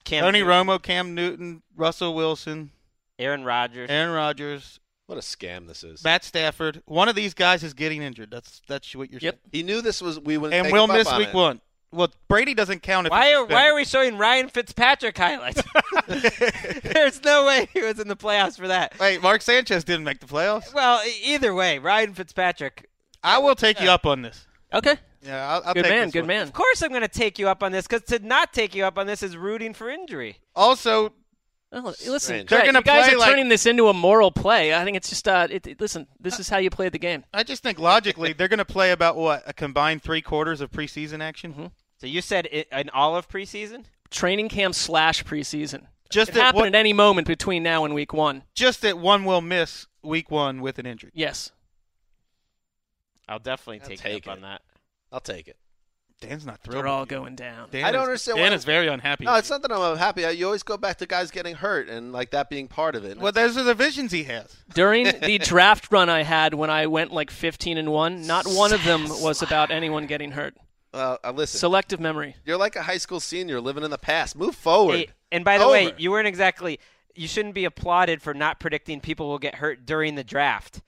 Cam 0.04 0.22
Tony 0.24 0.40
Newton, 0.40 0.66
Romo, 0.66 0.82
Cam 0.82 1.14
Newton, 1.14 1.62
Russell 1.76 2.14
Wilson, 2.14 2.70
Aaron 3.18 3.44
Rodgers. 3.44 3.90
Aaron 3.90 4.12
Rodgers, 4.14 4.80
what 5.08 5.18
a 5.18 5.20
scam 5.22 5.66
this 5.66 5.82
is. 5.82 6.04
Matt 6.04 6.22
Stafford. 6.22 6.82
One 6.86 7.08
of 7.08 7.16
these 7.16 7.34
guys 7.34 7.64
is 7.64 7.74
getting 7.74 8.02
injured. 8.02 8.30
That's 8.30 8.62
that's 8.68 8.94
what 8.94 9.10
you're 9.10 9.20
Yep. 9.20 9.34
saying. 9.34 9.50
He 9.50 9.62
knew 9.64 9.80
this 9.82 10.00
was 10.00 10.20
we 10.20 10.38
would 10.38 10.52
And 10.52 10.70
we'll 10.70 10.86
miss 10.86 11.08
on 11.08 11.18
week 11.18 11.28
it. 11.30 11.34
one. 11.34 11.60
Well, 11.90 12.12
Brady 12.28 12.52
doesn't 12.52 12.82
count 12.82 13.06
if 13.06 13.10
Why 13.10 13.32
are 13.32 13.46
why 13.46 13.66
are 13.68 13.74
we 13.74 13.84
showing 13.86 14.18
Ryan 14.18 14.48
Fitzpatrick 14.50 15.16
highlights? 15.16 15.62
There's 16.82 17.22
no 17.24 17.46
way 17.46 17.68
he 17.72 17.80
was 17.82 17.98
in 17.98 18.08
the 18.08 18.16
playoffs 18.16 18.56
for 18.58 18.68
that. 18.68 18.98
Wait, 18.98 19.22
Mark 19.22 19.42
Sanchez 19.42 19.84
didn't 19.84 20.04
make 20.04 20.20
the 20.20 20.26
playoffs. 20.26 20.72
Well, 20.74 21.00
either 21.24 21.54
way, 21.54 21.78
Ryan 21.78 22.14
Fitzpatrick. 22.14 22.88
I 23.22 23.38
will 23.38 23.54
take 23.54 23.80
you 23.80 23.88
up 23.90 24.06
on 24.06 24.22
this. 24.22 24.46
Okay, 24.72 24.96
Yeah, 25.22 25.48
I'll, 25.50 25.62
I'll 25.64 25.74
good 25.74 25.84
take 25.84 25.92
man, 25.92 26.04
this 26.08 26.12
good 26.12 26.20
one. 26.20 26.26
man. 26.28 26.42
Of 26.42 26.52
course, 26.52 26.82
I'm 26.82 26.90
going 26.90 27.00
to 27.00 27.08
take 27.08 27.38
you 27.38 27.48
up 27.48 27.62
on 27.62 27.72
this 27.72 27.86
because 27.86 28.02
to 28.08 28.18
not 28.18 28.52
take 28.52 28.74
you 28.74 28.84
up 28.84 28.98
on 28.98 29.06
this 29.06 29.22
is 29.22 29.34
rooting 29.36 29.72
for 29.72 29.88
injury. 29.88 30.36
Also, 30.54 31.14
Well, 31.70 31.82
listen, 31.84 32.18
Strange. 32.18 32.48
They're 32.48 32.64
gonna 32.64 32.78
you 32.78 32.82
guys 32.84 33.12
are 33.12 33.18
like- 33.18 33.28
turning 33.28 33.48
this 33.50 33.66
into 33.66 33.88
a 33.88 33.94
moral 33.94 34.30
play. 34.30 34.74
I 34.74 34.84
think 34.84 34.96
it's 34.96 35.10
just 35.10 35.28
uh, 35.28 35.48
it, 35.50 35.66
it- 35.66 35.80
listen. 35.80 36.06
This 36.18 36.40
is 36.40 36.48
how 36.48 36.56
you 36.58 36.70
play 36.70 36.88
the 36.88 36.98
game. 36.98 37.24
I 37.34 37.42
just 37.42 37.62
think 37.62 37.78
logically 37.78 38.32
they're 38.32 38.48
going 38.48 38.58
to 38.58 38.64
play 38.64 38.90
about 38.92 39.16
what 39.16 39.42
a 39.46 39.52
combined 39.52 40.02
three 40.02 40.22
quarters 40.22 40.60
of 40.62 40.70
preseason 40.70 41.20
action. 41.22 41.52
Mm-hmm. 41.52 41.66
So 41.98 42.06
you 42.06 42.22
said 42.22 42.48
it, 42.50 42.68
in 42.72 42.88
all 42.90 43.16
of 43.16 43.28
preseason? 43.28 43.84
Training 44.10 44.48
camp 44.48 44.74
slash 44.74 45.24
preseason. 45.24 45.86
Just 46.08 46.30
It 46.30 46.34
that 46.36 46.40
happen 46.42 46.60
one, 46.60 46.68
at 46.68 46.74
any 46.74 46.94
moment 46.94 47.26
between 47.26 47.62
now 47.62 47.84
and 47.84 47.92
week 47.92 48.14
one. 48.14 48.44
just 48.54 48.80
that 48.80 48.96
one 48.98 49.26
will 49.26 49.42
miss 49.42 49.86
week 50.02 50.30
one 50.30 50.62
with 50.62 50.78
an 50.78 50.86
injury. 50.86 51.10
Yes. 51.12 51.50
I'll 53.28 53.38
definitely 53.38 53.80
I'll 53.82 53.88
take, 53.88 54.00
take 54.00 54.26
you 54.26 54.32
up 54.32 54.38
it. 54.38 54.42
on 54.42 54.50
that. 54.50 54.62
I'll 55.12 55.20
take 55.20 55.48
it. 55.48 55.58
Dan's 56.20 56.44
not 56.44 56.60
thrilled. 56.60 56.78
They're 56.84 56.88
all 56.88 57.02
you. 57.02 57.06
going 57.06 57.36
down. 57.36 57.68
Dan 57.70 57.84
I 57.84 57.92
don't 57.92 58.02
is- 58.02 58.06
understand 58.08 58.38
Dan 58.38 58.50
why- 58.50 58.56
is 58.56 58.64
very 58.64 58.88
unhappy. 58.88 59.24
No, 59.24 59.32
with 59.32 59.38
it's 59.40 59.50
not 59.50 59.62
that 59.62 59.70
I'm 59.72 59.96
happy. 59.96 60.22
You 60.36 60.46
always 60.46 60.62
go 60.64 60.76
back 60.76 60.98
to 60.98 61.06
guys 61.06 61.30
getting 61.30 61.54
hurt 61.54 61.88
and 61.88 62.12
like 62.12 62.30
that 62.30 62.50
being 62.50 62.66
part 62.66 62.96
of 62.96 63.04
it. 63.04 63.18
Well, 63.18 63.30
those 63.32 63.56
are 63.56 63.62
the 63.62 63.74
visions 63.74 64.10
he 64.12 64.24
has. 64.24 64.56
During 64.74 65.04
the 65.20 65.38
draft 65.38 65.92
run 65.92 66.08
I 66.08 66.22
had 66.24 66.54
when 66.54 66.70
I 66.70 66.86
went 66.86 67.12
like 67.12 67.30
15 67.30 67.78
and 67.78 67.92
1, 67.92 68.26
not 68.26 68.46
one 68.46 68.72
of 68.72 68.82
them 68.84 69.04
was 69.22 69.42
about 69.42 69.70
anyone 69.70 70.06
getting 70.06 70.32
hurt. 70.32 70.54
uh, 70.92 71.16
listen, 71.34 71.58
Selective 71.58 72.00
memory. 72.00 72.34
you're 72.44 72.56
like 72.56 72.74
a 72.74 72.82
high 72.82 72.98
school 72.98 73.20
senior 73.20 73.60
living 73.60 73.84
in 73.84 73.90
the 73.90 73.98
past. 73.98 74.34
Move 74.34 74.54
forward. 74.56 74.96
Hey, 74.96 75.08
and 75.30 75.44
by 75.44 75.58
the 75.58 75.68
way, 75.68 75.92
you 75.98 76.10
weren't 76.10 76.26
exactly. 76.26 76.80
You 77.14 77.28
shouldn't 77.28 77.54
be 77.54 77.64
applauded 77.64 78.22
for 78.22 78.32
not 78.32 78.58
predicting 78.60 79.00
people 79.00 79.28
will 79.28 79.38
get 79.38 79.56
hurt 79.56 79.84
during 79.86 80.14
the 80.14 80.24
draft. 80.24 80.80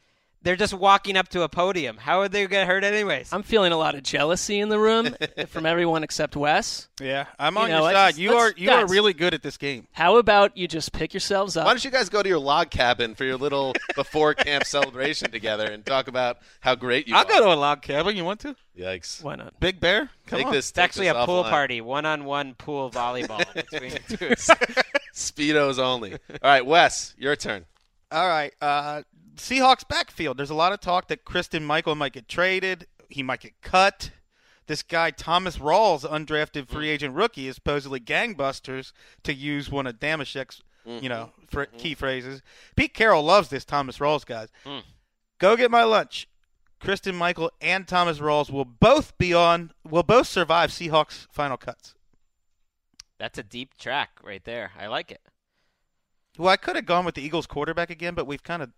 They're 0.43 0.57
just 0.57 0.73
walking 0.73 1.19
up 1.19 1.29
to 1.31 1.43
a 1.43 1.51
podium. 1.51 1.99
How 1.99 2.21
would 2.21 2.33
they 2.33 2.47
get 2.47 2.67
hurt 2.67 2.83
anyways? 2.83 3.31
I'm 3.31 3.43
feeling 3.43 3.73
a 3.73 3.77
lot 3.77 3.95
of 3.95 4.03
jealousy 4.03 4.59
in 4.59 4.71
the 4.71 4.79
room 4.79 5.15
from 5.49 5.67
everyone 5.67 6.03
except 6.03 6.35
Wes. 6.35 6.89
Yeah, 6.99 7.27
I'm 7.39 7.57
You 7.57 7.61
on 7.61 7.69
know, 7.69 7.75
your 7.77 7.85
let's- 7.85 8.15
side. 8.17 8.17
You 8.23 8.35
are 8.37 8.55
you 8.57 8.71
are 8.71 8.87
really 8.87 9.13
good 9.13 9.35
at 9.35 9.43
this 9.43 9.59
game. 9.59 9.87
How 9.93 10.17
about 10.17 10.57
you 10.57 10.67
just 10.67 10.93
pick 10.93 11.13
yourselves 11.13 11.59
up? 11.59 11.67
Why 11.67 11.73
don't 11.73 11.85
you 11.85 11.91
guys 11.91 12.09
go 12.09 12.23
to 12.23 12.29
your 12.29 12.39
log 12.39 12.71
cabin 12.71 13.15
for 13.15 13.25
your 13.25 13.37
little 13.37 13.75
before 13.95 14.33
camp 14.33 14.65
celebration 14.65 15.31
together 15.31 15.67
and 15.71 15.85
talk 15.85 16.09
about 16.09 16.39
how 16.61 16.75
great 16.75 17.07
you 17.07 17.15
I'll 17.17 17.27
are? 17.27 17.29
go 17.29 17.41
to 17.45 17.53
a 17.53 17.57
log 17.57 17.83
cabin. 17.83 18.17
You 18.17 18.25
want 18.25 18.41
to? 18.41 18.57
Yikes. 18.79 19.23
Why 19.23 19.35
not? 19.35 19.61
Big 19.61 19.79
Bear? 19.79 20.09
Come 20.27 20.39
Take 20.39 20.47
on. 20.47 20.53
this. 20.55 20.71
It's 20.71 20.79
actually 20.79 21.07
take 21.07 21.17
a 21.17 21.19
this 21.19 21.27
pool 21.27 21.45
offline. 21.45 21.51
party, 21.51 21.81
one-on-one 21.83 22.55
pool 22.55 22.91
volleyball 22.91 23.45
between 23.71 23.91
the 23.91 24.17
two. 24.17 24.29
Speedos 25.15 25.79
only. 25.79 26.13
All 26.15 26.19
right, 26.45 26.65
Wes, 26.65 27.15
your 27.19 27.37
turn. 27.37 27.67
All 28.11 28.27
right. 28.27 28.53
Uh, 28.61 29.03
Seahawks 29.37 29.87
backfield. 29.87 30.37
There's 30.37 30.51
a 30.51 30.55
lot 30.55 30.73
of 30.73 30.81
talk 30.81 31.09
that 31.09 31.25
Kristen 31.25 31.65
Michael 31.65 31.95
might 31.95 32.13
get 32.13 32.29
traded. 32.29 32.87
He 33.09 33.23
might 33.23 33.41
get 33.41 33.61
cut. 33.63 34.11
This 34.67 34.83
guy 34.83 35.11
Thomas 35.11 35.59
Rawls, 35.59 36.09
undrafted 36.09 36.69
free 36.69 36.87
mm. 36.87 36.91
agent 36.91 37.15
rookie, 37.15 37.49
is 37.49 37.57
supposedly 37.57 37.99
gangbusters 37.99 38.93
to 39.25 39.35
use 39.35 39.71
one 39.71 39.87
of 39.87 39.99
Dameshek's, 39.99 40.63
you 40.85 41.09
know, 41.09 41.33
mm-hmm. 41.33 41.45
fr- 41.49 41.63
mm-hmm. 41.63 41.77
key 41.77 41.95
phrases. 41.95 42.43
Pete 42.77 42.95
Carroll 42.95 43.25
loves 43.25 43.49
this 43.49 43.65
Thomas 43.65 43.99
Rawls 43.99 44.25
guys. 44.25 44.49
Mm. 44.65 44.83
Go 45.39 45.57
get 45.57 45.71
my 45.71 45.83
lunch. 45.83 46.29
Kristen 46.79 47.17
Michael 47.17 47.51
and 47.61 47.87
Thomas 47.87 48.19
Rawls 48.19 48.51
will 48.51 48.65
both 48.65 49.17
be 49.19 49.35
on. 49.35 49.73
Will 49.89 50.03
both 50.03 50.29
survive 50.29 50.71
Seahawks 50.71 51.27
final 51.31 51.57
cuts. 51.57 51.95
That's 53.19 53.39
a 53.39 53.43
deep 53.43 53.77
track 53.77 54.19
right 54.23 54.43
there. 54.45 54.73
I 54.79 54.87
like 54.87 55.11
it. 55.11 55.21
Well, 56.39 56.49
I 56.49 56.57
could 56.57 56.77
have 56.77 56.87
gone 56.87 57.05
with 57.05 57.17
the 57.17 57.23
Eagles 57.23 57.47
quarterback 57.47 57.91
again, 57.91 58.15
but 58.15 58.27
we've 58.27 58.43
kind 58.43 58.63
of 58.63 58.71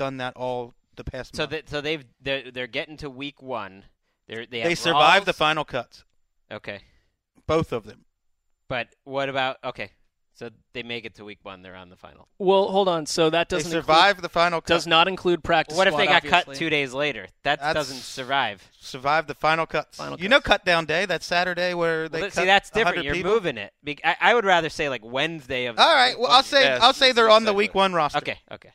done 0.00 0.16
that 0.16 0.34
all 0.34 0.74
the 0.96 1.04
past. 1.04 1.36
So 1.36 1.42
month. 1.42 1.50
that 1.50 1.68
so 1.68 1.80
they've 1.82 2.04
they're, 2.22 2.50
they're 2.50 2.66
getting 2.66 2.96
to 2.98 3.10
week 3.10 3.42
one. 3.42 3.84
They're, 4.26 4.46
they 4.46 4.62
they 4.62 4.74
survived 4.74 5.26
the 5.26 5.32
final 5.34 5.64
cuts, 5.64 6.04
Okay, 6.50 6.80
both 7.46 7.70
of 7.72 7.84
them. 7.84 8.06
but 8.68 8.88
what 9.04 9.28
about 9.28 9.58
okay? 9.62 9.90
So 10.34 10.48
they 10.72 10.82
make 10.82 11.04
it 11.04 11.16
to 11.16 11.24
week 11.24 11.40
one. 11.42 11.60
They're 11.60 11.74
on 11.74 11.90
the 11.90 11.96
final. 11.96 12.26
Well, 12.38 12.68
hold 12.68 12.88
on. 12.88 13.04
So 13.04 13.28
that 13.28 13.50
doesn't 13.50 13.70
survived 13.70 14.22
the 14.22 14.30
final 14.30 14.62
cut. 14.62 14.68
does 14.68 14.86
not 14.86 15.06
include 15.06 15.44
practice. 15.44 15.76
what 15.76 15.86
if 15.86 15.94
they 15.98 16.06
squad, 16.06 16.22
got 16.22 16.46
cut 16.46 16.54
two 16.54 16.70
days 16.70 16.94
later? 16.94 17.26
That 17.42 17.58
That's- 17.58 17.74
doesn't 17.74 17.98
survive. 17.98 18.66
Survive 18.80 19.26
the 19.26 19.34
final 19.34 19.66
cuts. 19.66 19.98
Final 19.98 20.18
you 20.18 20.30
know, 20.30 20.40
cut 20.40 20.64
down 20.64 20.86
day. 20.86 21.04
That 21.04 21.22
Saturday 21.22 21.74
where 21.74 22.08
they 22.08 22.20
Well, 22.22 22.30
cut 22.30 22.36
see, 22.40 22.46
that's 22.46 22.70
100 22.70 22.88
different. 22.88 23.04
You're 23.04 23.14
people? 23.16 23.32
moving 23.32 23.58
it. 23.58 23.74
Be- 23.84 23.98
I, 24.02 24.16
I 24.18 24.34
would 24.34 24.46
rather 24.46 24.70
say 24.70 24.88
like 24.88 25.04
Wednesday 25.04 25.66
of. 25.66 25.78
All 25.78 25.94
right. 25.94 26.18
Well, 26.18 26.30
I'll 26.30 26.42
say 26.42 26.62
Yeah, 26.64 26.78
I'll 26.80 26.94
say 26.94 27.12
they're 27.12 27.28
on 27.28 27.44
the 27.44 27.52
week 27.52 27.74
one 27.74 27.92
roster. 27.92 28.18
Okay, 28.18 28.38
okay. 28.50 28.70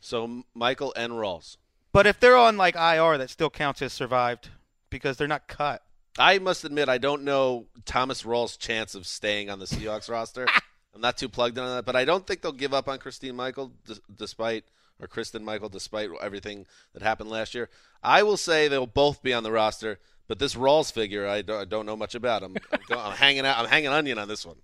So 0.00 0.44
Michael 0.54 0.92
and 0.96 1.14
Rawls. 1.14 1.56
But 1.92 2.06
if 2.06 2.20
they're 2.20 2.36
on 2.36 2.56
like 2.56 2.76
IR, 2.76 3.18
that 3.18 3.30
still 3.30 3.50
counts 3.50 3.82
as 3.82 3.92
survived 3.92 4.48
because 4.90 5.16
they're 5.16 5.28
not 5.28 5.48
cut. 5.48 5.82
I 6.18 6.38
must 6.38 6.64
admit, 6.64 6.88
I 6.88 6.98
don't 6.98 7.22
know 7.22 7.66
Thomas 7.84 8.24
Rawls' 8.24 8.58
chance 8.58 8.94
of 8.94 9.06
staying 9.06 9.50
on 9.50 9.58
the 9.58 9.66
Seahawks 9.66 10.10
roster. 10.10 10.46
I'm 10.94 11.00
not 11.00 11.16
too 11.16 11.28
plugged 11.28 11.58
in 11.58 11.64
on 11.64 11.76
that, 11.76 11.84
but 11.84 11.96
I 11.96 12.04
don't 12.04 12.26
think 12.26 12.42
they'll 12.42 12.52
give 12.52 12.74
up 12.74 12.88
on 12.88 12.98
Christine 12.98 13.36
Michael, 13.36 13.72
d- 13.86 13.94
despite 14.14 14.64
or 15.00 15.06
Kristen 15.06 15.44
Michael, 15.44 15.68
despite 15.68 16.10
everything 16.20 16.66
that 16.92 17.02
happened 17.02 17.30
last 17.30 17.54
year. 17.54 17.68
I 18.02 18.24
will 18.24 18.36
say 18.36 18.66
they'll 18.66 18.86
both 18.86 19.22
be 19.22 19.32
on 19.32 19.44
the 19.44 19.52
roster, 19.52 20.00
but 20.26 20.40
this 20.40 20.56
Rawls 20.56 20.92
figure, 20.92 21.26
I 21.26 21.42
don't, 21.42 21.68
don't 21.68 21.86
know 21.86 21.96
much 21.96 22.16
about. 22.16 22.42
I'm, 22.42 22.56
I'm, 22.72 22.80
go, 22.88 22.98
I'm 22.98 23.16
hanging 23.16 23.46
out. 23.46 23.58
I'm 23.58 23.68
hanging 23.68 23.90
onion 23.90 24.18
on 24.18 24.26
this 24.26 24.44
one. 24.44 24.56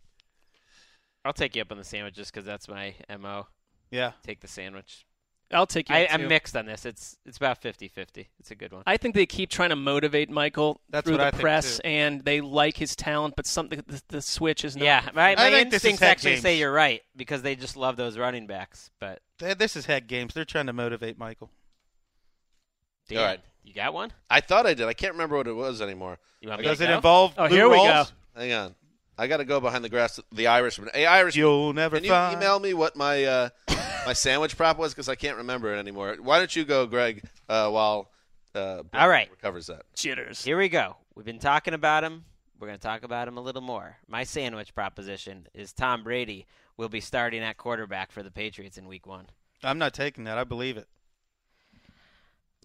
I'll 1.24 1.32
take 1.32 1.54
you 1.54 1.62
up 1.62 1.70
on 1.70 1.78
the 1.78 1.84
sandwich 1.84 2.14
just 2.14 2.32
because 2.32 2.44
that's 2.44 2.68
my 2.68 2.94
mo. 3.18 3.46
Yeah. 3.90 4.12
Take 4.24 4.40
the 4.40 4.48
sandwich. 4.48 5.06
I'll 5.52 5.66
take 5.66 5.88
you. 5.88 5.94
I, 5.94 6.08
I'm 6.10 6.26
mixed 6.26 6.56
on 6.56 6.66
this. 6.66 6.84
It's 6.86 7.16
it's 7.26 7.36
about 7.36 7.60
50-50. 7.62 8.26
It's 8.40 8.50
a 8.50 8.54
good 8.54 8.72
one. 8.72 8.82
I 8.86 8.96
think 8.96 9.14
they 9.14 9.26
keep 9.26 9.50
trying 9.50 9.70
to 9.70 9.76
motivate 9.76 10.28
Michael 10.30 10.80
That's 10.90 11.04
through 11.04 11.14
what 11.14 11.18
the 11.18 11.26
I 11.26 11.30
think, 11.30 11.40
press, 11.42 11.76
too. 11.76 11.82
and 11.84 12.24
they 12.24 12.40
like 12.40 12.76
his 12.76 12.96
talent, 12.96 13.34
but 13.36 13.46
something 13.46 13.82
the, 13.86 14.02
the 14.08 14.22
switch 14.22 14.64
is 14.64 14.74
not. 14.76 14.84
yeah, 14.84 15.08
my, 15.14 15.34
my 15.36 15.50
think 15.50 15.70
this 15.70 15.84
is 15.84 15.90
instincts 15.90 16.02
actually 16.02 16.30
games. 16.32 16.42
say 16.42 16.58
you're 16.58 16.72
right 16.72 17.02
because 17.14 17.42
they 17.42 17.54
just 17.56 17.76
love 17.76 17.96
those 17.96 18.16
running 18.18 18.46
backs. 18.46 18.90
But 18.98 19.20
This 19.38 19.76
is 19.76 19.86
head 19.86 20.06
games. 20.08 20.34
They're 20.34 20.44
trying 20.44 20.66
to 20.66 20.72
motivate 20.72 21.18
Michael. 21.18 21.50
Dan, 23.08 23.18
All 23.18 23.24
right. 23.26 23.40
you 23.62 23.74
got 23.74 23.92
one? 23.92 24.12
I 24.30 24.40
thought 24.40 24.66
I 24.66 24.74
did. 24.74 24.86
I 24.88 24.94
can't 24.94 25.12
remember 25.12 25.36
what 25.36 25.46
it 25.46 25.52
was 25.52 25.82
anymore. 25.82 26.18
You 26.40 26.48
want 26.48 26.62
me 26.62 26.66
Does 26.66 26.78
to 26.78 26.84
it 26.84 26.88
go? 26.88 26.94
involve? 26.96 27.34
Oh, 27.36 27.44
Lou 27.46 27.54
here 27.54 27.68
we 27.68 27.76
Rawls? 27.76 28.10
go. 28.34 28.40
Hang 28.40 28.52
on. 28.54 28.74
I 29.16 29.26
got 29.26 29.36
to 29.38 29.44
go 29.44 29.60
behind 29.60 29.84
the 29.84 29.88
grass. 29.88 30.18
The 30.32 30.46
Irishman. 30.48 30.90
Hey, 30.92 31.06
Irishman. 31.06 31.40
You'll 31.40 31.72
never 31.72 31.96
Can 31.96 32.04
you 32.04 32.10
find. 32.10 32.36
email 32.36 32.58
me 32.58 32.74
what 32.74 32.96
my 32.96 33.24
uh, 33.24 33.48
my 34.06 34.12
sandwich 34.12 34.56
prop 34.56 34.78
was 34.78 34.92
because 34.92 35.08
I 35.08 35.14
can't 35.14 35.36
remember 35.38 35.74
it 35.74 35.78
anymore. 35.78 36.16
Why 36.20 36.38
don't 36.38 36.54
you 36.54 36.64
go, 36.64 36.86
Gregg, 36.86 37.22
uh, 37.48 37.70
while 37.70 38.10
uh, 38.54 38.82
Bill 38.82 39.00
All 39.00 39.08
right. 39.08 39.30
recovers 39.30 39.66
that? 39.68 39.82
Jitters. 39.94 40.44
Here 40.44 40.58
we 40.58 40.68
go. 40.68 40.96
We've 41.14 41.26
been 41.26 41.38
talking 41.38 41.74
about 41.74 42.02
him. 42.04 42.24
We're 42.58 42.68
going 42.68 42.78
to 42.78 42.86
talk 42.86 43.02
about 43.02 43.28
him 43.28 43.36
a 43.36 43.40
little 43.40 43.62
more. 43.62 43.96
My 44.08 44.24
sandwich 44.24 44.74
proposition 44.74 45.46
is 45.54 45.72
Tom 45.72 46.02
Brady 46.02 46.46
will 46.76 46.88
be 46.88 47.00
starting 47.00 47.42
at 47.42 47.56
quarterback 47.56 48.10
for 48.10 48.22
the 48.22 48.30
Patriots 48.30 48.78
in 48.78 48.86
Week 48.88 49.06
One. 49.06 49.26
I'm 49.62 49.78
not 49.78 49.92
taking 49.94 50.24
that. 50.24 50.38
I 50.38 50.44
believe 50.44 50.76
it. 50.76 50.86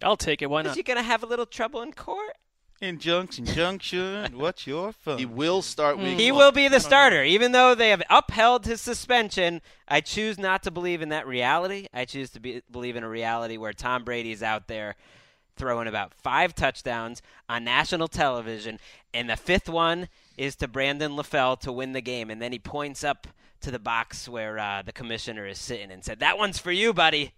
I'll 0.02 0.16
take 0.16 0.42
it. 0.42 0.48
Why 0.50 0.60
Is 0.60 0.66
not? 0.68 0.76
he 0.76 0.82
going 0.82 0.96
to 0.96 1.02
have 1.02 1.22
a 1.22 1.26
little 1.26 1.44
trouble 1.46 1.82
in 1.82 1.92
court? 1.92 2.36
Injunction, 2.82 3.44
junction. 3.44 4.38
What's 4.38 4.66
your 4.66 4.92
fun? 4.92 5.18
He 5.18 5.26
will 5.26 5.60
start 5.60 5.98
week. 5.98 6.18
He 6.18 6.32
one. 6.32 6.38
will 6.38 6.52
be 6.52 6.66
the 6.66 6.80
starter, 6.80 7.22
even 7.22 7.52
though 7.52 7.74
they 7.74 7.90
have 7.90 8.02
upheld 8.08 8.64
his 8.64 8.80
suspension. 8.80 9.60
I 9.86 10.00
choose 10.00 10.38
not 10.38 10.62
to 10.62 10.70
believe 10.70 11.02
in 11.02 11.10
that 11.10 11.26
reality. 11.26 11.88
I 11.92 12.06
choose 12.06 12.30
to 12.30 12.40
be, 12.40 12.62
believe 12.70 12.96
in 12.96 13.04
a 13.04 13.08
reality 13.08 13.58
where 13.58 13.74
Tom 13.74 14.02
Brady 14.02 14.32
is 14.32 14.42
out 14.42 14.66
there 14.66 14.96
throwing 15.56 15.88
about 15.88 16.14
five 16.14 16.54
touchdowns 16.54 17.20
on 17.50 17.64
national 17.64 18.08
television, 18.08 18.78
and 19.12 19.28
the 19.28 19.36
fifth 19.36 19.68
one 19.68 20.08
is 20.38 20.56
to 20.56 20.66
Brandon 20.66 21.12
LaFell 21.12 21.60
to 21.60 21.70
win 21.70 21.92
the 21.92 22.00
game. 22.00 22.30
And 22.30 22.40
then 22.40 22.50
he 22.50 22.58
points 22.58 23.04
up 23.04 23.26
to 23.60 23.70
the 23.70 23.78
box 23.78 24.26
where 24.26 24.58
uh, 24.58 24.80
the 24.80 24.92
commissioner 24.92 25.46
is 25.46 25.58
sitting 25.58 25.90
and 25.90 26.02
said, 26.02 26.20
"That 26.20 26.38
one's 26.38 26.58
for 26.58 26.72
you, 26.72 26.94
buddy." 26.94 27.32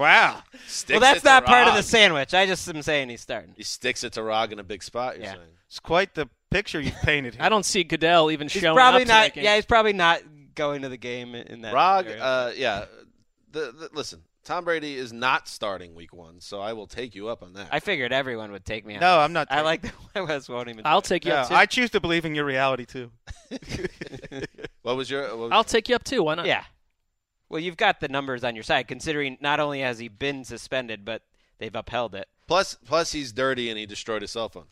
Wow. 0.00 0.42
Sticks 0.66 0.92
well, 0.92 1.00
that's 1.00 1.18
it 1.18 1.20
to 1.20 1.26
not 1.26 1.44
part 1.44 1.68
of 1.68 1.74
the 1.74 1.82
sandwich. 1.82 2.32
I 2.34 2.46
just 2.46 2.66
am 2.68 2.80
saying 2.82 3.10
he's 3.10 3.20
starting. 3.20 3.52
He 3.56 3.62
sticks 3.62 4.02
it 4.02 4.14
to 4.14 4.22
Rog 4.22 4.50
in 4.52 4.58
a 4.58 4.64
big 4.64 4.82
spot. 4.82 5.16
You're 5.16 5.24
Yeah. 5.26 5.32
saying. 5.34 5.46
It's 5.68 5.78
quite 5.78 6.14
the 6.14 6.28
picture 6.50 6.80
you've 6.80 6.94
painted. 7.02 7.34
Here. 7.34 7.42
I 7.44 7.48
don't 7.50 7.64
see 7.66 7.84
Goodell 7.84 8.30
even 8.30 8.48
He's 8.48 8.60
showing 8.62 8.76
probably 8.76 9.02
up 9.02 9.08
to 9.08 9.12
not. 9.12 9.34
that. 9.34 9.42
Yeah, 9.42 9.54
he's 9.56 9.66
probably 9.66 9.92
not 9.92 10.20
going 10.54 10.82
to 10.82 10.88
the 10.88 10.96
game 10.96 11.34
in 11.34 11.46
in 11.48 11.60
that. 11.60 11.74
Rog, 11.74 12.06
uh, 12.08 12.52
yeah. 12.56 12.86
The, 13.52 13.72
the, 13.72 13.90
listen, 13.92 14.22
Tom 14.44 14.64
Brady 14.64 14.96
is 14.96 15.12
not 15.12 15.48
starting 15.48 15.94
Week 15.94 16.12
One, 16.14 16.40
so 16.40 16.60
I 16.60 16.72
will 16.72 16.86
take 16.86 17.14
you 17.14 17.28
up 17.28 17.42
on 17.42 17.52
that. 17.52 17.68
I 17.70 17.80
figured 17.80 18.10
everyone 18.12 18.52
would 18.52 18.64
take 18.64 18.86
me. 18.86 18.94
on 18.94 19.00
No, 19.00 19.16
this. 19.18 19.24
I'm 19.26 19.32
not 19.34 19.48
I 19.50 19.56
taking- 19.56 19.64
like 19.66 19.82
the 20.14 20.24
Wes 20.24 20.48
won't 20.48 20.68
even. 20.70 20.82
I'll 20.86 21.02
take 21.02 21.24
you 21.26 21.30
No, 21.32 21.36
up 21.38 21.48
too. 21.48 21.54
I 21.54 21.66
choose 21.66 21.90
to 21.90 22.00
believe 22.00 22.24
in 22.24 22.34
your 22.34 22.46
reality 22.46 22.86
too. 22.86 23.10
what 24.82 24.96
was 24.96 25.10
your? 25.10 25.36
What, 25.36 25.52
I'll 25.52 25.62
take 25.64 25.88
you 25.88 25.94
up 25.94 26.04
too. 26.04 26.22
Why 26.22 26.36
not? 26.36 26.46
Yeah. 26.46 26.64
Well, 27.50 27.60
you've 27.60 27.76
got 27.76 28.00
the 28.00 28.08
numbers 28.08 28.44
on 28.44 28.54
your 28.54 28.62
side, 28.62 28.88
considering 28.88 29.36
not 29.40 29.60
only 29.60 29.80
has 29.80 29.98
he 29.98 30.08
been 30.08 30.44
suspended, 30.44 31.04
but 31.04 31.22
they've 31.58 31.74
upheld 31.74 32.14
it. 32.14 32.28
plus, 32.46 32.74
plus 32.86 33.12
he's 33.12 33.32
dirty 33.32 33.68
and 33.68 33.78
he 33.78 33.84
destroyed 33.86 34.22
his 34.22 34.30
cell 34.30 34.48
phone. 34.48 34.66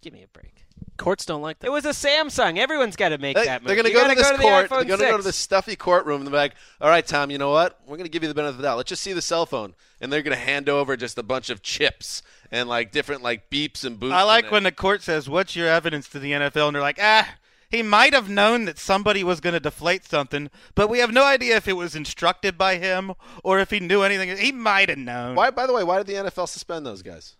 Give 0.00 0.12
me 0.14 0.22
a 0.22 0.28
break. 0.28 0.64
Courts 0.96 1.24
don't 1.24 1.42
like 1.42 1.58
that. 1.60 1.66
It 1.68 1.70
was 1.70 1.84
a 1.86 1.90
Samsung. 1.90 2.58
Everyone's 2.58 2.94
got 2.96 3.08
to 3.10 3.18
make 3.18 3.36
They, 3.36 3.44
that 3.46 3.62
move. 3.62 3.72
are 3.72 3.74
going 3.74 3.86
to 3.86 3.92
go 3.92 4.00
gotta 4.02 4.14
to 4.14 4.20
this 4.20 4.30
the 4.30 4.36
court. 4.38 4.66
iPhone 4.66 4.68
they're 4.68 4.84
going 4.84 5.00
to 5.00 5.04
go 5.06 5.16
to 5.16 5.22
6. 5.22 5.24
this 5.24 5.36
stuffy 5.36 5.76
courtroom. 5.76 6.20
And 6.22 6.26
they're 6.28 6.34
like, 6.40 6.54
"All 6.80 6.88
right, 6.90 7.06
Tom, 7.06 7.30
you 7.30 7.38
know 7.38 7.50
what? 7.50 7.78
We're 7.86 7.96
going 7.96 8.04
to 8.04 8.10
give 8.10 8.22
you 8.22 8.28
the 8.28 8.34
benefit 8.34 8.50
of 8.52 8.56
the 8.58 8.62
doubt. 8.64 8.76
Let's 8.76 8.88
just 8.90 9.02
see 9.02 9.12
the 9.14 9.22
cell 9.22 9.46
phone." 9.46 9.74
And 10.00 10.12
they're 10.12 10.22
going 10.22 10.36
to 10.36 10.42
hand 10.42 10.68
over 10.68 10.96
just 10.98 11.16
a 11.18 11.22
bunch 11.22 11.48
of 11.50 11.62
chips 11.62 12.22
and 12.50 12.68
like 12.68 12.92
different 12.92 13.22
like 13.22 13.48
beeps 13.50 13.84
and 13.84 13.98
boops. 13.98 14.12
I 14.12 14.22
like 14.24 14.50
when 14.50 14.62
the 14.62 14.72
court 14.72 15.02
says, 15.02 15.26
"What's 15.28 15.56
your 15.56 15.68
evidence 15.68 16.06
to 16.10 16.18
the 16.18 16.32
NFL?" 16.32 16.68
and 16.68 16.74
they're 16.74 16.82
like, 16.82 16.98
"Ah, 17.00 17.34
he 17.70 17.82
might 17.82 18.12
have 18.12 18.28
known 18.28 18.64
that 18.64 18.78
somebody 18.78 19.22
was 19.24 19.40
going 19.40 19.54
to 19.54 19.60
deflate 19.60 20.04
something, 20.04 20.50
but 20.74 20.88
we 20.88 20.98
have 20.98 21.12
no 21.12 21.24
idea 21.24 21.56
if 21.56 21.68
it 21.68 21.74
was 21.74 21.94
instructed 21.94 22.58
by 22.58 22.76
him 22.76 23.12
or 23.44 23.58
if 23.60 23.70
he 23.70 23.80
knew 23.80 24.02
anything. 24.02 24.36
He 24.36 24.52
might 24.52 24.88
have 24.88 24.98
known." 24.98 25.36
Why? 25.36 25.50
By 25.50 25.66
the 25.66 25.72
way, 25.72 25.84
why 25.84 25.98
did 25.98 26.06
the 26.06 26.14
NFL 26.30 26.48
suspend 26.48 26.84
those 26.84 27.02
guys? 27.02 27.36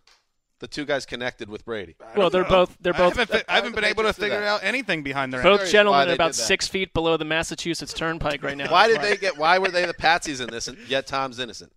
The 0.60 0.68
two 0.68 0.84
guys 0.84 1.06
connected 1.06 1.48
with 1.48 1.64
Brady. 1.64 1.96
well, 2.14 2.28
they're 2.28 2.44
both 2.44 2.76
they're 2.80 2.94
I 2.94 2.98
both 2.98 3.16
haven't, 3.16 3.30
fi- 3.34 3.44
I 3.50 3.56
haven't 3.56 3.74
been 3.74 3.84
able 3.84 4.02
to 4.02 4.12
figure 4.12 4.44
out 4.44 4.62
anything 4.62 5.02
behind 5.02 5.32
their. 5.32 5.42
both 5.42 5.70
gentlemen 5.70 6.10
are 6.10 6.12
about 6.12 6.34
six 6.34 6.68
feet 6.68 6.92
below 6.92 7.16
the 7.16 7.24
Massachusetts 7.24 7.94
Turnpike 7.94 8.42
right 8.42 8.56
now. 8.58 8.70
Why 8.70 8.86
did 8.86 9.00
they 9.00 9.16
get? 9.16 9.38
Why 9.38 9.58
were 9.58 9.68
they 9.70 9.86
the 9.86 9.94
patsies 9.94 10.40
in 10.40 10.50
this? 10.50 10.68
And 10.68 10.76
yet 10.86 11.06
Tom's 11.06 11.38
innocent. 11.38 11.72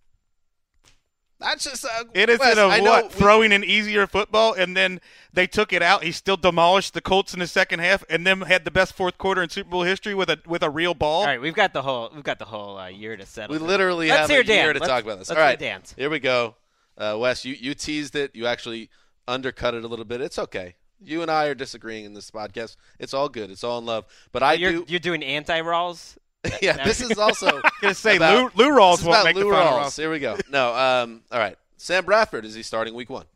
That's 1.40 1.64
just. 1.64 1.84
Uh, 1.84 2.04
It 2.14 2.30
is 2.30 2.38
Wes, 2.38 2.52
in 2.52 2.58
a 2.58 2.66
I 2.68 2.80
know 2.80 2.90
what 2.92 3.04
we- 3.12 3.18
throwing 3.20 3.52
an 3.52 3.64
easier 3.64 4.06
football, 4.06 4.52
and 4.54 4.76
then 4.76 5.00
they 5.32 5.46
took 5.46 5.72
it 5.72 5.82
out. 5.82 6.04
He 6.04 6.12
still 6.12 6.36
demolished 6.36 6.94
the 6.94 7.00
Colts 7.00 7.34
in 7.34 7.40
the 7.40 7.46
second 7.46 7.80
half, 7.80 8.04
and 8.08 8.26
then 8.26 8.42
had 8.42 8.64
the 8.64 8.70
best 8.70 8.94
fourth 8.94 9.18
quarter 9.18 9.42
in 9.42 9.50
Super 9.50 9.70
Bowl 9.70 9.82
history 9.82 10.14
with 10.14 10.30
a 10.30 10.38
with 10.46 10.62
a 10.62 10.70
real 10.70 10.94
ball. 10.94 11.20
All 11.22 11.26
right, 11.26 11.40
we've 11.40 11.54
got 11.54 11.72
the 11.72 11.82
whole 11.82 12.10
we've 12.14 12.22
got 12.24 12.38
the 12.38 12.44
whole 12.46 12.78
uh, 12.78 12.86
year 12.86 13.16
to 13.16 13.26
settle. 13.26 13.52
We 13.52 13.58
this. 13.58 13.66
literally 13.66 14.08
Let's 14.08 14.20
have 14.20 14.30
hear 14.30 14.40
a 14.40 14.44
year 14.44 14.72
to 14.72 14.78
Let's- 14.78 14.88
talk 14.88 15.04
about 15.04 15.18
this. 15.18 15.28
let's 15.28 15.38
All 15.40 15.56
hear 15.58 15.80
here 15.96 16.10
we 16.10 16.20
go. 16.20 16.54
Uh, 16.96 17.16
Wes, 17.18 17.44
you, 17.44 17.54
you 17.54 17.74
teased 17.74 18.14
it. 18.14 18.30
You 18.36 18.46
actually 18.46 18.88
undercut 19.26 19.74
it 19.74 19.82
a 19.84 19.88
little 19.88 20.04
bit. 20.04 20.20
It's 20.20 20.38
okay. 20.38 20.76
You 21.02 21.22
and 21.22 21.30
I 21.30 21.46
are 21.46 21.54
disagreeing 21.54 22.04
in 22.04 22.14
this 22.14 22.30
podcast. 22.30 22.76
It's 23.00 23.12
all 23.12 23.28
good. 23.28 23.50
It's 23.50 23.64
all 23.64 23.78
in 23.78 23.84
love. 23.86 24.04
But 24.32 24.42
I 24.44 24.52
you're 24.54 24.70
do. 24.72 24.84
you're 24.86 25.00
doing 25.00 25.22
anti 25.22 25.60
Rawls. 25.60 26.16
Yeah, 26.62 26.84
this 26.84 27.00
is 27.00 27.18
also. 27.18 27.60
gonna 27.80 27.94
say 27.94 28.16
about- 28.16 28.54
Lou, 28.56 28.64
Lou 28.70 28.76
Rawls 28.78 28.96
this 28.98 29.06
won't 29.06 29.14
about 29.16 29.24
make 29.26 29.36
Lou 29.36 29.44
the 29.44 29.50
final 29.50 29.72
Rawls. 29.72 29.80
roster. 29.82 30.02
Here 30.02 30.10
we 30.10 30.18
go. 30.18 30.36
No. 30.50 30.74
Um. 30.74 31.22
All 31.32 31.38
right. 31.38 31.56
Sam 31.76 32.04
Bradford 32.04 32.44
is 32.44 32.54
he 32.54 32.62
starting 32.62 32.94
week 32.94 33.10
one? 33.10 33.26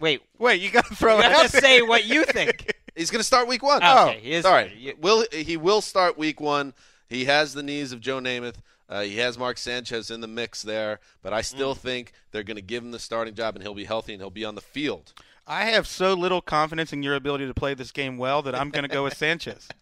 Wait, 0.00 0.22
Wait, 0.38 0.60
you 0.60 0.70
got 0.70 0.86
to 0.86 0.94
throw 0.94 1.14
you 1.14 1.20
it 1.20 1.24
have 1.24 1.32
out 1.32 1.46
to 1.46 1.52
there. 1.52 1.60
say 1.60 1.82
what 1.82 2.04
you 2.04 2.24
think. 2.24 2.72
He's 2.96 3.10
going 3.10 3.20
to 3.20 3.24
start 3.24 3.48
week 3.48 3.62
one. 3.62 3.80
Oh, 3.82 4.08
okay, 4.08 4.20
he 4.20 4.32
is 4.32 4.44
sorry. 4.44 4.72
You- 4.76 4.94
Will 5.00 5.24
he 5.32 5.56
will 5.56 5.80
start 5.80 6.16
week 6.18 6.40
one? 6.40 6.72
He 7.08 7.24
has 7.26 7.52
the 7.54 7.62
knees 7.62 7.92
of 7.92 8.00
Joe 8.00 8.18
Namath. 8.20 8.56
Uh, 8.88 9.02
he 9.02 9.18
has 9.18 9.36
Mark 9.36 9.58
Sanchez 9.58 10.10
in 10.10 10.20
the 10.20 10.26
mix 10.28 10.62
there, 10.62 10.98
but 11.22 11.32
I 11.32 11.42
still 11.42 11.74
Mm. 11.74 11.78
think 11.78 12.12
they're 12.30 12.42
going 12.42 12.56
to 12.56 12.62
give 12.62 12.82
him 12.82 12.90
the 12.90 12.98
starting 12.98 13.34
job, 13.34 13.54
and 13.54 13.62
he'll 13.62 13.74
be 13.74 13.84
healthy 13.84 14.14
and 14.14 14.22
he'll 14.22 14.30
be 14.30 14.44
on 14.44 14.54
the 14.54 14.60
field. 14.62 15.12
I 15.46 15.64
have 15.66 15.86
so 15.86 16.14
little 16.14 16.40
confidence 16.40 16.92
in 16.92 17.02
your 17.02 17.14
ability 17.14 17.46
to 17.46 17.54
play 17.54 17.74
this 17.74 17.90
game 17.92 18.18
well 18.18 18.40
that 18.42 18.54
I'm 18.54 18.70
going 18.70 18.82
to 18.84 18.88
go 18.88 19.04
with 19.04 19.16
Sanchez. 19.16 19.68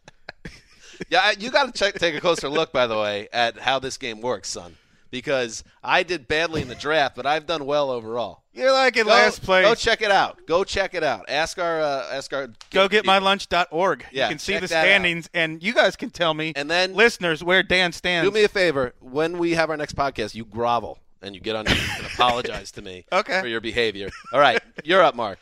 Yeah, 1.10 1.32
you 1.38 1.50
got 1.50 1.72
to 1.72 1.78
check, 1.78 1.94
take 1.98 2.14
a 2.14 2.20
closer 2.20 2.48
look, 2.48 2.72
by 2.72 2.86
the 2.86 2.96
way, 2.96 3.28
at 3.32 3.58
how 3.58 3.78
this 3.78 3.96
game 3.96 4.20
works, 4.20 4.48
son. 4.48 4.76
Because 5.10 5.62
I 5.84 6.02
did 6.02 6.26
badly 6.26 6.62
in 6.62 6.68
the 6.68 6.74
draft, 6.74 7.14
but 7.14 7.26
I've 7.26 7.46
done 7.46 7.64
well 7.64 7.90
overall. 7.90 8.42
You're 8.52 8.72
like 8.72 8.96
in 8.96 9.04
Go, 9.04 9.10
last 9.10 9.40
place. 9.42 9.64
go 9.64 9.74
check 9.74 10.02
it 10.02 10.10
out. 10.10 10.40
Go 10.46 10.64
check 10.64 10.94
it 10.94 11.04
out. 11.04 11.26
Ask 11.28 11.58
our 11.58 11.80
uh, 11.80 12.08
ask 12.12 12.32
our 12.32 12.48
Go 12.70 12.88
get 12.88 13.04
my 13.06 13.20
mylunch.org. 13.20 14.04
Yeah, 14.10 14.24
you 14.24 14.30
can 14.30 14.38
see 14.38 14.58
the 14.58 14.66
standings, 14.66 15.30
and 15.32 15.62
you 15.62 15.72
guys 15.72 15.94
can 15.94 16.10
tell 16.10 16.34
me, 16.34 16.52
And 16.56 16.68
then- 16.70 16.94
listeners, 16.94 17.44
where 17.44 17.62
Dan 17.62 17.92
stands. 17.92 18.28
Do 18.28 18.34
me 18.34 18.44
a 18.44 18.48
favor. 18.48 18.94
When 19.00 19.38
we 19.38 19.52
have 19.52 19.70
our 19.70 19.76
next 19.76 19.94
podcast, 19.94 20.34
you 20.34 20.44
grovel 20.44 20.98
and 21.22 21.34
you 21.34 21.40
get 21.40 21.54
on 21.56 21.66
your 21.66 21.76
and 21.98 22.06
apologize 22.06 22.72
to 22.72 22.82
me 22.82 23.04
Okay. 23.12 23.40
for 23.40 23.46
your 23.46 23.60
behavior. 23.60 24.10
All 24.32 24.40
right, 24.40 24.60
you're 24.84 25.02
up, 25.02 25.14
Mark. 25.14 25.38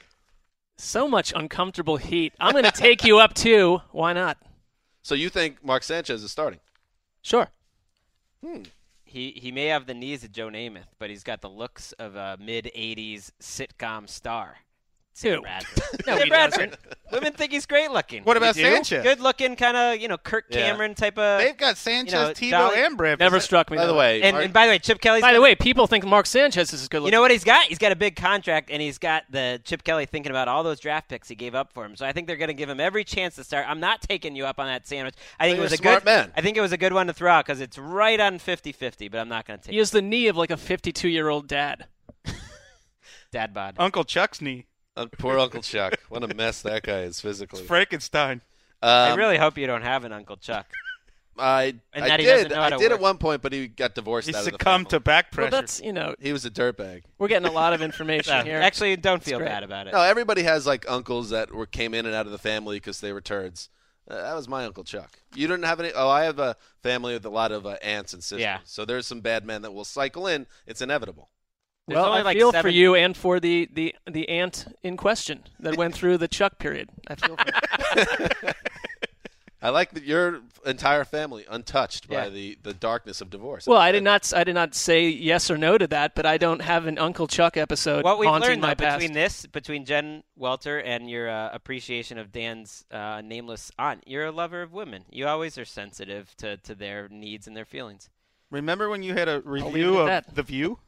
So 0.76 1.08
much 1.08 1.32
uncomfortable 1.34 1.96
heat. 1.96 2.32
I'm 2.38 2.52
going 2.52 2.64
to 2.64 2.70
take 2.70 3.04
you 3.04 3.18
up 3.18 3.32
too. 3.34 3.80
Why 3.92 4.12
not? 4.12 4.36
So 5.04 5.14
you 5.14 5.28
think 5.28 5.62
Mark 5.62 5.82
Sanchez 5.82 6.22
is 6.22 6.32
starting? 6.32 6.60
Sure. 7.20 7.48
Hmm. 8.42 8.62
He 9.04 9.32
he 9.32 9.52
may 9.52 9.66
have 9.66 9.86
the 9.86 9.92
knees 9.92 10.24
of 10.24 10.32
Joe 10.32 10.48
Namath, 10.48 10.88
but 10.98 11.10
he's 11.10 11.22
got 11.22 11.42
the 11.42 11.50
looks 11.50 11.92
of 11.92 12.16
a 12.16 12.38
mid 12.40 12.70
'80s 12.74 13.30
sitcom 13.38 14.08
star. 14.08 14.56
Who? 15.22 15.40
Bradford. 15.42 15.82
No, 16.06 16.14
Sam 16.18 16.24
he 16.24 16.28
Bradford. 16.28 16.76
Women 17.12 17.32
think 17.34 17.52
he's 17.52 17.64
great 17.66 17.90
looking. 17.90 18.24
What 18.24 18.36
about 18.36 18.56
Sanchez? 18.56 19.02
Good 19.04 19.20
looking, 19.20 19.54
kind 19.56 19.76
of 19.76 20.00
you 20.00 20.08
know 20.08 20.18
Kirk 20.18 20.46
Yeah. 20.50 20.66
Cameron 20.66 20.94
type 20.94 21.16
of. 21.16 21.38
They've 21.40 21.56
got 21.56 21.76
Sanchez, 21.78 22.12
you 22.12 22.18
know, 22.18 22.30
Tebow, 22.32 22.50
Dolly- 22.50 22.76
and 22.82 22.96
Bradford. 22.96 23.20
Never 23.20 23.38
struck 23.40 23.70
me. 23.70 23.76
By 23.76 23.84
that 23.84 23.92
the 23.92 23.96
way, 23.98 24.20
and, 24.22 24.34
Mark- 24.34 24.44
and 24.46 24.52
by 24.52 24.66
the 24.66 24.70
way, 24.72 24.78
Chip 24.80 25.00
Kelly's. 25.00 25.22
By 25.22 25.32
the 25.32 25.40
way, 25.40 25.54
people 25.54 25.86
think 25.86 26.04
Mark 26.04 26.26
Sanchez 26.26 26.72
is 26.72 26.88
good 26.88 26.98
looking. 26.98 27.06
You 27.06 27.10
know 27.12 27.20
what 27.22 27.30
he's 27.30 27.44
got? 27.44 27.66
He's 27.66 27.78
got 27.78 27.92
a 27.92 27.96
big 27.96 28.16
contract, 28.16 28.70
and 28.70 28.82
he's 28.82 28.98
got 28.98 29.22
the 29.30 29.60
Chip 29.64 29.84
Kelly 29.84 30.04
thinking 30.04 30.30
about 30.30 30.48
all 30.48 30.62
those 30.64 30.80
draft 30.80 31.08
picks 31.08 31.28
he 31.28 31.36
gave 31.36 31.54
up 31.54 31.72
for 31.72 31.84
him. 31.84 31.94
So 31.96 32.04
I 32.04 32.12
think 32.12 32.26
they're 32.26 32.36
going 32.36 32.48
to 32.48 32.54
give 32.54 32.68
him 32.68 32.80
every 32.80 33.04
chance 33.04 33.36
to 33.36 33.44
start. 33.44 33.66
I'm 33.68 33.80
not 33.80 34.02
taking 34.02 34.34
you 34.34 34.44
up 34.46 34.58
on 34.58 34.66
that 34.66 34.86
sandwich. 34.88 35.14
I 35.38 35.44
think 35.44 35.58
Well, 35.58 35.68
it 35.68 35.70
was 35.70 35.80
you're 35.80 35.92
a 35.92 35.92
a 35.92 35.96
good. 36.00 36.02
smart 36.02 36.04
man. 36.26 36.32
I 36.36 36.40
think 36.40 36.56
it 36.56 36.60
was 36.60 36.72
a 36.72 36.76
good 36.76 36.92
one 36.92 37.06
to 37.06 37.12
throw 37.12 37.30
out 37.30 37.46
because 37.46 37.60
it's 37.60 37.78
right 37.78 38.18
on 38.18 38.38
50-50, 38.40 39.10
But 39.10 39.18
I'm 39.20 39.28
not 39.28 39.46
going 39.46 39.60
to 39.60 39.64
take 39.66 39.72
He 39.72 39.78
has 39.78 39.92
the 39.92 40.02
knee 40.02 40.26
of 40.26 40.36
like 40.36 40.50
a 40.50 40.56
52 40.56 41.08
year 41.08 41.28
old 41.28 41.46
dad. 41.46 41.86
dad 43.32 43.54
bod. 43.54 43.76
Uncle 43.78 44.04
Chuck's 44.04 44.40
knee. 44.40 44.66
Uh, 44.96 45.06
poor 45.18 45.38
Uncle 45.38 45.62
Chuck. 45.62 45.96
What 46.08 46.22
a 46.24 46.34
mess 46.34 46.62
that 46.62 46.82
guy 46.82 47.00
is 47.02 47.20
physically. 47.20 47.60
It's 47.60 47.68
Frankenstein. 47.68 48.40
Um, 48.82 48.90
I 48.90 49.14
really 49.14 49.38
hope 49.38 49.56
you 49.58 49.66
don't 49.66 49.82
have 49.82 50.04
an 50.04 50.12
Uncle 50.12 50.36
Chuck. 50.36 50.66
I, 51.36 51.74
And 51.92 52.04
I 52.04 52.16
he 52.16 52.22
did. 52.24 52.50
know 52.50 52.56
how 52.56 52.62
I 52.66 52.70
to 52.70 52.76
did 52.76 52.90
work. 52.90 52.98
at 52.98 53.00
one 53.00 53.18
point, 53.18 53.42
but 53.42 53.52
he 53.52 53.66
got 53.66 53.94
divorced. 53.96 54.28
He 54.28 54.34
out 54.34 54.40
of 54.40 54.44
the 54.44 54.50
succumbed 54.52 54.90
to 54.90 55.00
family. 55.00 55.02
back 55.04 55.26
Well, 55.36 55.50
that's 55.50 55.80
you 55.80 55.92
know 55.92 56.14
He 56.20 56.32
was 56.32 56.44
a 56.44 56.50
dirtbag. 56.50 57.02
we're 57.18 57.26
getting 57.26 57.48
a 57.48 57.52
lot 57.52 57.72
of 57.72 57.82
information 57.82 58.46
here. 58.46 58.60
Actually, 58.60 58.94
don't 58.96 59.20
feel 59.22 59.38
great. 59.38 59.48
bad 59.48 59.64
about 59.64 59.88
it. 59.88 59.94
No, 59.94 60.00
everybody 60.02 60.42
has 60.44 60.64
like 60.64 60.88
uncles 60.88 61.30
that 61.30 61.52
were 61.52 61.66
came 61.66 61.92
in 61.92 62.06
and 62.06 62.14
out 62.14 62.26
of 62.26 62.32
the 62.32 62.38
family 62.38 62.76
because 62.76 63.00
they 63.00 63.12
were 63.12 63.20
turds. 63.20 63.68
Uh, 64.08 64.14
that 64.22 64.34
was 64.34 64.46
my 64.46 64.64
uncle 64.64 64.84
Chuck. 64.84 65.18
You 65.34 65.48
didn't 65.48 65.64
have 65.64 65.80
any. 65.80 65.90
Oh, 65.92 66.08
I 66.08 66.22
have 66.24 66.38
a 66.38 66.56
family 66.84 67.14
with 67.14 67.24
a 67.24 67.30
lot 67.30 67.50
of 67.50 67.66
uh, 67.66 67.76
aunts 67.82 68.12
and 68.12 68.22
sisters. 68.22 68.40
Yeah. 68.42 68.58
So 68.64 68.84
there's 68.84 69.06
some 69.06 69.20
bad 69.20 69.44
men 69.44 69.62
that 69.62 69.72
will 69.74 69.84
cycle 69.86 70.28
in. 70.28 70.46
It's 70.68 70.82
inevitable. 70.82 71.30
There's 71.86 71.96
well, 71.96 72.06
only 72.06 72.20
I 72.20 72.22
like 72.22 72.36
feel 72.38 72.52
for 72.52 72.68
you 72.68 72.94
and 72.94 73.16
for 73.16 73.40
the, 73.40 73.68
the, 73.72 73.94
the 74.10 74.28
aunt 74.28 74.66
in 74.82 74.96
question 74.96 75.42
that 75.60 75.76
went 75.76 75.94
through 75.94 76.16
the 76.18 76.28
Chuck 76.28 76.58
period. 76.58 76.88
I 77.08 77.14
feel 77.14 77.36
for 77.36 78.54
I 79.64 79.70
like 79.70 79.92
that 79.92 80.04
your 80.04 80.42
entire 80.66 81.04
family 81.06 81.46
untouched 81.48 82.06
by 82.06 82.24
Yeah. 82.24 82.28
the, 82.28 82.58
the 82.62 82.74
darkness 82.74 83.22
of 83.22 83.30
divorce. 83.30 83.66
Well, 83.66 83.78
I 83.78 83.92
did 83.92 84.02
not. 84.02 84.30
I 84.34 84.44
did 84.44 84.54
not 84.54 84.74
say 84.74 85.08
yes 85.08 85.50
or 85.50 85.56
no 85.56 85.78
to 85.78 85.86
that, 85.86 86.14
but 86.14 86.26
I 86.26 86.36
don't 86.36 86.60
have 86.60 86.86
an 86.86 86.98
Uncle 86.98 87.26
Chuck 87.26 87.56
episode 87.56 88.04
What 88.04 88.18
we've 88.18 88.28
haunting 88.28 88.50
learned 88.50 88.60
my 88.60 88.74
though, 88.74 88.84
past. 88.84 88.98
between 88.98 89.14
this, 89.14 89.46
between 89.46 89.86
Jen 89.86 90.22
Welter 90.36 90.80
and 90.80 91.08
your 91.08 91.30
uh, 91.30 91.48
appreciation 91.54 92.18
of 92.18 92.30
Dan's 92.30 92.84
uh, 92.90 93.22
nameless 93.24 93.72
aunt, 93.78 94.04
you're 94.06 94.26
a 94.26 94.32
lover 94.32 94.60
of 94.60 94.74
women. 94.74 95.04
You 95.10 95.26
always 95.28 95.56
are 95.56 95.64
sensitive 95.64 96.34
to, 96.38 96.58
to 96.58 96.74
their 96.74 97.08
needs 97.08 97.46
and 97.46 97.56
their 97.56 97.64
feelings. 97.64 98.10
Remember 98.50 98.90
when 98.90 99.02
you 99.02 99.14
had 99.14 99.28
a 99.30 99.40
review 99.46 99.96
of 99.96 100.06
that. 100.08 100.34
The 100.34 100.42
View? 100.42 100.78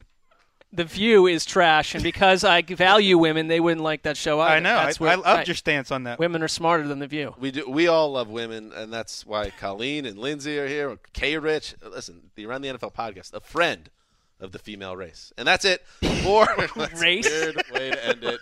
The 0.77 0.85
View 0.85 1.27
is 1.27 1.45
trash, 1.45 1.95
and 1.95 2.03
because 2.03 2.45
I 2.45 2.63
value 2.63 3.19
women, 3.19 3.49
they 3.49 3.61
wouldn't 3.61 3.83
like 3.83 4.03
that 4.03 4.17
show. 4.17 4.41
Either. 4.41 4.55
I 4.55 4.61
know. 4.61 4.77
I, 4.77 4.85
That's 4.85 5.01
where, 5.01 5.11
I 5.11 5.15
loved 5.15 5.27
right. 5.27 5.49
your 5.49 5.55
stance 5.57 5.91
on 5.91 6.05
that. 6.05 6.19
Women 6.19 6.43
are 6.43 6.49
smarter 6.49 6.87
than 6.87 6.99
the 6.99 7.07
View. 7.07 7.35
we 7.39 7.51
do. 7.51 7.69
We 7.69 7.89
all 7.89 8.13
love 8.13 8.29
women, 8.29 8.73
and 8.73 8.93
that's 8.93 9.27
why 9.27 9.51
Colleen 9.51 10.07
and 10.07 10.19
Lindsay 10.19 10.59
are 10.59 10.69
here. 10.69 10.99
K. 11.13 11.39
Rich, 11.39 11.75
listen, 11.91 12.31
the 12.35 12.47
Around 12.47 12.63
the 12.63 12.69
NFL 12.69 12.95
podcast, 12.95 13.33
a 13.33 13.41
friend 13.41 13.91
of 14.39 14.53
the 14.53 14.59
female 14.59 14.97
race, 14.97 15.33
and 15.39 15.49
that's 15.49 15.65
it 15.65 15.85
for 16.23 16.47
that's 16.77 16.77
a 16.77 17.03
Race? 17.03 17.29
Weird 17.29 17.57
way 17.73 17.91
to 17.91 18.07
end 18.07 18.25
it. 18.25 18.41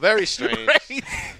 Very 0.00 0.26
strange. 0.26 0.70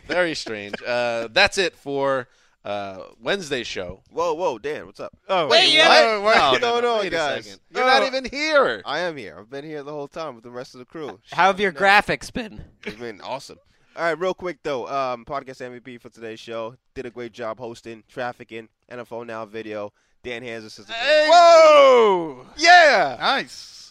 Very 0.07 0.35
strange. 0.35 0.75
Uh, 0.83 1.29
that's 1.33 1.59
it 1.59 1.75
for 1.75 2.29
uh, 2.67 2.99
Wednesday 3.23 3.63
show. 3.63 4.03
Whoa, 4.11 4.35
whoa, 4.35 4.59
Dan, 4.59 4.87
what's 4.87 5.01
up? 5.01 5.17
Oh, 5.29 5.47
Wait, 5.47 5.73
you 5.73 5.79
what? 5.79 5.89
haven't- 5.89 6.23
What's 6.25 6.39
No, 6.39 6.53
no, 6.53 6.59
going 6.59 6.83
no, 6.83 6.93
on, 6.95 6.99
wait 7.01 7.07
a 7.07 7.11
guys? 7.11 7.45
second. 7.45 7.61
You're 7.71 7.87
not 7.87 8.03
even 8.03 8.25
here. 8.25 8.83
I 8.85 8.99
am 9.01 9.17
here. 9.17 9.37
I've 9.39 9.49
been 9.49 9.65
here 9.65 9.83
the 9.83 9.93
whole 9.93 10.09
time 10.09 10.35
with 10.35 10.45
the 10.45 10.51
rest 10.51 10.75
of 10.75 10.81
the 10.81 10.85
crew. 10.85 11.21
How 11.33 11.47
have 11.47 11.61
your 11.61 11.73
No. 11.73 11.81
graphics 11.81 12.33
been? 12.33 12.65
It's 12.85 12.97
been 12.97 13.21
awesome. 13.21 13.59
All 13.97 14.03
right, 14.03 14.19
real 14.19 14.35
quick 14.35 14.59
though, 14.63 14.87
um, 14.89 15.25
podcast 15.25 15.61
MVP 15.63 16.01
for 16.01 16.11
today's 16.11 16.41
show 16.41 16.77
did 16.95 17.07
a 17.07 17.11
great 17.11 17.33
job 17.33 17.59
hosting, 17.59 18.03
trafficking, 18.09 18.69
NFL 18.93 19.27
Now 19.27 19.47
video. 19.47 19.93
Dan 20.23 20.43
Hanzus 20.43 20.79
is 20.81 20.87
the 20.87 20.93
Whoa! 20.93 22.47
Yeah. 22.57 23.17
Nice. 23.21 23.86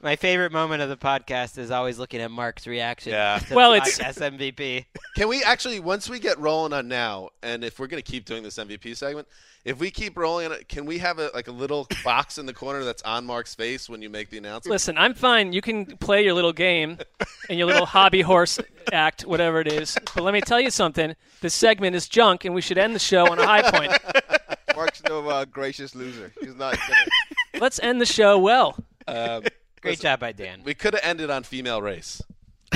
My 0.00 0.14
favorite 0.14 0.52
moment 0.52 0.80
of 0.80 0.88
the 0.88 0.96
podcast 0.96 1.58
is 1.58 1.70
always 1.72 1.98
looking 1.98 2.20
at 2.20 2.30
Mark's 2.30 2.66
reaction. 2.68 3.12
Yeah. 3.12 3.38
to 3.38 3.54
Well, 3.54 3.72
it's- 3.72 3.98
podcast 3.98 4.20
MVP. 4.38 4.84
Can 5.16 5.26
we 5.28 5.42
actually, 5.42 5.80
once 5.80 6.08
we 6.08 6.20
get 6.20 6.38
rolling 6.38 6.72
on 6.72 6.86
now, 6.86 7.30
and 7.42 7.64
if 7.64 7.80
we're 7.80 7.88
going 7.88 8.00
to 8.02 8.08
keep 8.08 8.24
doing 8.24 8.44
this 8.44 8.56
MVP 8.58 8.96
segment, 8.96 9.26
if 9.64 9.80
we 9.80 9.90
keep 9.90 10.16
rolling 10.16 10.46
on 10.46 10.52
it, 10.52 10.68
can 10.68 10.86
we 10.86 10.98
have 10.98 11.18
a, 11.18 11.30
like 11.34 11.48
a 11.48 11.52
little 11.52 11.88
box 12.04 12.38
in 12.38 12.46
the 12.46 12.52
corner 12.54 12.84
that's 12.84 13.02
on 13.02 13.26
Mark's 13.26 13.56
face 13.56 13.88
when 13.88 14.00
you 14.00 14.08
make 14.08 14.30
the 14.30 14.38
announcement? 14.38 14.70
Listen, 14.70 14.96
I'm 14.96 15.14
fine. 15.14 15.52
You 15.52 15.60
can 15.60 15.84
play 15.96 16.22
your 16.24 16.32
little 16.34 16.52
game 16.52 16.98
and 17.50 17.58
your 17.58 17.66
little 17.66 17.84
hobby 17.86 18.22
horse 18.22 18.60
act, 18.92 19.22
whatever 19.22 19.60
it 19.60 19.66
is. 19.66 19.98
But 20.14 20.22
let 20.22 20.32
me 20.32 20.40
tell 20.40 20.60
you 20.60 20.70
something. 20.70 21.16
This 21.40 21.54
segment 21.54 21.96
is 21.96 22.08
junk, 22.08 22.44
and 22.44 22.54
we 22.54 22.60
should 22.60 22.78
end 22.78 22.94
the 22.94 22.98
show 23.00 23.28
on 23.30 23.40
a 23.40 23.44
high 23.46 23.68
point. 23.68 23.92
Mark's 24.76 25.02
no 25.08 25.28
uh, 25.28 25.44
gracious 25.44 25.96
loser. 25.96 26.32
He's 26.40 26.54
not. 26.54 26.76
Gonna, 26.78 27.60
Let's 27.60 27.80
end 27.80 28.00
the 28.00 28.06
show 28.06 28.38
well. 28.38 28.76
Um, 29.08 29.42
Great 29.80 29.92
listen, 29.92 30.02
job 30.02 30.20
by 30.20 30.32
Dan. 30.32 30.62
We 30.64 30.74
could 30.74 30.94
have 30.94 31.02
ended 31.04 31.30
on 31.30 31.42
female 31.42 31.80
race, 31.82 32.20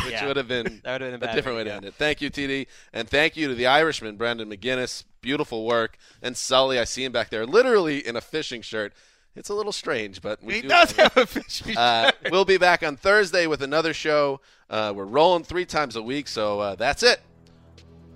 which 0.05 0.13
Yeah. 0.13 0.27
would 0.27 0.37
have 0.37 0.49
been 0.49 0.81
That 0.85 1.01
would 1.01 1.13
have 1.13 1.21
been 1.21 1.29
a 1.29 1.33
a 1.33 1.35
different 1.35 1.57
way 1.57 1.61
way 1.63 1.65
to 1.65 1.71
to 1.71 1.77
end 1.77 1.85
it. 1.87 1.95
Thank 1.95 2.21
you, 2.21 2.31
TD, 2.31 2.67
and 2.93 3.09
thank 3.09 3.37
you 3.37 3.49
to 3.49 3.55
the 3.55 3.67
Irishman, 3.67 4.17
Brendan 4.17 4.51
McGinnis. 4.51 5.05
Beautiful 5.21 5.65
work, 5.65 5.97
and 6.21 6.37
Sully. 6.37 6.79
I 6.79 6.85
see 6.85 7.05
him 7.05 7.13
back 7.13 7.31
there, 7.31 7.47
literally 7.47 8.05
in 8.07 8.17
a 8.17 8.21
fishing 8.21 8.61
shirt. 8.63 8.93
It's 9.37 9.49
a 9.49 9.55
little 9.55 9.73
strange, 9.73 10.21
but 10.21 10.43
we 10.43 10.55
He 10.55 10.63
do 10.63 10.69
does 10.69 10.93
have 10.93 11.07
it. 11.07 11.13
have 11.15 11.23
a 11.23 11.27
fish. 11.27 11.63
Uh, 11.77 12.11
we'll 12.31 12.45
be 12.45 12.59
back 12.59 12.83
on 12.83 12.97
Thursday 12.97 13.47
with 13.47 13.63
another 13.63 13.95
show. 13.95 14.41
Uh, 14.69 14.93
we're 14.95 15.05
rolling 15.07 15.45
three 15.45 15.65
times 15.65 15.97
a 15.97 16.03
week, 16.03 16.27
so 16.29 16.59
uh, 16.61 16.75
that's 16.75 17.03
it. 17.03 17.21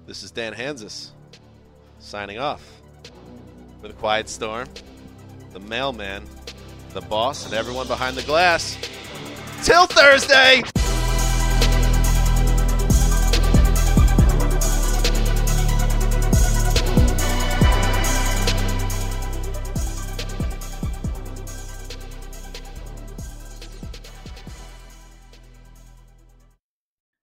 This 0.07 0.22
is 0.22 0.30
Dan 0.30 0.53
Hanzus 0.53 1.11
signing 2.01 2.39
off 2.39 2.62
for 3.80 3.89
the 3.89 3.95
Quiet 3.95 4.28
Storm, 4.28 4.68
the 5.53 5.61
mailman, 5.61 6.24
the 6.91 7.01
boss, 7.03 7.45
and 7.45 7.55
everyone 7.55 7.87
behind 7.87 8.16
the 8.16 8.22
glass. 8.22 8.78
Till 9.62 9.87
Thursday! 9.87 10.62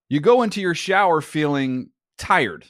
You 0.09 0.20
go 0.20 0.43
into 0.43 0.61
your 0.61 0.76
shower 0.76 1.22
feeling 1.22 1.89
tired, 2.20 2.68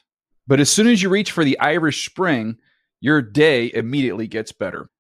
but 0.48 0.62
as 0.62 0.70
soon 0.70 0.88
as 0.88 1.04
you 1.04 1.10
reach 1.10 1.30
for 1.30 1.44
the 1.44 1.60
Irish 1.60 2.10
Spring, 2.10 2.58
your 3.02 3.22
day 3.22 3.70
immediately 3.74 4.28
gets 4.28 4.54
better. 4.54 4.90